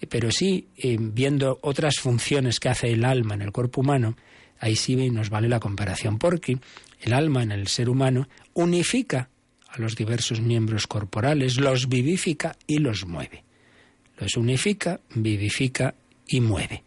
pero 0.09 0.31
sí 0.31 0.67
eh, 0.77 0.97
viendo 0.99 1.59
otras 1.61 1.97
funciones 1.97 2.59
que 2.59 2.69
hace 2.69 2.91
el 2.91 3.05
alma 3.05 3.35
en 3.35 3.41
el 3.41 3.51
cuerpo 3.51 3.81
humano, 3.81 4.15
ahí 4.59 4.75
sí 4.75 4.95
nos 5.09 5.29
vale 5.29 5.49
la 5.49 5.59
comparación, 5.59 6.17
porque 6.17 6.57
el 7.01 7.13
alma 7.13 7.43
en 7.43 7.51
el 7.51 7.67
ser 7.67 7.89
humano 7.89 8.27
unifica 8.53 9.29
a 9.67 9.79
los 9.79 9.95
diversos 9.95 10.41
miembros 10.41 10.87
corporales, 10.87 11.57
los 11.57 11.89
vivifica 11.89 12.55
y 12.67 12.77
los 12.79 13.05
mueve. 13.05 13.43
Los 14.17 14.37
unifica, 14.37 15.01
vivifica 15.13 15.95
y 16.27 16.39
mueve. 16.39 16.83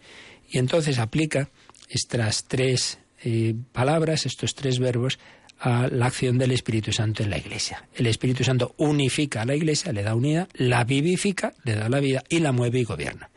Y 0.51 0.59
entonces 0.59 0.99
aplica 0.99 1.51
estas 1.89 2.45
tres 2.45 2.99
eh, 3.23 3.55
palabras, 3.73 4.25
estos 4.25 4.55
tres 4.55 4.79
verbos, 4.79 5.19
a 5.61 5.89
la 5.89 6.07
acción 6.07 6.39
del 6.39 6.53
Espíritu 6.53 6.93
Santo 6.93 7.23
en 7.23 7.31
la 7.31 7.39
Iglesia. 7.39 7.89
El 7.95 8.07
Espíritu 8.07 8.45
Santo 8.45 8.75
unifica 8.77 9.43
a 9.43 9.45
la 9.45 9.57
Iglesia, 9.57 9.93
le 9.93 10.03
da 10.03 10.15
unidad, 10.15 10.49
la 10.55 10.85
vivifica, 10.85 11.53
le 11.65 11.75
da 11.75 11.89
la 11.89 12.01
vida 12.01 12.23
y 12.29 12.39
la 12.39 12.53
mueve 12.53 12.81
y 12.81 12.85
gobierna. 12.85 13.31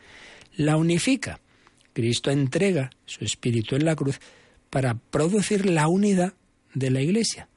La 0.56 0.76
unifica. 0.76 1.40
Cristo 1.92 2.30
entrega 2.30 2.90
su 3.04 3.24
Espíritu 3.24 3.76
en 3.76 3.84
la 3.84 3.96
cruz 3.96 4.20
para 4.70 4.94
producir 4.94 5.66
la 5.66 5.88
unidad 5.88 6.34
de 6.74 6.90
la 6.90 7.00
Iglesia. 7.00 7.48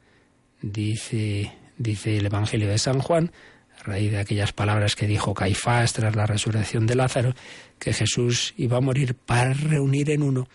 Dice, 0.62 1.54
dice 1.78 2.18
el 2.18 2.26
Evangelio 2.26 2.68
de 2.68 2.78
San 2.78 3.00
Juan, 3.00 3.32
a 3.80 3.84
raíz 3.84 4.12
de 4.12 4.20
aquellas 4.20 4.52
palabras 4.52 4.96
que 4.96 5.08
dijo 5.08 5.34
Caifás 5.34 5.94
tras 5.94 6.16
la 6.16 6.26
resurrección 6.26 6.88
de 6.88 6.96
Lázaro, 6.96 7.34
que 7.80 7.94
Jesús 7.94 8.54
iba 8.58 8.78
a 8.78 8.82
morir 8.82 9.16
para 9.16 9.54
reunir 9.54 10.10
en 10.10 10.24
uno 10.24 10.48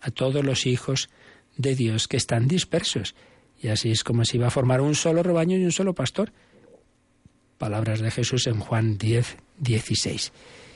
a 0.00 0.10
todos 0.10 0.44
los 0.44 0.66
hijos 0.66 1.10
de 1.56 1.74
Dios 1.74 2.08
que 2.08 2.16
están 2.16 2.48
dispersos. 2.48 3.14
Y 3.60 3.68
así 3.68 3.90
es 3.90 4.04
como 4.04 4.24
se 4.24 4.36
iba 4.36 4.46
a 4.46 4.50
formar 4.50 4.80
un 4.80 4.94
solo 4.94 5.22
rebaño 5.22 5.56
y 5.56 5.64
un 5.64 5.72
solo 5.72 5.94
pastor. 5.94 6.32
Palabras 7.58 8.00
de 8.00 8.10
Jesús 8.10 8.46
en 8.46 8.60
Juan 8.60 8.98
10, 8.98 9.36
16. 9.58 10.32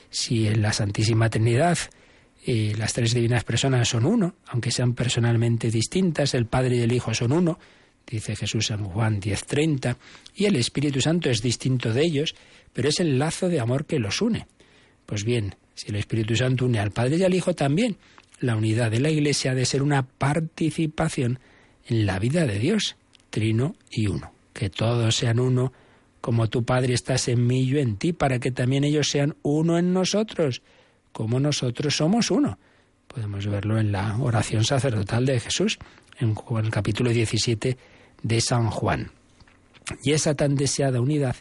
Si 0.09 0.47
en 0.47 0.61
la 0.61 0.73
Santísima 0.73 1.29
Trinidad 1.29 1.77
eh, 2.45 2.73
las 2.77 2.93
tres 2.93 3.13
divinas 3.13 3.45
personas 3.45 3.87
son 3.87 4.05
uno, 4.05 4.35
aunque 4.47 4.71
sean 4.71 4.93
personalmente 4.93 5.71
distintas, 5.71 6.33
el 6.33 6.45
Padre 6.45 6.75
y 6.77 6.81
el 6.81 6.91
Hijo 6.91 7.13
son 7.13 7.31
uno, 7.31 7.57
dice 8.05 8.35
Jesús 8.35 8.69
en 8.71 8.83
Juan 8.83 9.21
10:30, 9.21 9.95
y 10.35 10.45
el 10.45 10.57
Espíritu 10.57 10.99
Santo 10.99 11.29
es 11.29 11.41
distinto 11.41 11.93
de 11.93 12.03
ellos, 12.03 12.35
pero 12.73 12.89
es 12.89 12.99
el 12.99 13.17
lazo 13.17 13.47
de 13.47 13.61
amor 13.61 13.85
que 13.85 13.99
los 13.99 14.21
une. 14.21 14.47
Pues 15.05 15.23
bien, 15.23 15.55
si 15.73 15.89
el 15.89 15.95
Espíritu 15.95 16.35
Santo 16.35 16.65
une 16.65 16.79
al 16.79 16.91
Padre 16.91 17.17
y 17.17 17.23
al 17.23 17.33
Hijo 17.33 17.53
también, 17.53 17.97
la 18.39 18.57
unidad 18.57 18.91
de 18.91 18.99
la 18.99 19.09
Iglesia 19.09 19.51
ha 19.51 19.55
de 19.55 19.65
ser 19.65 19.81
una 19.81 20.03
participación 20.03 21.39
en 21.85 22.05
la 22.05 22.19
vida 22.19 22.45
de 22.45 22.59
Dios, 22.59 22.95
trino 23.29 23.75
y 23.89 24.07
uno, 24.07 24.31
que 24.53 24.69
todos 24.69 25.15
sean 25.15 25.39
uno, 25.39 25.73
como 26.21 26.47
tu 26.49 26.63
Padre 26.63 26.93
estás 26.93 27.27
en 27.27 27.45
mí 27.45 27.61
y 27.61 27.67
yo 27.67 27.79
en 27.79 27.97
ti, 27.97 28.13
para 28.13 28.39
que 28.39 28.51
también 28.51 28.83
ellos 28.83 29.09
sean 29.09 29.35
uno 29.41 29.77
en 29.77 29.93
nosotros, 29.93 30.61
como 31.11 31.39
nosotros 31.39 31.95
somos 31.95 32.31
uno. 32.31 32.57
Podemos 33.07 33.45
verlo 33.45 33.77
en 33.77 33.91
la 33.91 34.17
oración 34.17 34.63
sacerdotal 34.63 35.25
de 35.25 35.39
Jesús, 35.39 35.77
en 36.19 36.35
el 36.57 36.69
capítulo 36.69 37.11
17 37.11 37.77
de 38.21 38.41
San 38.41 38.69
Juan. 38.69 39.11
Y 40.03 40.11
esa 40.11 40.35
tan 40.35 40.55
deseada 40.55 41.01
unidad 41.01 41.35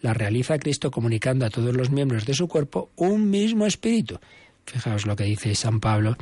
la 0.00 0.14
realiza 0.14 0.58
Cristo 0.58 0.90
comunicando 0.90 1.46
a 1.46 1.50
todos 1.50 1.74
los 1.74 1.90
miembros 1.90 2.26
de 2.26 2.34
su 2.34 2.48
cuerpo 2.48 2.90
un 2.96 3.30
mismo 3.30 3.66
espíritu. 3.66 4.18
Fijaos 4.66 5.06
lo 5.06 5.16
que 5.16 5.24
dice 5.24 5.54
San 5.54 5.80
Pablo 5.80 6.16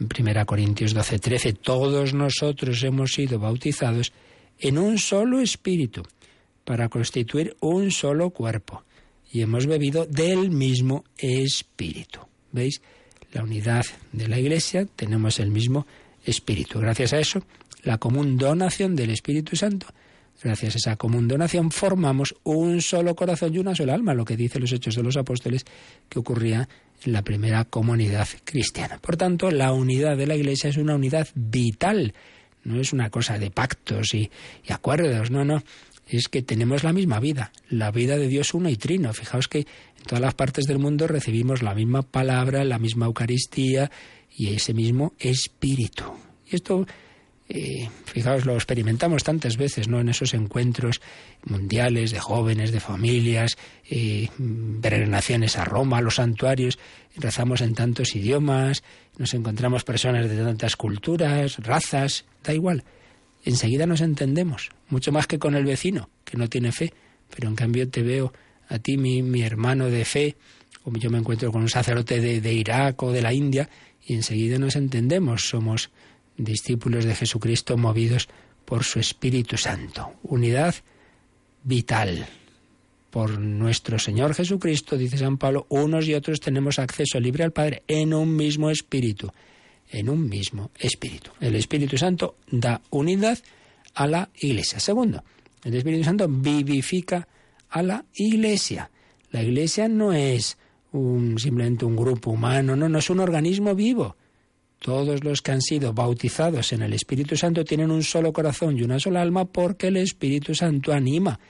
en 0.00 0.08
1 0.26 0.46
Corintios 0.46 0.94
12, 0.94 1.18
13. 1.18 1.52
Todos 1.54 2.14
nosotros 2.14 2.82
hemos 2.82 3.12
sido 3.12 3.38
bautizados 3.38 4.12
en 4.58 4.78
un 4.78 4.98
solo 4.98 5.40
espíritu 5.40 6.02
para 6.64 6.88
constituir 6.88 7.56
un 7.60 7.90
solo 7.90 8.30
cuerpo 8.30 8.82
y 9.30 9.42
hemos 9.42 9.66
bebido 9.66 10.06
del 10.06 10.50
mismo 10.50 11.04
espíritu. 11.16 12.20
¿Veis? 12.52 12.80
La 13.32 13.42
unidad 13.42 13.84
de 14.12 14.28
la 14.28 14.38
Iglesia, 14.38 14.86
tenemos 14.96 15.40
el 15.40 15.50
mismo 15.50 15.86
espíritu. 16.24 16.78
Gracias 16.78 17.12
a 17.12 17.18
eso, 17.18 17.42
la 17.82 17.98
común 17.98 18.36
donación 18.36 18.96
del 18.96 19.10
Espíritu 19.10 19.56
Santo, 19.56 19.86
gracias 20.42 20.74
a 20.74 20.78
esa 20.78 20.96
común 20.96 21.28
donación, 21.28 21.70
formamos 21.70 22.34
un 22.44 22.80
solo 22.80 23.14
corazón 23.14 23.54
y 23.54 23.58
una 23.58 23.74
sola 23.74 23.94
alma, 23.94 24.14
lo 24.14 24.24
que 24.24 24.36
dice 24.36 24.58
los 24.58 24.72
Hechos 24.72 24.96
de 24.96 25.02
los 25.02 25.16
Apóstoles 25.16 25.64
que 26.08 26.18
ocurría 26.18 26.68
la 27.04 27.22
primera 27.22 27.64
comunidad 27.64 28.28
cristiana. 28.44 28.98
Por 28.98 29.16
tanto, 29.16 29.50
la 29.50 29.72
unidad 29.72 30.16
de 30.16 30.26
la 30.26 30.36
Iglesia 30.36 30.70
es 30.70 30.76
una 30.76 30.94
unidad 30.94 31.28
vital, 31.34 32.14
no 32.64 32.80
es 32.80 32.92
una 32.92 33.10
cosa 33.10 33.38
de 33.38 33.50
pactos 33.50 34.14
y, 34.14 34.30
y 34.64 34.72
acuerdos, 34.72 35.30
no, 35.30 35.44
no 35.44 35.62
es 36.06 36.28
que 36.28 36.42
tenemos 36.42 36.84
la 36.84 36.92
misma 36.92 37.18
vida, 37.18 37.52
la 37.68 37.90
vida 37.90 38.16
de 38.16 38.28
Dios 38.28 38.54
uno 38.54 38.68
y 38.68 38.76
trino. 38.76 39.12
Fijaos 39.12 39.48
que 39.48 39.58
en 39.58 40.04
todas 40.06 40.20
las 40.20 40.34
partes 40.34 40.66
del 40.66 40.78
mundo 40.78 41.06
recibimos 41.06 41.62
la 41.62 41.74
misma 41.74 42.02
palabra, 42.02 42.64
la 42.64 42.78
misma 42.78 43.06
Eucaristía 43.06 43.90
y 44.34 44.54
ese 44.54 44.72
mismo 44.72 45.14
espíritu. 45.18 46.04
Y 46.50 46.56
esto, 46.56 46.86
eh, 47.48 47.88
fijaos, 48.04 48.44
lo 48.44 48.54
experimentamos 48.54 49.22
tantas 49.22 49.56
veces, 49.56 49.88
¿no? 49.88 50.00
En 50.00 50.08
esos 50.08 50.34
encuentros 50.34 51.00
mundiales 51.44 52.10
de 52.10 52.18
jóvenes, 52.18 52.72
de 52.72 52.80
familias, 52.80 53.56
eh, 53.88 54.28
peregrinaciones 54.80 55.56
a 55.56 55.64
Roma, 55.64 55.98
a 55.98 56.02
los 56.02 56.16
santuarios, 56.16 56.78
rezamos 57.16 57.60
en 57.60 57.74
tantos 57.74 58.16
idiomas, 58.16 58.82
nos 59.18 59.32
encontramos 59.34 59.84
personas 59.84 60.28
de 60.28 60.36
tantas 60.36 60.76
culturas, 60.76 61.58
razas, 61.58 62.24
da 62.42 62.52
igual 62.52 62.84
enseguida 63.46 63.86
nos 63.86 64.00
entendemos, 64.00 64.70
mucho 64.88 65.12
más 65.12 65.26
que 65.26 65.38
con 65.38 65.54
el 65.54 65.64
vecino, 65.64 66.10
que 66.24 66.36
no 66.36 66.48
tiene 66.48 66.72
fe, 66.72 66.92
pero 67.34 67.48
en 67.48 67.54
cambio 67.54 67.88
te 67.88 68.02
veo 68.02 68.32
a 68.68 68.80
ti, 68.80 68.98
mi, 68.98 69.22
mi 69.22 69.42
hermano 69.42 69.86
de 69.86 70.04
fe, 70.04 70.36
o 70.82 70.92
yo 70.92 71.10
me 71.10 71.18
encuentro 71.18 71.52
con 71.52 71.62
un 71.62 71.68
sacerdote 71.68 72.20
de, 72.20 72.40
de 72.40 72.52
Irak 72.52 73.00
o 73.04 73.12
de 73.12 73.22
la 73.22 73.32
India, 73.32 73.70
y 74.04 74.14
enseguida 74.14 74.58
nos 74.58 74.74
entendemos, 74.74 75.48
somos 75.48 75.90
discípulos 76.36 77.04
de 77.04 77.14
Jesucristo 77.14 77.76
movidos 77.76 78.28
por 78.64 78.84
su 78.84 78.98
Espíritu 78.98 79.56
Santo. 79.56 80.12
Unidad 80.22 80.74
vital. 81.62 82.26
Por 83.10 83.38
nuestro 83.38 83.98
Señor 83.98 84.34
Jesucristo, 84.34 84.98
dice 84.98 85.16
San 85.16 85.38
Pablo, 85.38 85.66
unos 85.70 86.06
y 86.06 86.14
otros 86.14 86.40
tenemos 86.40 86.78
acceso 86.78 87.18
libre 87.18 87.44
al 87.44 87.52
Padre 87.52 87.82
en 87.88 88.12
un 88.12 88.36
mismo 88.36 88.70
espíritu 88.70 89.32
en 89.90 90.08
un 90.08 90.28
mismo 90.28 90.70
espíritu. 90.78 91.30
El 91.40 91.54
Espíritu 91.54 91.96
Santo 91.96 92.36
da 92.50 92.80
unidad 92.90 93.38
a 93.94 94.06
la 94.06 94.28
Iglesia. 94.40 94.80
Segundo, 94.80 95.22
el 95.64 95.74
Espíritu 95.74 96.04
Santo 96.04 96.28
vivifica 96.28 97.26
a 97.70 97.82
la 97.82 98.04
Iglesia. 98.14 98.90
La 99.30 99.42
Iglesia 99.42 99.88
no 99.88 100.12
es 100.12 100.58
un, 100.92 101.38
simplemente 101.38 101.84
un 101.84 101.96
grupo 101.96 102.30
humano, 102.30 102.76
no, 102.76 102.88
no 102.88 102.98
es 102.98 103.10
un 103.10 103.20
organismo 103.20 103.74
vivo. 103.74 104.16
Todos 104.78 105.24
los 105.24 105.42
que 105.42 105.52
han 105.52 105.62
sido 105.62 105.92
bautizados 105.92 106.72
en 106.72 106.82
el 106.82 106.92
Espíritu 106.92 107.36
Santo 107.36 107.64
tienen 107.64 107.90
un 107.90 108.02
solo 108.02 108.32
corazón 108.32 108.76
y 108.76 108.82
una 108.82 108.98
sola 108.98 109.22
alma 109.22 109.44
porque 109.44 109.88
el 109.88 109.96
Espíritu 109.96 110.54
Santo 110.54 110.92
anima 110.92 111.40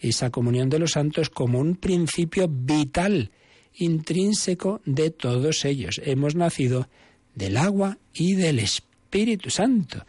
esa 0.00 0.30
comunión 0.30 0.68
de 0.68 0.78
los 0.78 0.92
santos 0.92 1.28
como 1.28 1.58
un 1.58 1.76
principio 1.76 2.48
vital, 2.48 3.30
intrínseco 3.74 4.80
de 4.84 5.10
todos 5.10 5.64
ellos. 5.64 6.00
Hemos 6.04 6.34
nacido 6.34 6.88
del 7.34 7.56
agua 7.56 7.98
y 8.14 8.34
del 8.34 8.58
Espíritu 8.58 9.50
Santo. 9.50 10.04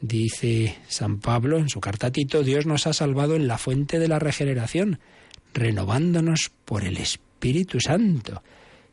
Dice 0.00 0.76
San 0.88 1.18
Pablo 1.18 1.58
en 1.58 1.68
su 1.68 1.80
carta 1.80 2.08
a 2.08 2.12
Tito, 2.12 2.42
Dios 2.42 2.66
nos 2.66 2.86
ha 2.86 2.92
salvado 2.92 3.36
en 3.36 3.48
la 3.48 3.58
fuente 3.58 3.98
de 3.98 4.08
la 4.08 4.18
regeneración, 4.18 5.00
renovándonos 5.52 6.50
por 6.64 6.84
el 6.84 6.96
Espíritu 6.98 7.80
Santo. 7.80 8.42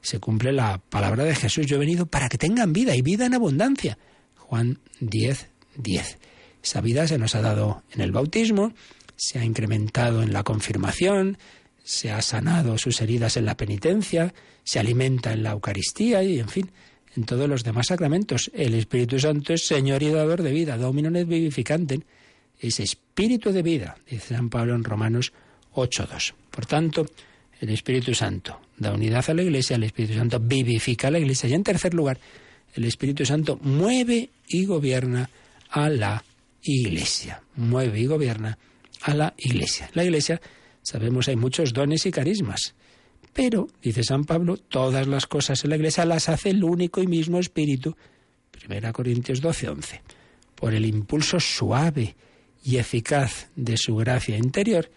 Se 0.06 0.20
cumple 0.20 0.54
la 0.54 0.78
palabra 0.78 1.24
de 1.24 1.34
Jesús, 1.34 1.66
yo 1.66 1.78
he 1.78 1.80
venido 1.80 2.06
para 2.06 2.30
que 2.30 2.38
tengan 2.38 2.74
vida 2.74 2.96
y 2.96 3.02
vida 3.02 3.26
en 3.26 3.34
abundancia. 3.34 3.98
Juan 4.38 4.78
10, 5.00 5.50
10. 5.78 6.18
Esa 6.64 6.82
vida 6.82 7.08
se 7.08 7.18
nos 7.18 7.34
ha 7.34 7.42
dado 7.42 7.82
en 7.92 8.02
el 8.02 8.12
bautismo, 8.12 8.72
se 9.16 9.40
ha 9.40 9.44
incrementado 9.44 10.22
en 10.22 10.32
la 10.32 10.44
confirmación, 10.44 11.40
se 11.84 12.12
ha 12.12 12.22
sanado 12.22 12.78
sus 12.78 13.02
heridas 13.02 13.36
en 13.36 13.46
la 13.46 13.58
penitencia, 13.58 14.32
se 14.64 14.78
alimenta 14.78 15.34
en 15.34 15.42
la 15.42 15.54
Eucaristía 15.54 16.22
y, 16.22 16.40
en 16.40 16.50
fin, 16.50 16.70
en 17.16 17.24
todos 17.24 17.50
los 17.50 17.64
demás 17.64 17.88
sacramentos. 17.88 18.52
El 18.54 18.76
Espíritu 18.76 19.20
Santo 19.20 19.54
es 19.54 19.66
Señor 19.66 20.04
y 20.04 20.10
dador 20.10 20.44
de 20.44 20.52
vida, 20.52 20.78
Domino 20.78 21.10
et 21.18 21.28
vivificantem, 21.28 22.02
es 22.60 22.80
espíritu 22.80 23.52
de 23.52 23.64
vida, 23.64 23.98
dice 24.08 24.36
San 24.36 24.52
Pablo 24.52 24.76
en 24.76 24.84
Romanos 24.84 25.34
8.2. 25.74 26.36
Por 26.52 26.68
tanto, 26.68 27.08
el 27.62 27.70
Espíritu 27.70 28.14
Santo 28.14 28.60
da 28.78 28.94
unidad 28.94 29.24
a 29.30 29.34
la 29.34 29.44
Iglesia, 29.44 29.76
el 29.76 29.84
Espíritu 29.84 30.16
Santo 30.16 30.40
vivifica 30.40 31.08
a 31.08 31.12
la 31.12 31.20
Iglesia 31.20 31.50
y 31.50 31.54
en 31.54 31.64
tercer 31.64 31.94
lugar, 31.94 32.20
el 32.74 32.84
Espíritu 32.84 33.26
Santo 33.26 33.58
mueve 33.62 34.30
y 34.48 34.66
gobierna 34.66 35.30
a 35.70 35.90
la 35.90 36.24
Iglesia, 36.62 37.42
mueve 37.56 38.00
y 38.00 38.06
gobierna 38.06 38.58
a 39.02 39.14
la 39.14 39.34
Iglesia. 39.38 39.90
La 39.94 40.04
Iglesia, 40.04 40.42
sabemos, 40.82 41.28
hay 41.28 41.36
muchos 41.36 41.74
dones 41.74 42.06
y 42.06 42.12
carismas. 42.12 42.76
Pero, 43.34 43.68
dice 43.82 44.04
San 44.04 44.24
Pablo, 44.24 44.58
todas 44.58 45.08
las 45.08 45.28
cosas 45.28 45.64
en 45.64 45.70
la 45.70 45.76
Iglesia 45.76 46.06
las 46.06 46.30
hace 46.30 46.50
el 46.50 46.64
único 46.64 47.02
y 47.02 47.08
mismo 47.08 47.40
Espíritu. 47.40 47.96
1 48.68 48.94
Corintios 48.94 49.42
12, 49.42 49.70
11. 49.70 50.02
Por 50.56 50.74
el 50.74 50.86
impulso 50.86 51.40
suave 51.40 52.16
y 52.64 52.78
eficaz 52.78 53.50
de 53.56 53.78
su 53.78 53.96
gracia 53.96 54.38
interior, 54.38 54.90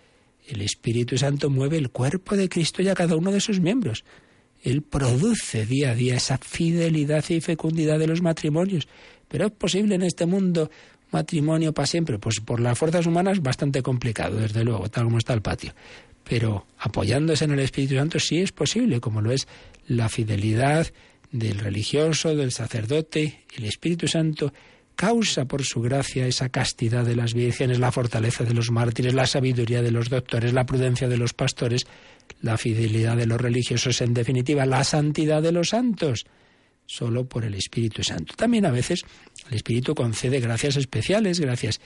el 0.48 0.62
Espíritu 0.62 1.18
Santo 1.18 1.50
mueve 1.50 1.76
el 1.76 1.90
cuerpo 1.90 2.36
de 2.36 2.48
Cristo 2.48 2.82
y 2.82 2.88
a 2.88 2.94
cada 2.94 3.16
uno 3.16 3.30
de 3.30 3.40
sus 3.40 3.60
miembros. 3.60 4.04
Él 4.62 4.82
produce 4.82 5.66
día 5.66 5.92
a 5.92 5.94
día 5.94 6.16
esa 6.16 6.38
fidelidad 6.38 7.24
y 7.28 7.40
fecundidad 7.40 7.98
de 7.98 8.08
los 8.08 8.22
matrimonios. 8.22 8.88
Pero 9.28 9.46
es 9.46 9.52
posible 9.52 9.94
en 9.94 10.02
este 10.02 10.26
mundo 10.26 10.70
matrimonio 11.10 11.72
para 11.72 11.86
siempre. 11.86 12.18
Pues 12.18 12.40
por 12.40 12.60
las 12.60 12.76
fuerzas 12.76 13.06
humanas 13.06 13.40
bastante 13.40 13.82
complicado, 13.82 14.38
desde 14.38 14.64
luego, 14.64 14.88
tal 14.88 15.04
como 15.04 15.18
está 15.18 15.34
el 15.34 15.42
patio 15.42 15.74
pero 16.28 16.66
apoyándose 16.78 17.44
en 17.46 17.52
el 17.52 17.60
Espíritu 17.60 17.94
Santo 17.94 18.20
sí 18.20 18.38
es 18.38 18.52
posible, 18.52 19.00
como 19.00 19.22
lo 19.22 19.32
es 19.32 19.48
la 19.86 20.08
fidelidad 20.08 20.86
del 21.32 21.58
religioso, 21.58 22.36
del 22.36 22.52
sacerdote. 22.52 23.44
El 23.56 23.64
Espíritu 23.64 24.06
Santo 24.06 24.52
causa 24.98 25.44
por 25.44 25.62
su 25.62 25.80
gracia 25.80 26.26
esa 26.26 26.48
castidad 26.48 27.04
de 27.04 27.14
las 27.14 27.32
vírgenes, 27.32 27.78
la 27.78 27.92
fortaleza 27.92 28.42
de 28.42 28.52
los 28.52 28.72
mártires, 28.72 29.14
la 29.14 29.28
sabiduría 29.28 29.80
de 29.80 29.92
los 29.92 30.08
doctores, 30.08 30.52
la 30.52 30.66
prudencia 30.66 31.06
de 31.06 31.16
los 31.16 31.34
pastores, 31.34 31.86
la 32.42 32.58
fidelidad 32.58 33.16
de 33.16 33.26
los 33.26 33.40
religiosos, 33.40 34.00
en 34.00 34.12
definitiva, 34.12 34.66
la 34.66 34.82
santidad 34.82 35.40
de 35.40 35.52
los 35.52 35.68
santos, 35.68 36.26
solo 36.84 37.28
por 37.28 37.44
el 37.44 37.54
Espíritu 37.54 38.02
Santo. 38.02 38.34
También 38.36 38.66
a 38.66 38.72
veces 38.72 39.04
el 39.48 39.54
Espíritu 39.54 39.94
concede 39.94 40.40
gracias 40.40 40.74
especiales, 40.74 41.38
gracias 41.38 41.80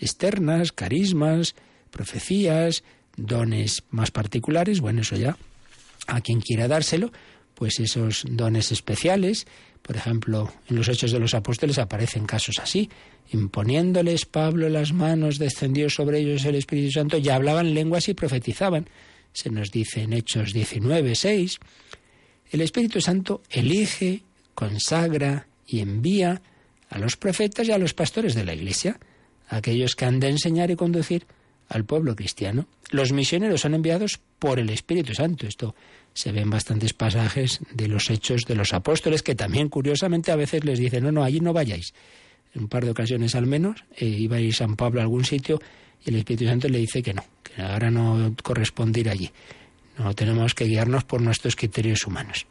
externas, 0.00 0.72
carismas, 0.72 1.56
profecías, 1.90 2.82
dones 3.18 3.82
más 3.90 4.10
particulares, 4.10 4.80
bueno, 4.80 5.02
eso 5.02 5.16
ya 5.16 5.36
a 6.06 6.22
quien 6.22 6.40
quiera 6.40 6.66
dárselo, 6.66 7.12
pues 7.54 7.78
esos 7.78 8.24
dones 8.26 8.72
especiales, 8.72 9.46
por 9.84 9.98
ejemplo, 9.98 10.50
en 10.70 10.76
los 10.76 10.88
Hechos 10.88 11.12
de 11.12 11.18
los 11.18 11.34
Apóstoles 11.34 11.78
aparecen 11.78 12.24
casos 12.24 12.56
así, 12.58 12.88
imponiéndoles 13.32 14.24
Pablo 14.24 14.70
las 14.70 14.94
manos, 14.94 15.38
descendió 15.38 15.90
sobre 15.90 16.20
ellos 16.20 16.46
el 16.46 16.54
Espíritu 16.54 16.90
Santo, 16.90 17.18
ya 17.18 17.34
hablaban 17.34 17.74
lenguas 17.74 18.08
y 18.08 18.14
profetizaban. 18.14 18.88
Se 19.34 19.50
nos 19.50 19.70
dice 19.70 20.00
en 20.00 20.14
Hechos 20.14 20.54
19, 20.54 21.14
6, 21.14 21.58
el 22.52 22.62
Espíritu 22.62 23.02
Santo 23.02 23.42
elige, 23.50 24.22
consagra 24.54 25.48
y 25.66 25.80
envía 25.80 26.40
a 26.88 26.98
los 26.98 27.18
profetas 27.18 27.68
y 27.68 27.72
a 27.72 27.78
los 27.78 27.92
pastores 27.92 28.34
de 28.34 28.44
la 28.44 28.54
Iglesia, 28.54 28.98
aquellos 29.50 29.96
que 29.96 30.06
han 30.06 30.18
de 30.18 30.30
enseñar 30.30 30.70
y 30.70 30.76
conducir 30.76 31.26
al 31.68 31.84
pueblo 31.84 32.16
cristiano. 32.16 32.68
Los 32.88 33.12
misioneros 33.12 33.60
son 33.60 33.74
enviados 33.74 34.18
por 34.38 34.58
el 34.58 34.70
Espíritu 34.70 35.12
Santo. 35.12 35.46
Esto 35.46 35.74
se 36.14 36.32
ve 36.32 36.40
en 36.40 36.50
bastantes 36.50 36.94
pasajes 36.94 37.60
de 37.72 37.88
los 37.88 38.08
hechos 38.08 38.44
de 38.46 38.54
los 38.54 38.72
apóstoles 38.72 39.22
que 39.22 39.34
también 39.34 39.68
curiosamente 39.68 40.32
a 40.32 40.36
veces 40.36 40.64
les 40.64 40.78
dicen, 40.78 41.04
no, 41.04 41.12
no, 41.12 41.24
allí 41.24 41.40
no 41.40 41.52
vayáis. 41.52 41.92
en 42.54 42.62
un 42.62 42.68
par 42.68 42.84
de 42.84 42.92
ocasiones 42.92 43.34
al 43.34 43.46
menos, 43.46 43.84
eh, 43.96 44.06
iba 44.06 44.36
a 44.36 44.40
ir 44.40 44.54
San 44.54 44.76
Pablo 44.76 45.00
a 45.00 45.02
algún 45.02 45.24
sitio 45.24 45.60
y 46.04 46.10
el 46.10 46.16
Espíritu 46.16 46.46
Santo 46.46 46.68
le 46.68 46.78
dice 46.78 47.02
que 47.02 47.12
no, 47.12 47.24
que 47.42 47.60
ahora 47.60 47.90
no 47.90 48.34
corresponde 48.42 49.00
ir 49.00 49.10
allí. 49.10 49.30
No 49.98 50.14
tenemos 50.14 50.54
que 50.54 50.64
guiarnos 50.64 51.04
por 51.04 51.20
nuestros 51.20 51.56
criterios 51.56 52.06
humanos. 52.06 52.46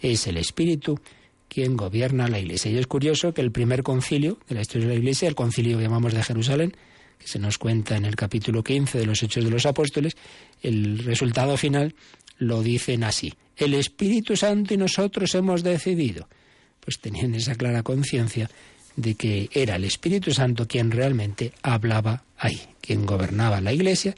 Es 0.00 0.26
el 0.26 0.36
Espíritu 0.36 1.00
quien 1.48 1.76
gobierna 1.76 2.28
la 2.28 2.38
Iglesia. 2.38 2.70
Y 2.70 2.78
es 2.78 2.86
curioso 2.86 3.32
que 3.32 3.40
el 3.40 3.52
primer 3.52 3.82
concilio 3.82 4.38
de 4.48 4.56
la 4.56 4.62
historia 4.62 4.88
de 4.88 4.94
la 4.94 4.98
Iglesia, 4.98 5.28
el 5.28 5.34
concilio 5.34 5.76
que 5.76 5.84
llamamos 5.84 6.12
de 6.12 6.22
Jerusalén, 6.22 6.76
que 7.18 7.28
se 7.28 7.38
nos 7.38 7.58
cuenta 7.58 7.96
en 7.96 8.04
el 8.04 8.16
capítulo 8.16 8.62
15 8.62 8.98
de 8.98 9.06
los 9.06 9.22
Hechos 9.22 9.44
de 9.44 9.50
los 9.50 9.66
Apóstoles, 9.66 10.16
el 10.62 10.98
resultado 10.98 11.56
final 11.56 11.94
lo 12.38 12.62
dicen 12.62 13.04
así. 13.04 13.34
El 13.56 13.74
Espíritu 13.74 14.36
Santo 14.36 14.74
y 14.74 14.76
nosotros 14.76 15.34
hemos 15.34 15.62
decidido. 15.62 16.28
Pues 16.80 17.00
tenían 17.00 17.34
esa 17.34 17.54
clara 17.54 17.82
conciencia 17.82 18.50
de 18.96 19.14
que 19.14 19.48
era 19.52 19.76
el 19.76 19.84
Espíritu 19.84 20.32
Santo 20.32 20.66
quien 20.66 20.90
realmente 20.90 21.52
hablaba 21.62 22.24
ahí, 22.38 22.60
quien 22.80 23.06
gobernaba 23.06 23.60
la 23.60 23.72
Iglesia 23.72 24.14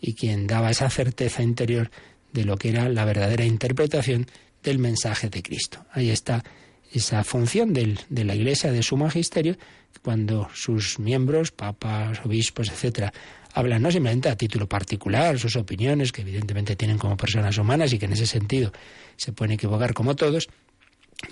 y 0.00 0.14
quien 0.14 0.46
daba 0.46 0.70
esa 0.70 0.90
certeza 0.90 1.42
interior 1.42 1.90
de 2.32 2.44
lo 2.44 2.56
que 2.56 2.70
era 2.70 2.88
la 2.88 3.04
verdadera 3.04 3.44
interpretación 3.44 4.26
del 4.62 4.78
mensaje 4.78 5.28
de 5.28 5.42
Cristo. 5.42 5.84
Ahí 5.92 6.10
está 6.10 6.42
esa 6.92 7.24
función 7.24 7.72
de 7.72 8.24
la 8.24 8.34
Iglesia, 8.34 8.70
de 8.70 8.82
su 8.82 8.96
magisterio, 8.96 9.56
cuando 10.02 10.48
sus 10.54 10.98
miembros, 10.98 11.50
papas, 11.52 12.20
obispos, 12.24 12.68
etcétera, 12.68 13.12
hablan 13.54 13.82
no 13.82 13.90
simplemente 13.90 14.28
a 14.28 14.36
título 14.36 14.68
particular, 14.68 15.38
sus 15.38 15.56
opiniones, 15.56 16.12
que 16.12 16.22
evidentemente 16.22 16.76
tienen 16.76 16.98
como 16.98 17.16
personas 17.16 17.56
humanas 17.58 17.92
y 17.92 17.98
que 17.98 18.06
en 18.06 18.12
ese 18.12 18.26
sentido 18.26 18.72
se 19.16 19.32
pueden 19.32 19.52
equivocar 19.52 19.94
como 19.94 20.16
todos, 20.16 20.48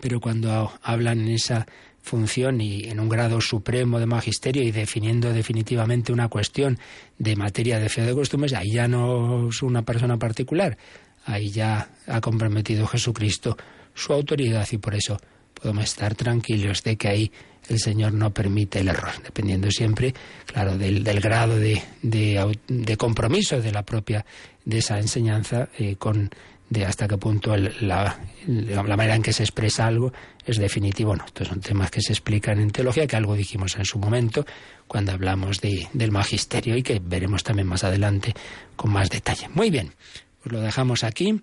pero 0.01 0.21
cuando 0.21 0.73
hablan 0.83 1.21
en 1.21 1.29
esa 1.29 1.67
función 2.03 2.61
y 2.61 2.85
en 2.85 3.01
un 3.01 3.09
grado 3.09 3.41
supremo 3.41 3.99
de 3.99 4.07
magisterio 4.07 4.63
y 4.63 4.71
definiendo 4.71 5.33
definitivamente 5.33 6.13
una 6.13 6.29
cuestión 6.29 6.79
de 7.19 7.37
materia 7.37 7.79
de 7.79 7.89
fe 7.89 8.03
de 8.03 8.15
costumbres, 8.15 8.53
ahí 8.55 8.73
ya 8.73 8.89
no 8.89 9.49
es 9.49 9.63
una 9.63 9.83
persona 9.83 10.19
particular, 10.19 10.79
ahí 11.25 11.51
ya 11.51 11.91
ha 12.07 12.21
comprometido 12.21 12.87
Jesucristo 12.87 13.57
su 13.95 14.13
autoridad 14.13 14.67
y 14.71 14.79
por 14.79 14.95
eso 14.95 15.19
podemos 15.55 15.85
estar 15.85 16.15
tranquilos 16.15 16.83
de 16.83 16.97
que 16.97 17.09
ahí 17.09 17.33
el 17.69 17.79
Señor 17.79 18.13
no 18.13 18.33
permite 18.33 18.81
el 18.81 18.89
error, 18.89 19.13
dependiendo 19.23 19.71
siempre, 19.71 20.15
claro, 20.47 20.77
del, 20.77 21.03
grado 21.21 21.57
de, 21.57 21.83
de, 22.03 22.97
compromiso 22.97 23.61
de 23.61 23.73
la 23.73 23.85
propia, 23.85 24.25
de 24.65 24.79
esa 24.79 24.99
enseñanza 24.99 25.69
eh, 25.79 25.97
con 25.97 26.31
de 26.71 26.87
hasta 26.87 27.09
qué 27.09 27.19
punto 27.19 27.57
la, 27.57 28.17
la, 28.47 28.97
manera 28.97 29.17
en 29.17 29.23
que 29.23 29.33
se 29.33 29.43
expresa 29.43 29.87
algo 29.87 30.13
es 30.47 30.57
definitivo 30.57 31.11
o 31.11 31.17
no. 31.17 31.25
Estos 31.25 31.49
son 31.49 31.61
temas 31.61 31.91
que 31.91 32.01
se 32.01 32.13
explican 32.13 32.61
en 32.61 32.71
teología, 32.71 33.09
que 33.09 33.17
algo 33.17 33.35
dijimos 33.35 33.77
en 33.77 33.85
su 33.85 33.99
momento 33.99 34.47
cuando 34.87 35.11
hablamos 35.11 35.61
de, 35.61 35.89
del 35.93 36.13
magisterio 36.13 36.77
y 36.77 36.85
que 36.85 37.01
veremos 37.05 37.43
también 37.43 37.67
más 37.67 37.83
adelante 37.83 38.35
con 38.77 38.93
más 38.93 39.11
detalle. 39.11 39.49
Muy 39.49 39.71
bien, 39.71 39.93
pues 40.41 40.53
lo 40.53 40.61
dejamos 40.61 41.03
aquí, 41.03 41.41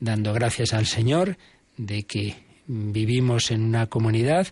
dando 0.00 0.32
gracias 0.32 0.72
al 0.72 0.86
Señor 0.86 1.36
de 1.76 2.04
que 2.04 2.36
vivimos 2.66 3.50
en 3.50 3.62
una 3.62 3.86
comunidad 3.86 4.48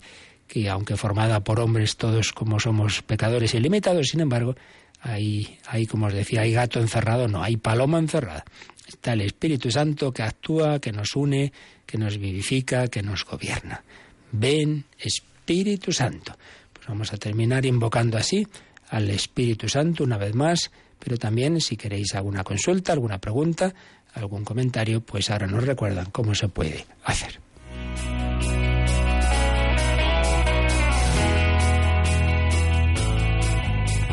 que, 0.48 0.68
aunque 0.68 0.96
formada 0.96 1.44
por 1.44 1.60
hombres 1.60 1.96
todos 1.96 2.32
como 2.32 2.58
somos 2.58 3.02
pecadores 3.02 3.54
ilimitados, 3.54 4.08
sin 4.08 4.20
embargo, 4.20 4.56
hay, 5.00 5.58
hay, 5.66 5.86
como 5.86 6.06
os 6.06 6.14
decía, 6.14 6.40
hay 6.40 6.52
gato 6.52 6.80
encerrado, 6.80 7.28
no, 7.28 7.42
hay 7.42 7.56
paloma 7.56 7.98
encerrada. 7.98 8.44
Está 8.86 9.12
el 9.12 9.20
Espíritu 9.20 9.70
Santo 9.70 10.10
que 10.12 10.22
actúa, 10.22 10.80
que 10.80 10.92
nos 10.92 11.14
une, 11.14 11.52
que 11.86 11.98
nos 11.98 12.18
vivifica, 12.18 12.88
que 12.88 13.02
nos 13.02 13.24
gobierna. 13.24 13.84
Ven, 14.32 14.84
Espíritu 14.98 15.92
Santo. 15.92 16.36
Pues 16.72 16.86
vamos 16.88 17.12
a 17.12 17.18
terminar 17.18 17.66
invocando 17.66 18.16
así 18.16 18.46
al 18.88 19.10
Espíritu 19.10 19.68
Santo 19.68 20.04
una 20.04 20.16
vez 20.16 20.34
más, 20.34 20.70
pero 20.98 21.18
también 21.18 21.60
si 21.60 21.76
queréis 21.76 22.14
alguna 22.14 22.42
consulta, 22.42 22.94
alguna 22.94 23.18
pregunta, 23.18 23.74
algún 24.14 24.44
comentario, 24.44 25.02
pues 25.02 25.30
ahora 25.30 25.46
nos 25.46 25.64
recuerdan 25.64 26.06
cómo 26.10 26.34
se 26.34 26.48
puede 26.48 26.86
hacer. 27.04 27.40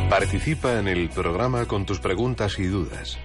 Participa 0.09 0.79
en 0.79 0.87
el 0.87 1.09
programa 1.09 1.65
con 1.65 1.85
tus 1.85 1.99
preguntas 1.99 2.59
y 2.59 2.67
dudas. 2.67 3.17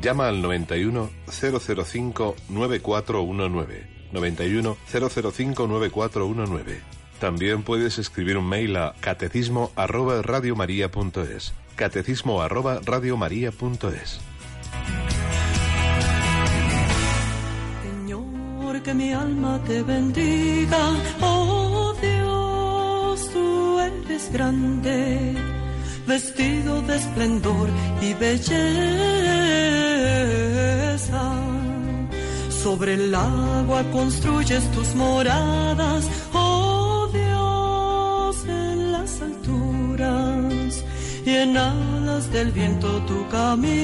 Llama 0.00 0.28
al 0.28 0.40
91 0.40 1.10
005 1.26 2.36
9419. 2.48 3.86
91 4.12 4.76
005 4.86 5.66
9419. 5.66 6.80
También 7.20 7.62
puedes 7.62 7.98
escribir 7.98 8.38
un 8.38 8.48
mail 8.48 8.76
a 8.76 8.94
catecismo 8.98 9.72
arroba 9.76 10.22
radiomaria.es. 10.22 11.52
Catecismo 11.76 12.42
arroba 12.42 12.80
radiomaria.es. 12.82 14.20
Señor, 17.82 18.82
que 18.82 18.94
mi 18.94 19.12
alma 19.12 19.60
te 19.66 19.82
bendiga. 19.82 20.96
Oh 21.20 21.94
Dios, 22.00 23.30
tú 23.32 23.78
eres 23.78 24.32
grande 24.32 25.61
vestido 26.06 26.82
de 26.82 26.96
esplendor 26.96 27.68
y 28.00 28.14
belleza. 28.14 28.52
Sobre 32.62 32.94
el 32.94 33.14
agua 33.14 33.82
construyes 33.92 34.64
tus 34.72 34.94
moradas, 34.94 36.08
oh 36.32 37.08
Dios, 37.12 38.44
en 38.46 38.92
las 38.92 39.20
alturas, 39.20 40.84
y 41.24 41.30
en 41.30 41.56
alas 41.56 42.32
del 42.32 42.52
viento 42.52 42.88
tú 43.06 43.26
caminas. 43.30 43.82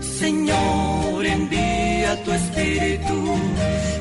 Señor, 0.00 1.24
envía 1.24 1.85
tu 2.14 2.30
espíritu 2.32 3.18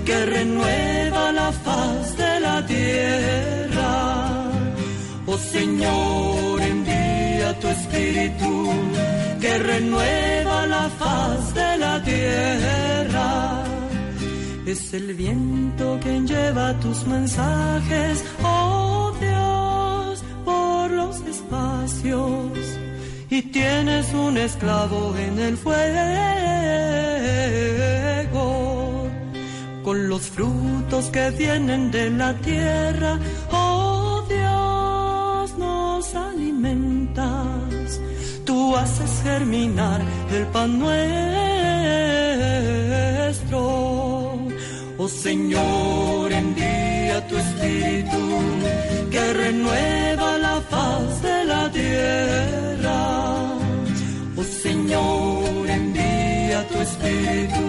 que 0.06 0.26
renueva 0.26 1.32
la 1.32 1.52
faz 1.52 2.18
de 2.18 2.40
la 2.40 2.66
tierra. 2.66 3.92
Oh 5.26 5.38
Señor, 5.38 6.62
envía 6.62 7.60
tu 7.60 7.68
espíritu 7.68 8.72
que 9.42 9.58
renueva 9.58 10.68
la 10.68 10.90
faz 11.00 11.54
de 11.54 11.78
la 11.78 12.04
tierra. 12.04 13.64
Es 14.66 14.94
el 14.94 15.14
viento 15.14 16.00
que 16.04 16.20
lleva 16.22 16.74
tus 16.80 17.06
mensajes, 17.06 18.24
oh 18.44 19.14
Dios, 19.20 20.24
por 20.44 20.92
los 20.92 21.16
espacios. 21.22 22.52
Y 23.38 23.42
tienes 23.42 24.14
un 24.14 24.38
esclavo 24.38 25.14
en 25.18 25.38
el 25.40 25.58
fuego, 25.58 25.76
con 29.84 30.08
los 30.08 30.22
frutos 30.22 31.08
que 31.08 31.32
vienen 31.32 31.92
de 31.92 32.12
la 32.12 32.34
tierra, 32.36 33.20
oh 33.52 34.24
Dios, 34.30 35.58
nos 35.58 36.16
alimentas. 36.16 38.00
Tú 38.46 38.74
haces 38.78 39.22
germinar 39.22 40.02
el 40.32 40.46
pan 40.54 40.80
nuestro. 40.80 40.96
Oh 44.98 45.10
Señor, 45.10 46.32
envía 46.32 46.65
tu 47.22 47.38
espíritu 47.38 48.22
que 49.10 49.34
renueva 49.34 50.38
la 50.38 50.62
faz 50.70 51.22
de 51.22 51.46
la 51.46 51.72
tierra. 51.72 53.00
Oh 54.38 54.44
Señor, 54.44 55.70
envía 55.70 56.68
tu 56.68 56.78
espíritu 56.88 57.66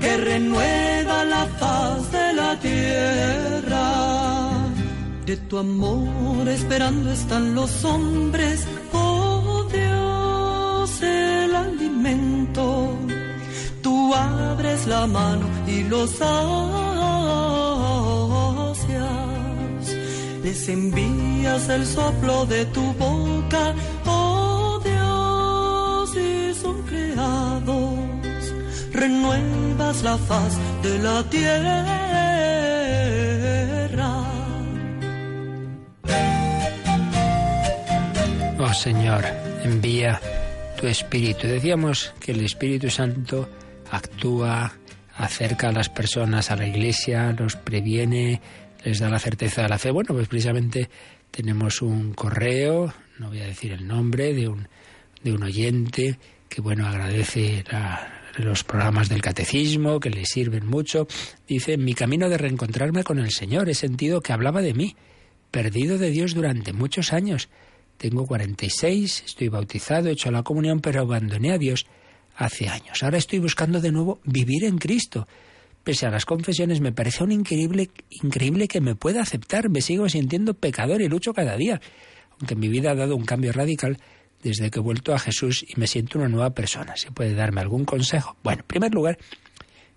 que 0.00 0.16
renueva 0.16 1.24
la 1.24 1.44
faz 1.60 2.12
de 2.12 2.32
la 2.34 2.58
tierra. 2.60 3.86
De 5.26 5.36
tu 5.36 5.58
amor 5.58 6.48
esperando 6.48 7.10
están 7.10 7.54
los 7.54 7.84
hombres, 7.84 8.66
oh 8.92 9.66
Dios, 9.72 11.02
el 11.02 11.54
alimento. 11.54 12.96
Tú 13.82 14.14
abres 14.14 14.86
la 14.86 15.06
mano 15.06 15.46
y 15.66 15.82
los 15.84 16.10
sacias. 16.10 16.91
Les 20.42 20.68
envías 20.68 21.68
el 21.68 21.86
soplo 21.86 22.44
de 22.46 22.66
tu 22.66 22.92
boca, 22.94 23.74
oh 24.06 24.80
Dios, 24.84 26.16
y 26.16 26.54
son 26.54 26.82
creados. 26.82 28.54
Renuevas 28.92 30.02
la 30.02 30.18
faz 30.18 30.58
de 30.82 30.98
la 30.98 31.22
tierra. 31.30 31.92
Oh 38.58 38.74
Señor, 38.74 39.24
envía 39.62 40.20
tu 40.80 40.88
Espíritu. 40.88 41.46
Decíamos 41.46 42.12
que 42.18 42.32
el 42.32 42.44
Espíritu 42.44 42.90
Santo 42.90 43.48
actúa, 43.90 44.72
acerca 45.16 45.68
a 45.68 45.72
las 45.72 45.88
personas 45.88 46.50
a 46.50 46.56
la 46.56 46.66
Iglesia, 46.66 47.32
los 47.38 47.54
previene, 47.56 48.40
les 48.84 48.98
da 48.98 49.08
la 49.08 49.18
certeza 49.18 49.62
de 49.62 49.68
la 49.68 49.78
fe. 49.78 49.90
Bueno, 49.90 50.14
pues 50.14 50.28
precisamente 50.28 50.88
tenemos 51.30 51.82
un 51.82 52.12
correo, 52.14 52.92
no 53.18 53.28
voy 53.28 53.40
a 53.40 53.46
decir 53.46 53.72
el 53.72 53.86
nombre, 53.86 54.34
de 54.34 54.48
un, 54.48 54.68
de 55.22 55.32
un 55.32 55.42
oyente 55.42 56.18
que, 56.48 56.60
bueno, 56.60 56.86
agradece 56.86 57.64
los 58.36 58.64
programas 58.64 59.08
del 59.08 59.22
catecismo, 59.22 60.00
que 60.00 60.10
le 60.10 60.24
sirven 60.26 60.66
mucho. 60.66 61.06
Dice, 61.46 61.74
en 61.74 61.84
mi 61.84 61.94
camino 61.94 62.28
de 62.28 62.38
reencontrarme 62.38 63.04
con 63.04 63.18
el 63.18 63.30
Señor 63.30 63.68
he 63.68 63.74
sentido 63.74 64.20
que 64.20 64.32
hablaba 64.32 64.62
de 64.62 64.74
mí, 64.74 64.96
perdido 65.50 65.98
de 65.98 66.10
Dios 66.10 66.34
durante 66.34 66.72
muchos 66.72 67.12
años. 67.12 67.48
Tengo 67.96 68.26
46, 68.26 69.24
estoy 69.26 69.48
bautizado, 69.48 70.08
he 70.08 70.12
hecho 70.12 70.30
la 70.30 70.42
comunión, 70.42 70.80
pero 70.80 71.02
abandoné 71.02 71.52
a 71.52 71.58
Dios 71.58 71.86
hace 72.36 72.68
años. 72.68 73.02
Ahora 73.02 73.18
estoy 73.18 73.38
buscando 73.38 73.80
de 73.80 73.92
nuevo 73.92 74.20
vivir 74.24 74.64
en 74.64 74.78
Cristo. 74.78 75.28
Pese 75.84 76.06
a 76.06 76.10
las 76.10 76.24
confesiones, 76.24 76.80
me 76.80 76.92
parece 76.92 77.24
un 77.24 77.32
increíble, 77.32 77.90
increíble 78.10 78.68
que 78.68 78.80
me 78.80 78.94
pueda 78.94 79.22
aceptar. 79.22 79.68
Me 79.68 79.80
sigo 79.80 80.08
sintiendo 80.08 80.54
pecador 80.54 81.02
y 81.02 81.08
lucho 81.08 81.32
cada 81.32 81.56
día. 81.56 81.80
Aunque 82.38 82.54
mi 82.54 82.68
vida 82.68 82.92
ha 82.92 82.94
dado 82.94 83.16
un 83.16 83.24
cambio 83.24 83.52
radical 83.52 83.98
desde 84.42 84.70
que 84.70 84.78
he 84.78 84.82
vuelto 84.82 85.14
a 85.14 85.18
Jesús 85.18 85.64
y 85.66 85.78
me 85.78 85.86
siento 85.86 86.18
una 86.18 86.28
nueva 86.28 86.50
persona. 86.50 86.96
¿Se 86.96 87.10
puede 87.10 87.34
darme 87.34 87.60
algún 87.60 87.84
consejo? 87.84 88.36
Bueno, 88.42 88.62
en 88.62 88.66
primer 88.66 88.94
lugar, 88.94 89.18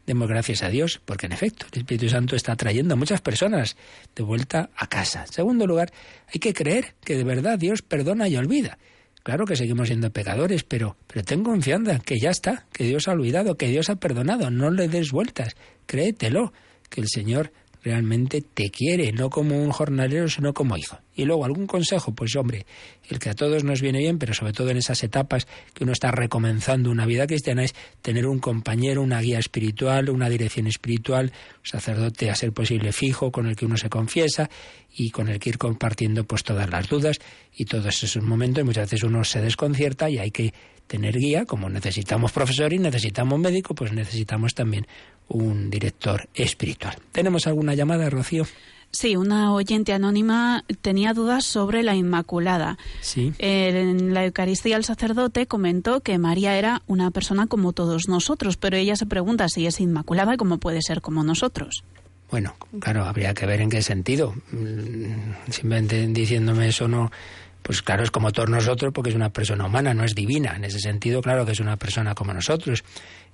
demos 0.05 0.27
gracias 0.27 0.63
a 0.63 0.69
Dios, 0.69 1.01
porque 1.03 1.25
en 1.25 1.33
efecto 1.33 1.65
el 1.71 1.79
Espíritu 1.79 2.09
Santo 2.09 2.35
está 2.35 2.55
trayendo 2.55 2.93
a 2.93 2.97
muchas 2.97 3.21
personas 3.21 3.75
de 4.15 4.23
vuelta 4.23 4.69
a 4.75 4.87
casa. 4.87 5.21
En 5.27 5.33
segundo 5.33 5.67
lugar, 5.67 5.91
hay 6.33 6.39
que 6.39 6.53
creer 6.53 6.95
que 7.03 7.15
de 7.15 7.23
verdad 7.23 7.59
Dios 7.59 7.81
perdona 7.81 8.27
y 8.27 8.37
olvida. 8.37 8.77
Claro 9.23 9.45
que 9.45 9.55
seguimos 9.55 9.87
siendo 9.87 10.11
pecadores, 10.11 10.63
pero, 10.63 10.97
pero 11.07 11.25
ten 11.25 11.43
confianza, 11.43 11.97
que 11.97 12.19
ya 12.19 12.29
está, 12.29 12.67
que 12.71 12.83
Dios 12.83 13.07
ha 13.07 13.13
olvidado, 13.13 13.55
que 13.55 13.67
Dios 13.69 13.89
ha 13.89 13.95
perdonado, 13.95 14.51
no 14.51 14.69
le 14.69 14.87
des 14.87 15.11
vueltas, 15.11 15.55
créetelo, 15.85 16.53
que 16.89 17.01
el 17.01 17.07
Señor 17.07 17.51
realmente 17.85 18.41
te 18.41 18.71
quiere, 18.71 19.11
no 19.11 19.29
como 19.29 19.61
un 19.61 19.69
jornalero, 19.69 20.27
sino 20.27 20.55
como 20.55 20.75
hijo. 20.75 20.97
Y 21.13 21.23
luego, 21.23 21.45
¿algún 21.45 21.67
consejo? 21.67 22.15
Pues 22.15 22.35
hombre, 22.35 22.65
el 23.07 23.19
que 23.19 23.29
a 23.29 23.35
todos 23.35 23.63
nos 23.63 23.79
viene 23.79 23.99
bien, 23.99 24.17
pero 24.17 24.33
sobre 24.33 24.53
todo 24.53 24.71
en 24.71 24.77
esas 24.77 25.03
etapas 25.03 25.45
que 25.73 25.83
uno 25.83 25.93
está 25.93 26.09
recomenzando 26.09 26.89
una 26.89 27.05
vida 27.05 27.27
cristiana, 27.27 27.63
es 27.63 27.75
tener 28.01 28.25
un 28.25 28.39
compañero, 28.39 29.03
una 29.03 29.21
guía 29.21 29.37
espiritual, 29.37 30.09
una 30.09 30.29
dirección 30.29 30.65
espiritual, 30.65 31.31
un 31.59 31.65
sacerdote 31.65 32.31
a 32.31 32.35
ser 32.35 32.53
posible 32.53 32.91
fijo, 32.91 33.31
con 33.31 33.45
el 33.45 33.55
que 33.55 33.67
uno 33.67 33.77
se 33.77 33.89
confiesa 33.89 34.49
y 34.91 35.11
con 35.11 35.29
el 35.29 35.39
que 35.39 35.49
ir 35.49 35.59
compartiendo 35.59 36.23
pues 36.23 36.43
todas 36.43 36.67
las 36.67 36.89
dudas 36.89 37.19
y 37.55 37.65
todos 37.65 38.03
esos 38.03 38.23
momentos. 38.23 38.65
Muchas 38.65 38.89
veces 38.89 39.03
uno 39.03 39.23
se 39.23 39.41
desconcierta 39.41 40.09
y 40.09 40.17
hay 40.17 40.31
que 40.31 40.53
tener 40.87 41.17
guía, 41.17 41.45
como 41.45 41.69
necesitamos 41.69 42.31
profesor 42.31 42.73
y 42.73 42.79
necesitamos 42.79 43.39
médico, 43.39 43.73
pues 43.75 43.91
necesitamos 43.91 44.53
también 44.53 44.87
un 45.27 45.69
director 45.69 46.27
espiritual. 46.33 46.97
¿Tenemos 47.11 47.47
alguna 47.47 47.73
llamada, 47.73 48.09
Rocío? 48.09 48.45
Sí, 48.95 49.17
una 49.17 49.53
oyente 49.53 49.91
anónima 49.91 50.63
tenía 50.81 51.13
dudas 51.13 51.43
sobre 51.43 51.83
la 51.83 51.95
Inmaculada. 51.95 52.77
Sí. 53.01 53.33
En 53.39 54.13
la 54.13 54.23
Eucaristía 54.25 54.77
el 54.77 54.85
sacerdote 54.85 55.47
comentó 55.47 55.99
que 55.99 56.17
María 56.17 56.57
era 56.57 56.81
una 56.87 57.11
persona 57.11 57.45
como 57.45 57.73
todos 57.73 58.07
nosotros, 58.07 58.55
pero 58.55 58.77
ella 58.77 58.95
se 58.95 59.05
pregunta 59.05 59.49
si 59.49 59.67
es 59.67 59.81
Inmaculada 59.81 60.35
y 60.35 60.37
cómo 60.37 60.59
puede 60.59 60.81
ser 60.81 61.01
como 61.01 61.25
nosotros. 61.25 61.83
Bueno, 62.31 62.55
claro, 62.79 63.03
habría 63.03 63.33
que 63.33 63.45
ver 63.45 63.61
en 63.61 63.69
qué 63.69 63.81
sentido. 63.81 64.33
Mm, 64.51 65.51
simplemente 65.51 66.07
diciéndome 66.07 66.69
eso 66.69 66.87
no, 66.87 67.11
pues 67.65 67.81
claro, 67.81 68.03
es 68.03 68.11
como 68.11 68.31
todos 68.31 68.47
nosotros 68.47 68.93
porque 68.93 69.09
es 69.09 69.15
una 69.15 69.31
persona 69.31 69.65
humana, 69.65 69.95
no 69.95 70.03
es 70.03 70.13
divina. 70.13 70.55
En 70.55 70.65
ese 70.65 70.79
sentido, 70.79 71.19
claro 71.19 71.47
que 71.47 71.53
es 71.53 71.59
una 71.59 71.77
persona 71.77 72.13
como 72.13 72.31
nosotros. 72.31 72.83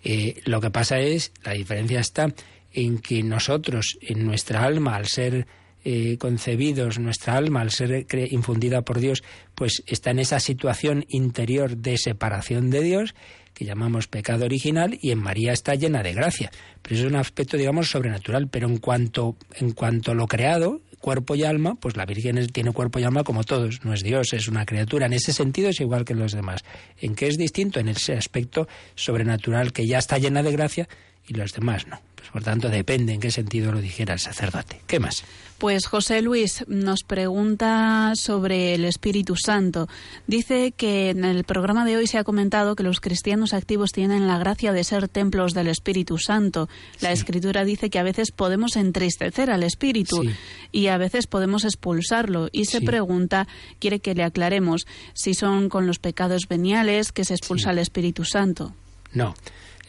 Eh, 0.05 0.39
lo 0.45 0.61
que 0.61 0.71
pasa 0.71 0.99
es, 0.99 1.33
la 1.43 1.51
diferencia 1.51 1.99
está 1.99 2.33
en 2.71 2.99
que 2.99 3.23
nosotros, 3.23 3.97
en 3.99 4.25
nuestra 4.25 4.63
alma, 4.63 4.95
al 4.95 5.07
ser 5.07 5.47
eh, 5.83 6.17
concebidos, 6.17 6.97
nuestra 6.97 7.35
alma, 7.35 7.59
al 7.59 7.71
ser 7.71 8.07
infundida 8.31 8.83
por 8.83 9.01
Dios, 9.01 9.21
pues 9.53 9.83
está 9.85 10.11
en 10.11 10.19
esa 10.19 10.39
situación 10.39 11.03
interior 11.09 11.75
de 11.75 11.97
separación 11.97 12.69
de 12.69 12.83
Dios 12.83 13.15
que 13.53 13.65
llamamos 13.65 14.07
pecado 14.07 14.45
original 14.45 14.97
y 15.01 15.11
en 15.11 15.19
María 15.19 15.51
está 15.51 15.75
llena 15.75 16.03
de 16.03 16.13
gracia. 16.13 16.51
Pero 16.81 16.95
eso 16.95 17.05
es 17.07 17.11
un 17.11 17.19
aspecto, 17.19 17.57
digamos, 17.57 17.89
sobrenatural. 17.89 18.47
Pero 18.47 18.69
en 18.69 18.77
cuanto, 18.77 19.35
en 19.55 19.73
cuanto 19.73 20.11
a 20.11 20.15
lo 20.15 20.25
creado, 20.25 20.79
cuerpo 21.01 21.35
y 21.35 21.43
alma, 21.43 21.75
pues 21.75 21.97
la 21.97 22.05
Virgen 22.05 22.47
tiene 22.47 22.71
cuerpo 22.71 22.99
y 22.99 23.03
alma 23.03 23.23
como 23.23 23.43
todos. 23.43 23.83
No 23.83 23.93
es 23.93 24.03
Dios, 24.03 24.33
es 24.33 24.47
una 24.47 24.65
criatura. 24.65 25.07
En 25.07 25.13
ese 25.13 25.33
sentido 25.33 25.69
es 25.69 25.81
igual 25.81 26.05
que 26.05 26.13
los 26.13 26.31
demás. 26.31 26.63
¿En 26.99 27.15
qué 27.15 27.27
es 27.27 27.37
distinto? 27.37 27.79
En 27.79 27.89
ese 27.89 28.13
aspecto 28.13 28.67
sobrenatural 28.95 29.73
que 29.73 29.85
ya 29.85 29.97
está 29.97 30.17
llena 30.17 30.43
de 30.43 30.51
gracia 30.51 30.87
y 31.27 31.33
los 31.33 31.53
demás 31.53 31.87
no. 31.87 31.99
Pues 32.21 32.29
por 32.29 32.43
tanto 32.43 32.69
depende 32.69 33.13
en 33.13 33.19
qué 33.19 33.31
sentido 33.31 33.71
lo 33.71 33.81
dijera 33.81 34.13
el 34.13 34.19
sacerdote. 34.19 34.79
¿Qué 34.85 34.99
más? 34.99 35.23
Pues 35.57 35.87
José 35.87 36.21
Luis 36.21 36.63
nos 36.67 37.03
pregunta 37.03 38.13
sobre 38.15 38.75
el 38.75 38.85
Espíritu 38.85 39.35
Santo. 39.35 39.87
Dice 40.27 40.71
que 40.71 41.09
en 41.09 41.25
el 41.25 41.43
programa 41.45 41.83
de 41.83 41.97
hoy 41.97 42.05
se 42.05 42.19
ha 42.19 42.23
comentado 42.23 42.75
que 42.75 42.83
los 42.83 42.99
cristianos 42.99 43.53
activos 43.55 43.91
tienen 43.91 44.27
la 44.27 44.37
gracia 44.37 44.71
de 44.71 44.83
ser 44.83 45.07
templos 45.07 45.55
del 45.55 45.67
Espíritu 45.67 46.19
Santo. 46.19 46.69
La 46.99 47.11
Escritura 47.11 47.65
dice 47.65 47.89
que 47.89 47.97
a 47.97 48.03
veces 48.03 48.31
podemos 48.31 48.75
entristecer 48.75 49.49
al 49.49 49.63
Espíritu 49.63 50.23
y 50.71 50.87
a 50.87 50.97
veces 50.97 51.25
podemos 51.25 51.63
expulsarlo. 51.63 52.49
Y 52.51 52.65
se 52.65 52.81
pregunta, 52.81 53.47
quiere 53.79 53.99
que 53.99 54.13
le 54.13 54.23
aclaremos, 54.23 54.85
si 55.13 55.33
son 55.33 55.69
con 55.69 55.87
los 55.87 55.97
pecados 55.97 56.47
veniales 56.47 57.11
que 57.11 57.25
se 57.25 57.33
expulsa 57.33 57.71
el 57.71 57.79
Espíritu 57.79 58.25
Santo. 58.25 58.75
No 59.11 59.33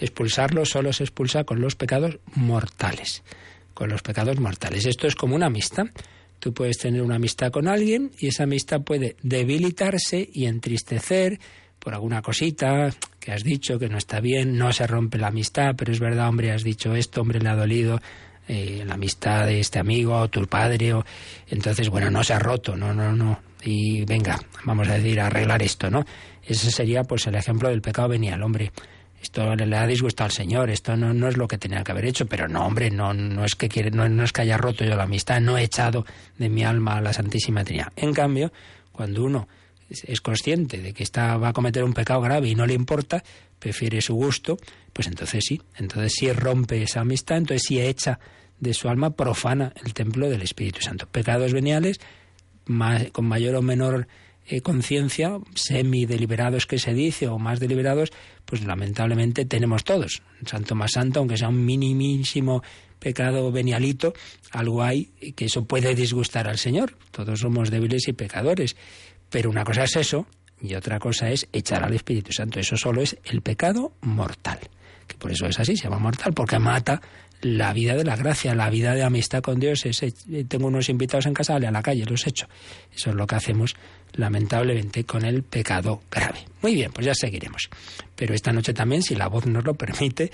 expulsarlo 0.03 0.65
solo 0.65 0.93
se 0.93 1.05
expulsa 1.05 1.45
con 1.45 1.61
los 1.61 1.77
pecados 1.77 2.19
mortales, 2.35 3.23
con 3.75 3.89
los 3.89 4.03
pecados 4.03 4.39
mortales. 4.41 4.85
Esto 4.87 5.07
es 5.07 5.15
como 5.15 5.37
una 5.37 5.47
amistad. 5.47 5.87
Tú 6.39 6.53
puedes 6.53 6.79
tener 6.79 7.03
una 7.03 7.17
amistad 7.17 7.53
con 7.53 7.69
alguien 7.69 8.11
y 8.19 8.27
esa 8.27 8.45
amistad 8.45 8.83
puede 8.83 9.17
debilitarse 9.23 10.29
y 10.33 10.47
entristecer 10.47 11.39
por 11.79 11.95
alguna 11.95 12.21
cosita 12.21 12.91
que 13.21 13.33
has 13.33 13.45
dicho 13.45 13.79
que 13.79 13.89
no 13.89 13.99
está 13.99 14.21
bien, 14.21 14.57
no 14.57 14.73
se 14.73 14.87
rompe 14.87 15.19
la 15.19 15.29
amistad, 15.29 15.75
pero 15.77 15.93
es 15.93 16.01
verdad, 16.01 16.29
hombre, 16.29 16.53
has 16.53 16.65
dicho 16.65 16.95
esto, 16.95 17.21
hombre, 17.21 17.41
le 17.41 17.49
ha 17.49 17.57
dolido 17.57 18.01
eh, 18.49 18.83
la 18.85 18.95
amistad 18.95 19.47
de 19.47 19.61
este 19.61 19.79
amigo 19.79 20.17
o 20.17 20.29
tu 20.29 20.47
padre, 20.47 20.95
o... 20.95 21.05
entonces, 21.49 21.89
bueno, 21.89 22.11
no 22.11 22.23
se 22.23 22.35
ha 22.35 22.39
roto, 22.39 22.77
no, 22.77 22.93
no, 22.93 23.13
no, 23.13 23.41
y 23.65 24.05
venga, 24.05 24.41
vamos 24.65 24.89
a 24.89 24.95
decir, 24.95 25.21
arreglar 25.21 25.63
esto, 25.63 25.91
¿no? 25.91 26.05
Ese 26.45 26.71
sería 26.71 27.03
pues 27.05 27.27
el 27.27 27.35
ejemplo 27.35 27.69
del 27.69 27.83
pecado 27.83 28.09
venial, 28.09 28.43
hombre 28.43 28.73
esto 29.23 29.55
le 29.55 29.77
ha 29.77 29.87
disgustado 29.87 30.27
al 30.27 30.33
Señor, 30.33 30.69
esto 30.69 30.97
no, 30.97 31.15
no 31.15 31.29
es 31.29 31.37
lo 31.37 31.47
que 31.47 31.57
tenía 31.57 31.85
que 31.85 31.93
haber 31.93 32.07
hecho, 32.07 32.27
pero 32.27 32.49
no, 32.49 32.67
hombre, 32.67 32.91
no, 32.91 33.15
no, 33.15 33.45
es 33.45 33.55
que 33.55 33.69
quiere, 33.69 33.93
no, 33.93 34.09
no 34.09 34.25
es 34.25 34.33
que 34.33 34.43
haya 34.43 34.59
roto 34.59 34.85
yo 34.85 34.97
la 34.97 35.05
amistad, 35.05 35.41
no 35.41 35.57
he 35.57 35.63
echado 35.63 36.05
de 36.39 36.49
mi 36.49 36.65
alma 36.65 36.97
a 36.97 37.01
la 37.01 37.13
Santísima 37.13 37.65
Trinidad. 37.65 37.93
En 37.95 38.13
cambio, 38.13 38.53
cuando 38.91 39.23
uno 39.23 39.49
es 39.89 40.21
consciente 40.21 40.79
de 40.79 40.93
que 40.93 41.03
está, 41.03 41.37
va 41.37 41.49
a 41.49 41.53
cometer 41.53 41.85
un 41.85 41.95
pecado 41.95 42.21
grave 42.21 42.49
y 42.49 42.55
no 42.55 42.67
le 42.67 42.75
importa, 42.75 43.23
prefiere 43.59 44.01
su 44.01 44.15
gusto, 44.15 44.59
pues 44.93 45.07
entonces 45.07 45.45
sí, 45.47 45.63
entonces 45.77 46.15
sí 46.17 46.33
rompe 46.33 46.83
esa 46.83 47.01
amistad, 47.01 47.37
entonces 47.37 47.63
sí 47.69 47.81
echa 47.81 48.19
de 48.59 48.75
su 48.75 48.89
alma 48.89 49.11
profana 49.11 49.73
el 49.85 49.95
templo 49.95 50.29
del 50.29 50.43
Espíritu 50.43 50.81
Santo. 50.81 51.07
Pecados 51.07 51.53
veniales, 51.53 52.01
con 53.13 53.25
mayor 53.27 53.55
o 53.55 53.63
menor 53.63 54.09
eh, 54.47 54.61
conciencia, 54.61 55.39
semi-deliberados 55.55 56.67
que 56.67 56.79
se 56.79 56.95
dice, 56.95 57.29
o 57.29 57.39
más 57.39 57.61
deliberados, 57.61 58.11
pues 58.45 58.65
lamentablemente 58.65 59.45
tenemos 59.45 59.85
todos. 59.85 60.23
Santo 60.47 60.75
más 60.75 60.93
santo, 60.93 61.21
aunque 61.21 61.37
sea 61.37 61.49
un 61.49 61.65
minimísimo 61.65 62.63
pecado 62.99 63.51
venialito, 63.51 64.15
algo 64.53 64.83
hay 64.83 65.07
que 65.37 65.47
eso 65.47 65.65
puede 65.65 65.95
disgustar 65.95 66.49
al 66.49 66.59
Señor. 66.59 66.97
Todos 67.11 67.41
somos 67.41 67.71
débiles 67.71 68.07
y 68.09 68.13
pecadores. 68.13 68.77
Pero 69.31 69.51
una 69.51 69.65
cosa 69.65 69.85
es 69.85 69.97
eso 69.97 70.27
y 70.61 70.75
otra 70.75 70.99
cosa 70.99 71.31
es 71.31 71.49
echar 71.53 71.83
al 71.83 71.95
Espíritu 71.95 72.33
Santo. 72.33 72.61
Eso 72.61 72.77
solo 72.77 73.03
es 73.03 73.17
el 73.25 73.43
pecado 73.43 73.93
mortal. 74.03 74.61
Que 75.09 75.17
por 75.17 75.33
eso 75.33 75.47
es 75.47 75.59
así, 75.59 75.77
se 75.77 75.85
llama 75.85 75.99
mortal, 75.99 76.33
porque 76.33 76.59
mata 76.59 77.01
la 77.41 77.73
vida 77.73 77.97
de 77.97 78.05
la 78.05 78.15
gracia, 78.15 78.55
la 78.55 78.71
vida 78.71 78.95
de 78.95 79.03
amistad 79.03 79.43
con 79.43 79.59
Dios. 79.59 79.85
Es, 79.85 80.03
eh, 80.03 80.13
tengo 80.47 80.69
unos 80.69 80.89
invitados 80.89 81.27
en 81.27 81.35
casa, 81.35 81.55
dale 81.55 81.67
a 81.67 81.73
la 81.73 81.83
calle, 81.83 82.05
los 82.05 82.27
echo. 82.27 82.47
Eso 82.95 83.11
es 83.11 83.17
lo 83.17 83.27
que 83.27 83.35
hacemos 83.35 83.75
lamentablemente 84.15 85.05
con 85.05 85.25
el 85.25 85.43
pecado 85.43 86.03
grave. 86.11 86.45
Muy 86.63 86.75
bien, 86.75 86.93
pues 86.93 87.07
ya 87.07 87.15
seguiremos. 87.15 87.69
Pero 88.15 88.35
esta 88.35 88.53
noche 88.53 88.75
también, 88.75 89.03
si 89.03 89.15
la 89.15 89.29
voz 89.29 89.47
nos 89.47 89.65
lo 89.65 89.75
permite, 89.75 90.31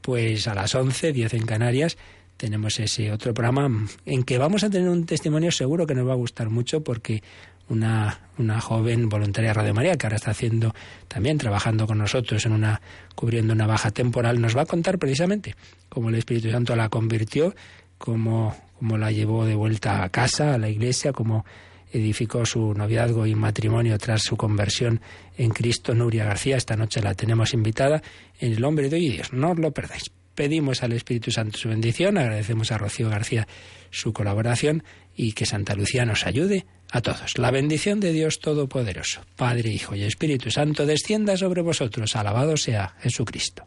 pues 0.00 0.46
a 0.48 0.54
las 0.54 0.74
11, 0.74 1.12
10 1.12 1.34
en 1.34 1.46
Canarias, 1.46 1.96
tenemos 2.36 2.78
ese 2.80 3.12
otro 3.12 3.32
programa 3.32 3.86
en 4.04 4.24
que 4.24 4.38
vamos 4.38 4.64
a 4.64 4.70
tener 4.70 4.88
un 4.88 5.06
testimonio 5.06 5.52
seguro 5.52 5.86
que 5.86 5.94
nos 5.94 6.08
va 6.08 6.12
a 6.12 6.16
gustar 6.16 6.50
mucho 6.50 6.82
porque 6.82 7.22
una, 7.68 8.20
una 8.36 8.60
joven 8.60 9.08
voluntaria 9.08 9.50
de 9.50 9.54
Radio 9.54 9.74
María 9.74 9.96
que 9.96 10.06
ahora 10.06 10.16
está 10.16 10.32
haciendo 10.32 10.74
también 11.08 11.38
trabajando 11.38 11.86
con 11.86 11.98
nosotros 11.98 12.44
en 12.44 12.52
una 12.52 12.80
cubriendo 13.14 13.52
una 13.52 13.66
baja 13.66 13.92
temporal 13.92 14.40
nos 14.40 14.56
va 14.56 14.62
a 14.62 14.66
contar 14.66 14.98
precisamente 14.98 15.54
cómo 15.88 16.08
el 16.08 16.16
Espíritu 16.16 16.50
Santo 16.50 16.74
la 16.74 16.88
convirtió, 16.88 17.54
cómo, 17.96 18.56
cómo 18.78 18.98
la 18.98 19.12
llevó 19.12 19.44
de 19.46 19.54
vuelta 19.54 20.02
a 20.02 20.08
casa, 20.08 20.54
a 20.54 20.58
la 20.58 20.68
iglesia, 20.68 21.12
cómo 21.12 21.44
edificó 21.92 22.44
su 22.46 22.74
noviazgo 22.74 23.26
y 23.26 23.34
matrimonio 23.34 23.98
tras 23.98 24.22
su 24.22 24.36
conversión 24.36 25.00
en 25.36 25.50
Cristo, 25.50 25.94
Nuria 25.94 26.24
García. 26.24 26.56
Esta 26.56 26.76
noche 26.76 27.00
la 27.00 27.14
tenemos 27.14 27.54
invitada 27.54 28.02
en 28.40 28.52
El 28.52 28.64
Hombre 28.64 28.88
de 28.88 28.96
Hoy 28.96 29.08
Dios. 29.10 29.32
No 29.32 29.52
os 29.52 29.58
lo 29.58 29.72
perdáis. 29.72 30.10
pedimos 30.34 30.82
al 30.82 30.92
Espíritu 30.92 31.30
Santo 31.30 31.58
su 31.58 31.68
bendición, 31.68 32.16
agradecemos 32.16 32.72
a 32.72 32.78
Rocío 32.78 33.10
García 33.10 33.46
su 33.90 34.14
colaboración 34.14 34.82
y 35.14 35.32
que 35.32 35.44
Santa 35.44 35.74
Lucía 35.74 36.06
nos 36.06 36.26
ayude 36.26 36.64
a 36.90 37.02
todos. 37.02 37.36
La 37.36 37.50
bendición 37.50 38.00
de 38.00 38.12
Dios 38.12 38.40
Todopoderoso, 38.40 39.20
Padre, 39.36 39.70
Hijo 39.70 39.94
y 39.94 40.02
Espíritu 40.04 40.50
Santo, 40.50 40.86
descienda 40.86 41.36
sobre 41.36 41.60
vosotros. 41.60 42.16
Alabado 42.16 42.56
sea 42.56 42.96
Jesucristo. 43.00 43.66